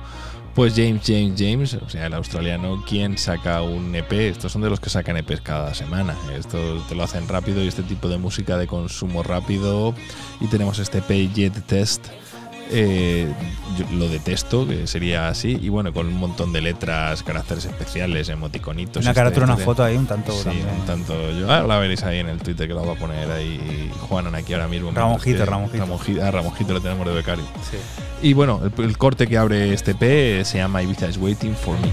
pues 0.57 0.73
James, 0.75 1.03
James, 1.05 1.35
James, 1.39 1.75
o 1.75 1.91
sea, 1.91 2.07
el 2.07 2.15
australiano, 2.15 2.83
quien 2.89 3.19
saca 3.19 3.61
un 3.61 3.95
EP, 3.95 4.11
estos 4.13 4.53
son 4.53 4.63
de 4.63 4.71
los 4.71 4.81
que 4.81 4.89
sacan 4.89 5.19
EPs 5.19 5.43
cada 5.43 5.75
semana, 5.75 6.17
esto 6.35 6.83
te 6.89 6.95
lo 6.95 7.03
hacen 7.03 7.29
rápido 7.29 7.63
y 7.63 7.69
este 7.69 7.83
tipo 7.83 8.09
de 8.09 8.17
música 8.17 8.57
de 8.57 8.67
consumo 8.67 9.23
rápido. 9.23 9.95
Y 10.41 10.47
tenemos 10.47 10.79
este 10.79 10.99
EP 10.99 11.31
Jet 11.35 11.63
Test, 11.67 12.07
eh, 12.71 13.27
lo 13.93 14.09
detesto, 14.09 14.67
que 14.67 14.87
sería 14.87 15.29
así, 15.29 15.59
y 15.61 15.69
bueno, 15.69 15.93
con 15.93 16.07
un 16.07 16.15
montón 16.17 16.53
de 16.53 16.61
letras, 16.61 17.23
caracteres 17.23 17.65
especiales, 17.67 18.29
emoticonitos. 18.29 19.05
Una 19.05 19.15
carátula, 19.15 19.45
una 19.47 19.57
foto 19.57 19.85
ahí, 19.85 19.97
un 19.97 20.07
tanto. 20.07 20.33
Sí, 20.33 20.45
también. 20.45 20.69
un 20.69 20.87
tanto. 20.87 21.15
Yo, 21.33 21.51
ahora 21.53 21.67
la 21.67 21.79
veréis 21.79 22.03
ahí 22.03 22.19
en 22.21 22.29
el 22.29 22.39
Twitter 22.39 22.67
que 22.67 22.75
lo 22.75 22.87
va 22.87 22.95
a 22.95 22.97
poner 22.97 23.31
ahí 23.31 23.91
Juanan 24.09 24.35
aquí 24.35 24.53
ahora 24.55 24.69
mismo. 24.69 24.91
Ramonjito, 24.93 25.39
Que- 25.39 25.45
Ramonjito. 25.45 25.79
Ramonjito, 25.85 26.25
ah, 26.25 26.31
Ramonjito 26.31 26.73
lo 26.73 26.81
tenemos 26.81 27.07
de 27.07 27.13
becario. 27.15 27.45
Sí. 27.71 27.77
Y 28.23 28.33
bueno, 28.33 28.61
el, 28.79 28.85
el 28.85 28.97
corte 28.99 29.27
que 29.27 29.37
abre 29.37 29.73
este 29.75 29.95
P 29.95 30.45
se 30.45 30.59
llama 30.59 30.83
Ibiza 30.83 31.09
is 31.09 31.19
Waiting 31.19 31.55
for 31.55 31.77
Me. 31.81 31.89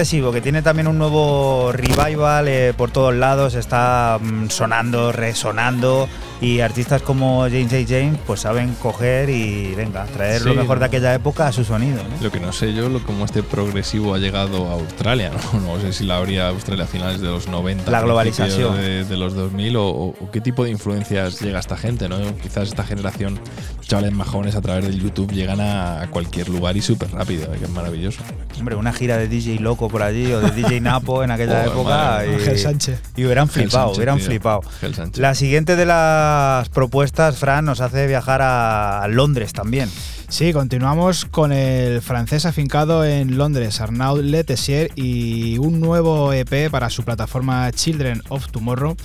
Que 0.00 0.40
tiene 0.40 0.62
también 0.62 0.88
un 0.88 0.96
nuevo 0.96 1.72
revival 1.72 2.48
eh, 2.48 2.72
por 2.74 2.90
todos 2.90 3.14
lados, 3.14 3.54
está 3.54 4.18
mm, 4.18 4.48
sonando, 4.48 5.12
resonando 5.12 6.08
y 6.40 6.60
artistas 6.60 7.02
como 7.02 7.42
James 7.42 7.72
A. 7.72 7.76
James 7.86 8.18
pues 8.26 8.40
saben 8.40 8.74
coger 8.80 9.28
y 9.30 9.74
venga, 9.74 10.04
traer 10.06 10.42
lo 10.42 10.54
mejor 10.54 10.78
de 10.78 10.86
aquella 10.86 11.14
época 11.14 11.46
a 11.48 11.52
su 11.52 11.64
sonido. 11.64 12.02
¿no? 12.02 12.22
Lo 12.22 12.30
que 12.32 12.40
no 12.40 12.52
sé 12.52 12.72
yo, 12.72 12.88
lo, 12.88 13.02
cómo 13.04 13.24
este 13.24 13.42
progresivo 13.42 14.14
ha 14.14 14.18
llegado 14.18 14.68
a 14.68 14.72
Australia, 14.74 15.30
¿no? 15.30 15.60
No 15.70 15.80
sé 15.80 15.92
si 15.92 16.04
la 16.04 16.16
habría 16.16 16.48
Australia 16.48 16.84
a 16.84 16.86
finales 16.88 17.20
de 17.20 17.28
los 17.28 17.46
90. 17.48 17.90
La 17.90 18.00
globalización. 18.00 18.76
De, 18.76 19.04
de 19.04 19.16
los 19.16 19.34
2000 19.34 19.76
o, 19.76 19.88
o- 19.88 20.30
qué 20.32 20.40
tipo 20.40 20.64
de 20.64 20.70
influencias 20.70 21.40
llega 21.40 21.58
a 21.58 21.60
esta 21.60 21.76
gente, 21.76 22.08
¿no? 22.08 22.16
Quizás 22.42 22.68
esta 22.68 22.84
generación, 22.84 23.38
chavales 23.82 24.12
majones 24.12 24.54
a 24.54 24.60
través 24.60 24.84
del 24.84 25.00
YouTube 25.00 25.32
llegan 25.32 25.60
a, 25.60 26.06
cualquier 26.10 26.48
lugar 26.48 26.76
y 26.76 26.82
súper 26.82 27.10
rápido, 27.12 27.52
¿eh? 27.52 27.58
que 27.58 27.64
es 27.64 27.70
maravilloso. 27.70 28.22
Hombre, 28.58 28.74
una 28.76 28.92
gira 28.92 29.16
de 29.16 29.28
DJ 29.28 29.60
Loco 29.60 29.88
por 29.88 30.02
allí 30.02 30.32
o 30.32 30.40
de 30.40 30.50
DJ 30.50 30.80
Napo 30.80 31.22
en 31.22 31.30
aquella 31.30 31.66
época 31.66 31.90
madre 31.90 32.30
y, 32.30 32.34
Ángel 32.34 32.58
Sánchez. 32.58 33.02
y 33.16 33.24
hubieran 33.24 33.48
flipado, 33.48 33.86
Sánchez, 33.86 33.98
hubieran 33.98 34.16
tío. 34.18 34.26
flipado. 34.26 34.60
Ángel 34.66 34.94
Sánchez. 34.94 35.18
La 35.20 35.34
siguiente 35.34 35.76
de 35.76 35.86
las 36.30 36.68
propuestas, 36.68 37.38
Fran, 37.38 37.64
nos 37.64 37.80
hace 37.80 38.06
viajar 38.06 38.40
a 38.42 39.06
Londres 39.08 39.52
también. 39.52 39.90
Sí, 40.28 40.52
continuamos 40.52 41.24
con 41.24 41.52
el 41.52 42.00
francés 42.02 42.46
afincado 42.46 43.04
en 43.04 43.36
Londres, 43.36 43.80
Arnaud 43.80 44.20
Letessier, 44.20 44.90
y 44.94 45.58
un 45.58 45.80
nuevo 45.80 46.32
EP 46.32 46.70
para 46.70 46.88
su 46.88 47.02
plataforma 47.02 47.70
Children 47.72 48.22
of 48.28 48.46
Tomorrow, 48.52 48.96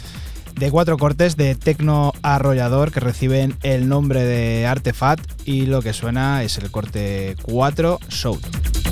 de 0.54 0.70
cuatro 0.70 0.98
cortes 0.98 1.36
de 1.36 1.56
tecno 1.56 2.14
arrollador 2.22 2.92
que 2.92 3.00
reciben 3.00 3.56
el 3.64 3.90
nombre 3.90 4.24
de 4.24 4.68
Artefact 4.68 5.48
y 5.48 5.66
lo 5.66 5.82
que 5.82 5.94
suena 5.94 6.44
es 6.44 6.60
el 6.60 6.70
corte 6.70 7.36
4 7.42 8.00
Shout. 8.10 8.85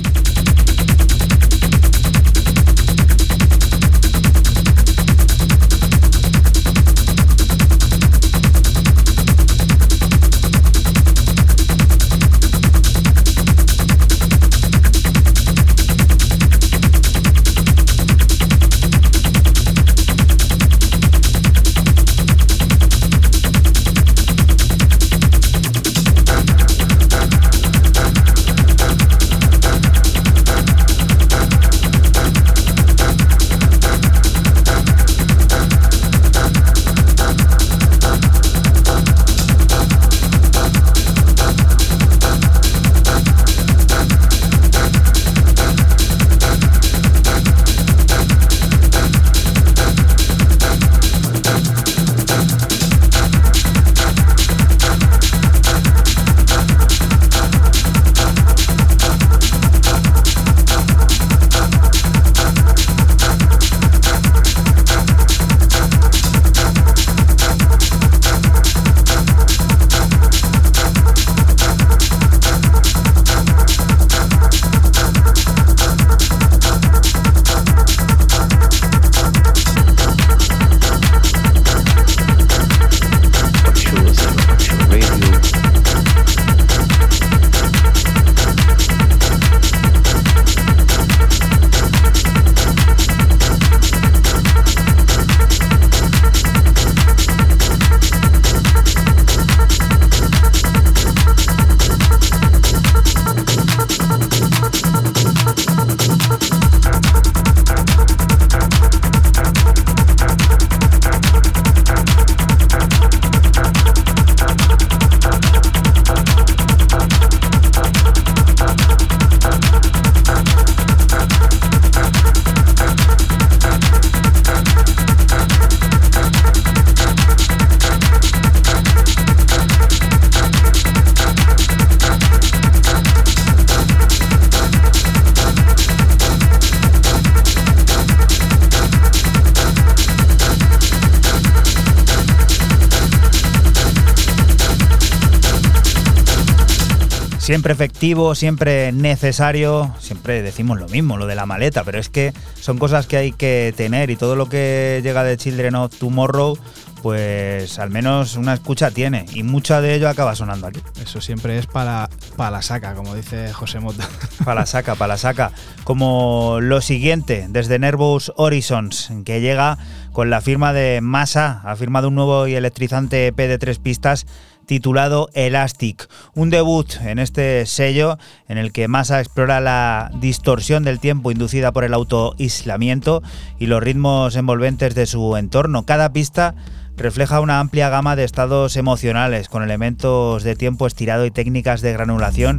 Siempre 147.44 147.74
efectivo, 147.74 148.34
siempre 148.34 148.90
necesario, 148.90 149.94
siempre 150.00 150.40
decimos 150.40 150.80
lo 150.80 150.88
mismo, 150.88 151.18
lo 151.18 151.26
de 151.26 151.34
la 151.34 151.44
maleta, 151.44 151.84
pero 151.84 151.98
es 151.98 152.08
que 152.08 152.32
son 152.58 152.78
cosas 152.78 153.06
que 153.06 153.18
hay 153.18 153.32
que 153.32 153.74
tener 153.76 154.08
y 154.08 154.16
todo 154.16 154.34
lo 154.34 154.48
que 154.48 155.02
llega 155.04 155.22
de 155.24 155.36
Children 155.36 155.74
of 155.74 155.94
Tomorrow, 155.94 156.56
pues 157.02 157.78
al 157.78 157.90
menos 157.90 158.36
una 158.36 158.54
escucha 158.54 158.90
tiene 158.90 159.26
y 159.34 159.42
mucha 159.42 159.82
de 159.82 159.94
ello 159.94 160.08
acaba 160.08 160.34
sonando 160.34 160.68
aquí. 160.68 160.80
Eso 161.02 161.20
siempre 161.20 161.58
es 161.58 161.66
para, 161.66 162.08
para 162.34 162.50
la 162.50 162.62
saca, 162.62 162.94
como 162.94 163.14
dice 163.14 163.52
José 163.52 163.78
Mota. 163.78 164.08
Para 164.42 164.60
la 164.60 164.66
saca, 164.66 164.94
para 164.94 165.08
la 165.08 165.18
saca. 165.18 165.52
Como 165.84 166.60
lo 166.62 166.80
siguiente, 166.80 167.46
desde 167.50 167.78
Nervous 167.78 168.32
Horizons, 168.36 169.12
que 169.26 169.42
llega 169.42 169.76
con 170.12 170.30
la 170.30 170.40
firma 170.40 170.72
de 170.72 171.00
Masa, 171.02 171.60
ha 171.64 171.76
firmado 171.76 172.08
un 172.08 172.14
nuevo 172.14 172.46
y 172.46 172.54
electrizante 172.54 173.26
EP 173.26 173.36
de 173.36 173.58
tres 173.58 173.78
pistas 173.78 174.26
titulado 174.64 175.28
Elastic, 175.34 176.03
un 176.34 176.50
debut 176.50 176.86
en 177.02 177.18
este 177.18 177.64
sello 177.66 178.18
en 178.48 178.58
el 178.58 178.72
que 178.72 178.88
Massa 178.88 179.20
explora 179.20 179.60
la 179.60 180.10
distorsión 180.20 180.84
del 180.84 181.00
tiempo 181.00 181.30
inducida 181.30 181.72
por 181.72 181.84
el 181.84 181.94
autoislamiento 181.94 183.22
y 183.58 183.66
los 183.66 183.82
ritmos 183.82 184.36
envolventes 184.36 184.94
de 184.94 185.06
su 185.06 185.36
entorno. 185.36 185.86
Cada 185.86 186.12
pista 186.12 186.54
refleja 186.96 187.40
una 187.40 187.60
amplia 187.60 187.88
gama 187.88 188.16
de 188.16 188.24
estados 188.24 188.76
emocionales 188.76 189.48
con 189.48 189.62
elementos 189.62 190.42
de 190.42 190.56
tiempo 190.56 190.86
estirado 190.86 191.26
y 191.26 191.30
técnicas 191.30 191.80
de 191.80 191.92
granulación 191.92 192.58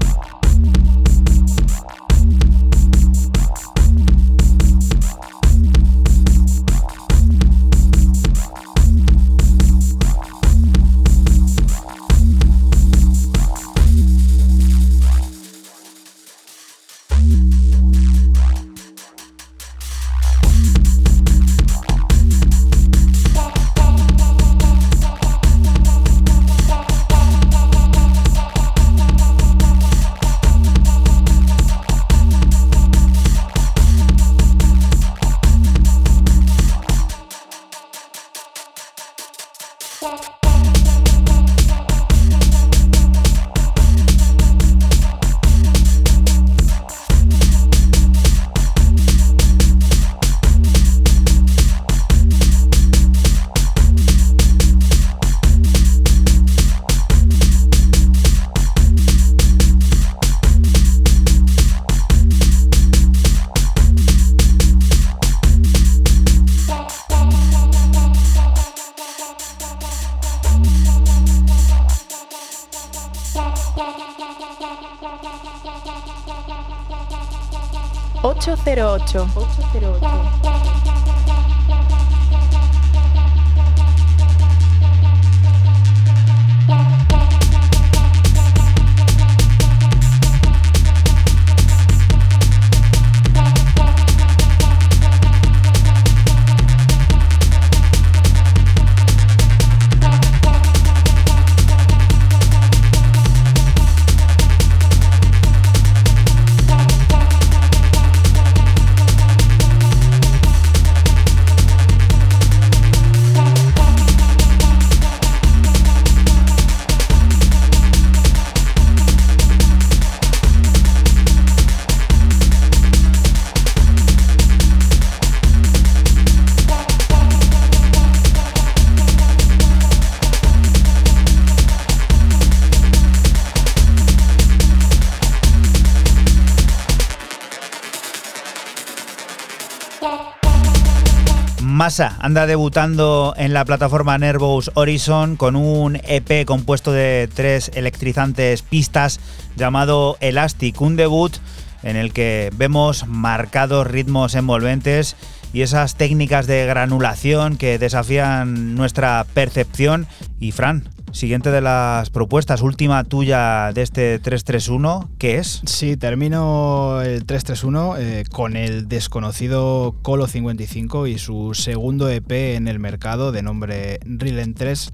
anda 142.25 142.47
debutando 142.47 143.35
en 143.37 143.53
la 143.53 143.65
plataforma 143.65 144.17
Nervous 144.17 144.71
Horizon 144.73 145.35
con 145.35 145.55
un 145.55 146.01
EP 146.07 146.43
compuesto 146.43 146.91
de 146.91 147.29
tres 147.31 147.69
electrizantes 147.75 148.63
pistas 148.63 149.19
llamado 149.55 150.17
Elastic, 150.21 150.81
un 150.81 150.95
debut 150.95 151.37
en 151.83 151.97
el 151.97 152.13
que 152.13 152.51
vemos 152.55 153.05
marcados 153.05 153.85
ritmos 153.85 154.33
envolventes 154.33 155.15
y 155.53 155.61
esas 155.61 155.97
técnicas 155.97 156.47
de 156.47 156.65
granulación 156.65 157.57
que 157.57 157.77
desafían 157.77 158.73
nuestra 158.73 159.23
percepción. 159.35 160.07
Y 160.39 160.51
Fran, 160.51 160.89
Siguiente 161.15 161.49
de 161.49 161.61
las 161.61 162.09
propuestas, 162.09 162.61
última 162.61 163.05
tuya 163.05 163.71
de 163.71 163.83
este 163.83 164.19
331, 164.19 165.11
¿qué 165.17 165.37
es? 165.37 165.61
Sí, 165.63 165.95
termino 165.95 167.01
el 167.01 167.23
331 167.25 167.95
eh, 167.97 168.23
con 168.29 168.57
el 168.57 168.89
desconocido 168.89 169.95
Colo 170.01 170.27
55 170.27 171.07
y 171.07 171.17
su 171.17 171.53
segundo 171.53 172.09
EP 172.09 172.29
en 172.57 172.67
el 172.67 172.79
mercado 172.79 173.31
de 173.31 173.43
nombre 173.43 174.01
Rilen 174.03 174.55
3. 174.55 174.91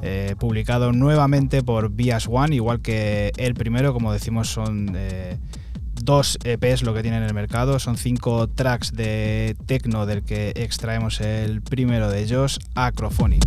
Eh, 0.00 0.36
publicado 0.38 0.92
nuevamente 0.92 1.62
por 1.62 1.90
Bias 1.90 2.28
One, 2.32 2.56
igual 2.56 2.80
que 2.80 3.32
el 3.36 3.52
primero, 3.52 3.92
como 3.92 4.10
decimos, 4.10 4.48
son 4.48 4.92
eh, 4.96 5.36
dos 6.02 6.38
EPs 6.44 6.82
lo 6.82 6.94
que 6.94 7.02
tiene 7.02 7.18
en 7.18 7.24
el 7.24 7.34
mercado. 7.34 7.78
Son 7.78 7.98
cinco 7.98 8.48
tracks 8.48 8.94
de 8.94 9.54
techno 9.66 10.06
del 10.06 10.24
que 10.24 10.54
extraemos 10.56 11.20
el 11.20 11.60
primero 11.60 12.08
de 12.08 12.22
ellos, 12.22 12.58
Acrophonic. 12.74 13.44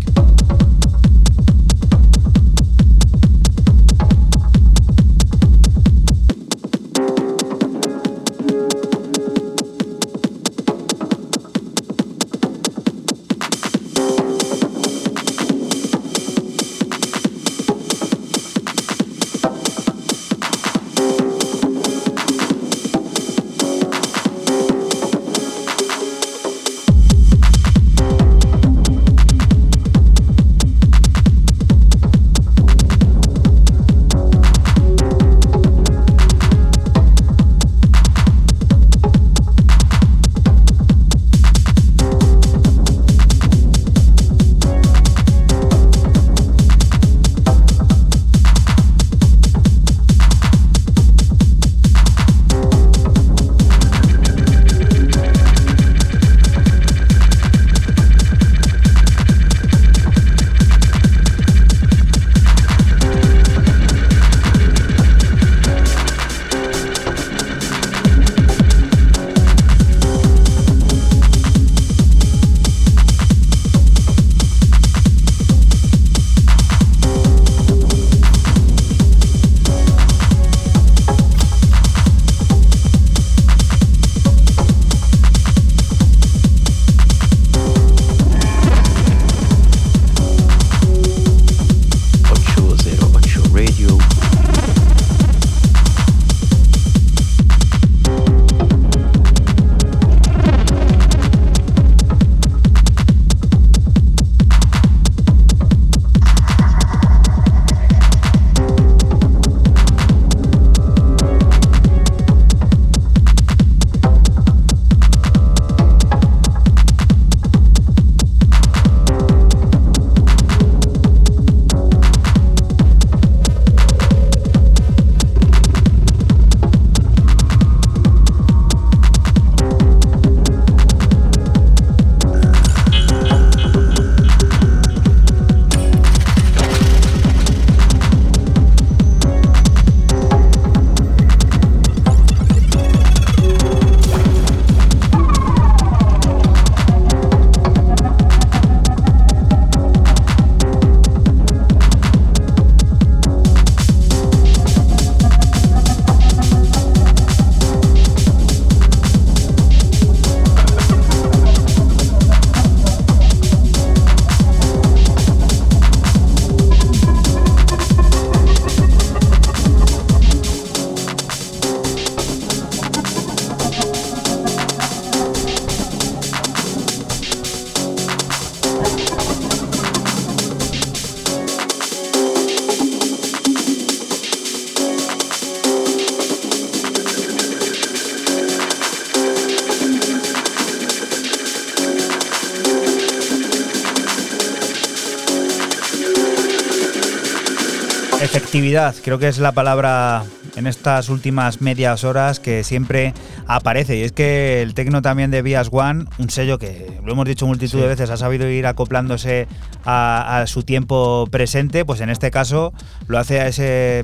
Efectividad, 198.52 198.94
creo 199.02 199.18
que 199.18 199.30
es 199.30 199.38
la 199.38 199.54
palabra 199.54 200.26
en 200.58 200.68
estas 200.68 201.08
últimas 201.08 201.62
medias 201.62 202.04
horas 202.04 202.42
que 202.42 202.66
siempre 202.66 203.14
aparece. 203.48 203.98
Y 203.98 204.02
es 204.02 204.12
que 204.12 204.62
el 204.62 204.74
tecno 204.74 205.02
también 205.02 205.32
de 205.32 205.42
Bias 205.42 205.70
One, 205.72 206.04
un 206.18 206.30
sello 206.30 206.60
que 206.60 207.00
lo 207.02 207.14
hemos 207.14 207.26
dicho 207.26 207.48
multitud 207.48 207.80
de 207.80 207.88
veces, 207.88 208.10
ha 208.10 208.18
sabido 208.18 208.50
ir 208.50 208.68
acoplándose 208.68 209.48
a, 209.86 210.42
a, 210.42 210.48
su 210.48 210.64
tiempo 210.64 211.30
presente, 211.32 211.86
pues 211.86 212.02
en 212.02 212.10
este 212.10 212.30
caso 212.30 212.74
lo 213.08 213.20
hace 213.20 213.40
a 213.40 213.48
ese 213.48 214.04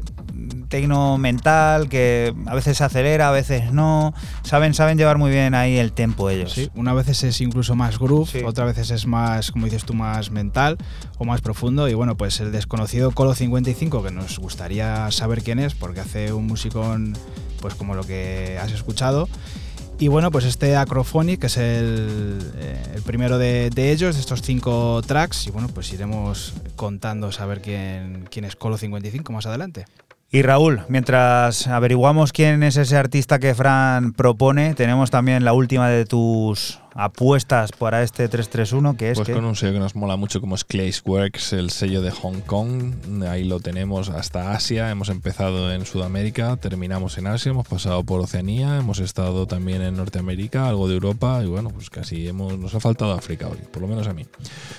tecno 0.70 1.18
mental 1.18 1.90
que 1.90 2.34
a 2.46 2.56
veces 2.56 2.78
se 2.78 2.86
acelera, 2.86 3.28
a 3.28 3.32
veces 3.32 3.74
no. 3.74 4.14
Saben, 4.44 4.74
saben 4.74 4.98
llevar 4.98 5.18
muy 5.18 5.30
bien 5.30 5.56
ahí 5.56 5.76
el 5.76 5.92
tempo 5.92 6.30
ellos. 6.30 6.54
Sí, 6.54 6.70
una 6.74 6.94
vez 6.94 7.10
es 7.10 7.42
incluso 7.42 7.76
más 7.76 8.00
groove, 8.00 8.30
sí. 8.32 8.40
otra 8.46 8.64
vez 8.64 8.78
es 8.78 9.08
más, 9.08 9.52
como 9.52 9.66
dices 9.66 9.84
tú, 9.84 9.94
más 9.94 10.32
mental 10.32 10.78
o 11.18 11.26
más 11.26 11.42
profundo. 11.42 11.88
Y 11.90 11.94
bueno, 11.94 12.16
pues 12.18 12.40
el 12.40 12.52
desconocido 12.52 13.12
Colo 13.12 13.36
55, 13.36 14.04
que 14.04 14.12
nos 14.12 14.40
gustaría 14.40 15.10
saber 15.12 15.44
quién 15.44 15.60
es, 15.60 15.76
porque 15.76 16.00
hace 16.00 16.34
un 16.34 16.48
musicón 16.48 17.18
pues 17.62 17.76
como 17.76 17.96
lo 17.96 18.04
que 18.04 18.58
has 18.62 18.72
escuchado. 18.72 19.28
Y 20.00 20.10
bueno, 20.10 20.30
pues 20.30 20.46
este 20.46 20.76
Acrophonic, 20.76 21.40
que 21.42 21.48
es 21.48 21.58
el, 21.58 22.40
eh, 22.58 22.84
el 22.96 23.02
primero 23.02 23.40
de, 23.40 23.70
ellos, 23.76 24.16
de 24.16 24.22
estos 24.22 24.44
cinco 24.44 25.02
tracks. 25.06 25.48
Y 25.48 25.52
bueno, 25.52 25.70
pues 25.70 25.92
iremos 25.92 26.54
contando 26.76 27.32
saber 27.32 27.62
quién, 27.62 28.28
quién 28.30 28.46
es 28.46 28.56
Colo 28.56 28.78
55 28.78 29.34
más 29.34 29.48
adelante. 29.48 29.86
Y 30.30 30.42
Raúl, 30.42 30.82
mientras 30.90 31.68
averiguamos 31.68 32.34
quién 32.34 32.62
es 32.62 32.76
ese 32.76 32.98
artista 32.98 33.40
que 33.40 33.56
Fran 33.56 34.12
propone, 34.12 34.76
tenemos 34.76 35.10
también 35.10 35.46
la 35.46 35.54
última 35.54 35.88
de 35.90 36.06
tus 36.06 36.80
apuestas 36.98 37.72
para 37.72 38.02
este 38.02 38.28
331, 38.28 38.98
que 38.98 39.12
es 39.12 39.18
pues 39.18 39.28
que 39.28 39.34
con 39.34 39.46
un 39.46 39.56
sello 39.56 39.74
que 39.74 39.80
nos 39.80 39.96
mola 39.96 40.16
mucho 40.16 40.42
como 40.42 40.56
es 40.56 40.66
Works, 41.06 41.54
el 41.54 41.70
sello 41.70 42.02
de 42.02 42.10
Hong 42.10 42.42
Kong, 42.42 43.24
ahí 43.30 43.44
lo 43.44 43.60
tenemos 43.60 44.10
hasta 44.10 44.54
Asia, 44.54 44.90
hemos 44.90 45.10
empezado 45.10 45.72
en 45.72 45.86
Sudamérica, 45.86 46.58
terminamos 46.58 47.20
en 47.20 47.28
Asia, 47.28 47.52
hemos 47.52 47.68
pasado 47.68 48.04
por 48.04 48.20
Oceanía, 48.20 48.78
hemos 48.78 48.98
estado 49.00 49.46
también 49.46 49.84
en 49.84 49.96
Norteamérica, 49.96 50.68
algo 50.68 50.88
de 50.88 50.96
Europa 50.96 51.42
y 51.44 51.48
bueno, 51.48 51.70
pues 51.70 51.92
casi 51.92 52.28
hemos, 52.28 52.58
nos 52.58 52.74
ha 52.74 52.80
faltado 52.80 53.14
África 53.14 53.48
hoy, 53.48 53.60
por 53.72 53.84
lo 53.84 53.88
menos 53.88 54.08
a 54.08 54.14
mí. 54.14 54.26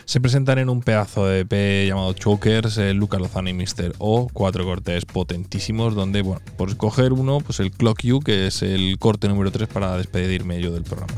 Se 0.05 0.21
presentan 0.21 0.59
en 0.59 0.69
un 0.71 0.83
pedazo 0.83 1.27
de 1.27 1.41
EP 1.41 1.87
llamado 1.89 2.13
Chokers, 2.15 2.79
eh, 2.79 2.95
Luca 2.95 3.19
Lozano 3.19 3.49
y 3.49 3.53
Mr. 3.53 3.95
O, 3.99 4.29
cuatro 4.33 4.65
cortes 4.65 5.05
potentísimos 5.05 5.95
donde, 5.95 6.23
bueno, 6.23 6.43
por 6.57 6.69
escoger 6.69 7.13
uno, 7.13 7.39
pues 7.39 7.61
el 7.61 7.71
Clock 7.71 8.03
You, 8.03 8.19
que 8.19 8.49
es 8.49 8.63
el 8.63 8.99
corte 8.99 9.29
número 9.29 9.53
3 9.53 9.69
para 9.69 9.97
despedirme 9.97 10.61
yo 10.61 10.73
del 10.73 10.83
programa. 10.83 11.15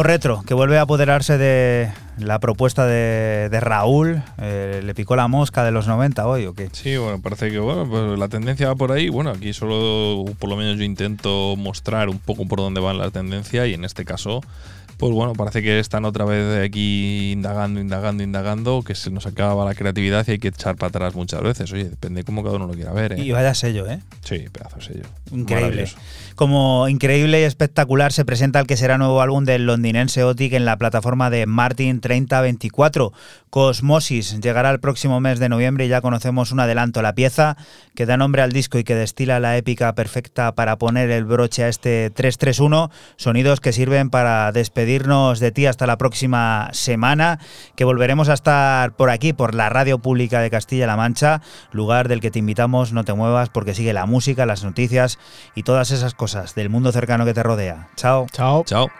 Lo 0.00 0.04
retro, 0.04 0.42
que 0.46 0.54
vuelve 0.54 0.78
a 0.78 0.80
apoderarse 0.80 1.36
de 1.36 1.92
la 2.16 2.38
propuesta 2.38 2.86
de, 2.86 3.50
de 3.50 3.60
Raúl. 3.60 4.22
Eh, 4.38 4.80
¿Le 4.82 4.94
picó 4.94 5.14
la 5.14 5.28
mosca 5.28 5.62
de 5.62 5.72
los 5.72 5.88
90 5.88 6.26
hoy 6.26 6.46
o 6.46 6.54
qué? 6.54 6.70
Sí, 6.72 6.96
bueno, 6.96 7.20
parece 7.20 7.50
que 7.50 7.58
bueno, 7.58 7.86
pues 7.86 8.18
la 8.18 8.28
tendencia 8.28 8.68
va 8.68 8.76
por 8.76 8.92
ahí. 8.92 9.10
Bueno, 9.10 9.28
aquí 9.28 9.52
solo, 9.52 10.24
por 10.38 10.48
lo 10.48 10.56
menos 10.56 10.78
yo 10.78 10.84
intento 10.84 11.54
mostrar 11.58 12.08
un 12.08 12.18
poco 12.18 12.48
por 12.48 12.60
dónde 12.60 12.80
van 12.80 12.96
las 12.96 13.12
tendencias 13.12 13.68
y 13.68 13.74
en 13.74 13.84
este 13.84 14.06
caso 14.06 14.40
pues 15.00 15.14
bueno, 15.14 15.32
parece 15.32 15.62
que 15.62 15.78
están 15.78 16.04
otra 16.04 16.26
vez 16.26 16.62
aquí 16.62 17.32
indagando, 17.32 17.80
indagando, 17.80 18.22
indagando, 18.22 18.82
que 18.82 18.94
se 18.94 19.10
nos 19.10 19.24
acaba 19.24 19.64
la 19.64 19.74
creatividad 19.74 20.26
y 20.28 20.32
hay 20.32 20.38
que 20.38 20.48
echar 20.48 20.76
para 20.76 20.88
atrás 20.88 21.14
muchas 21.14 21.40
veces. 21.40 21.72
Oye, 21.72 21.88
depende 21.88 22.20
de 22.20 22.24
cómo 22.24 22.44
cada 22.44 22.56
uno 22.56 22.66
lo 22.66 22.74
quiera 22.74 22.92
ver. 22.92 23.14
¿eh? 23.14 23.20
Y 23.22 23.30
vaya 23.32 23.54
sello, 23.54 23.90
¿eh? 23.90 24.00
Sí, 24.22 24.44
pedazo 24.52 24.76
de 24.76 24.82
sello. 24.82 25.04
Increíble. 25.32 25.90
Como 26.40 26.88
increíble 26.88 27.42
y 27.42 27.44
espectacular 27.44 28.14
se 28.14 28.24
presenta 28.24 28.60
el 28.60 28.66
que 28.66 28.78
será 28.78 28.96
nuevo 28.96 29.20
álbum 29.20 29.44
del 29.44 29.66
londinense 29.66 30.24
Otic 30.24 30.54
en 30.54 30.64
la 30.64 30.78
plataforma 30.78 31.28
de 31.28 31.44
Martin 31.44 32.00
3024. 32.00 33.12
Cosmosis 33.50 34.40
llegará 34.40 34.70
el 34.70 34.80
próximo 34.80 35.20
mes 35.20 35.38
de 35.38 35.50
noviembre 35.50 35.84
y 35.84 35.88
ya 35.88 36.00
conocemos 36.00 36.50
un 36.50 36.60
adelanto. 36.60 37.02
La 37.02 37.14
pieza 37.14 37.58
que 37.94 38.06
da 38.06 38.16
nombre 38.16 38.40
al 38.40 38.52
disco 38.52 38.78
y 38.78 38.84
que 38.84 38.94
destila 38.94 39.38
la 39.38 39.58
épica 39.58 39.94
perfecta 39.94 40.54
para 40.54 40.78
poner 40.78 41.10
el 41.10 41.26
broche 41.26 41.64
a 41.64 41.68
este 41.68 42.08
331. 42.08 42.90
Sonidos 43.16 43.60
que 43.60 43.74
sirven 43.74 44.08
para 44.08 44.50
despedirnos 44.50 45.40
de 45.40 45.52
ti 45.52 45.66
hasta 45.66 45.86
la 45.86 45.98
próxima 45.98 46.70
semana, 46.72 47.38
que 47.76 47.84
volveremos 47.84 48.30
a 48.30 48.34
estar 48.34 48.96
por 48.96 49.10
aquí, 49.10 49.34
por 49.34 49.54
la 49.54 49.68
radio 49.68 49.98
pública 49.98 50.40
de 50.40 50.48
Castilla-La 50.48 50.96
Mancha, 50.96 51.42
lugar 51.70 52.08
del 52.08 52.22
que 52.22 52.30
te 52.30 52.38
invitamos, 52.38 52.94
no 52.94 53.04
te 53.04 53.12
muevas 53.12 53.50
porque 53.50 53.74
sigue 53.74 53.92
la 53.92 54.06
música, 54.06 54.46
las 54.46 54.64
noticias 54.64 55.18
y 55.54 55.64
todas 55.64 55.90
esas 55.90 56.14
cosas 56.14 56.29
del 56.54 56.70
mundo 56.70 56.92
cercano 56.92 57.24
que 57.24 57.34
te 57.34 57.42
rodea. 57.42 57.88
Chao. 57.96 58.26
Chao. 58.32 58.64
Chao. 58.64 58.90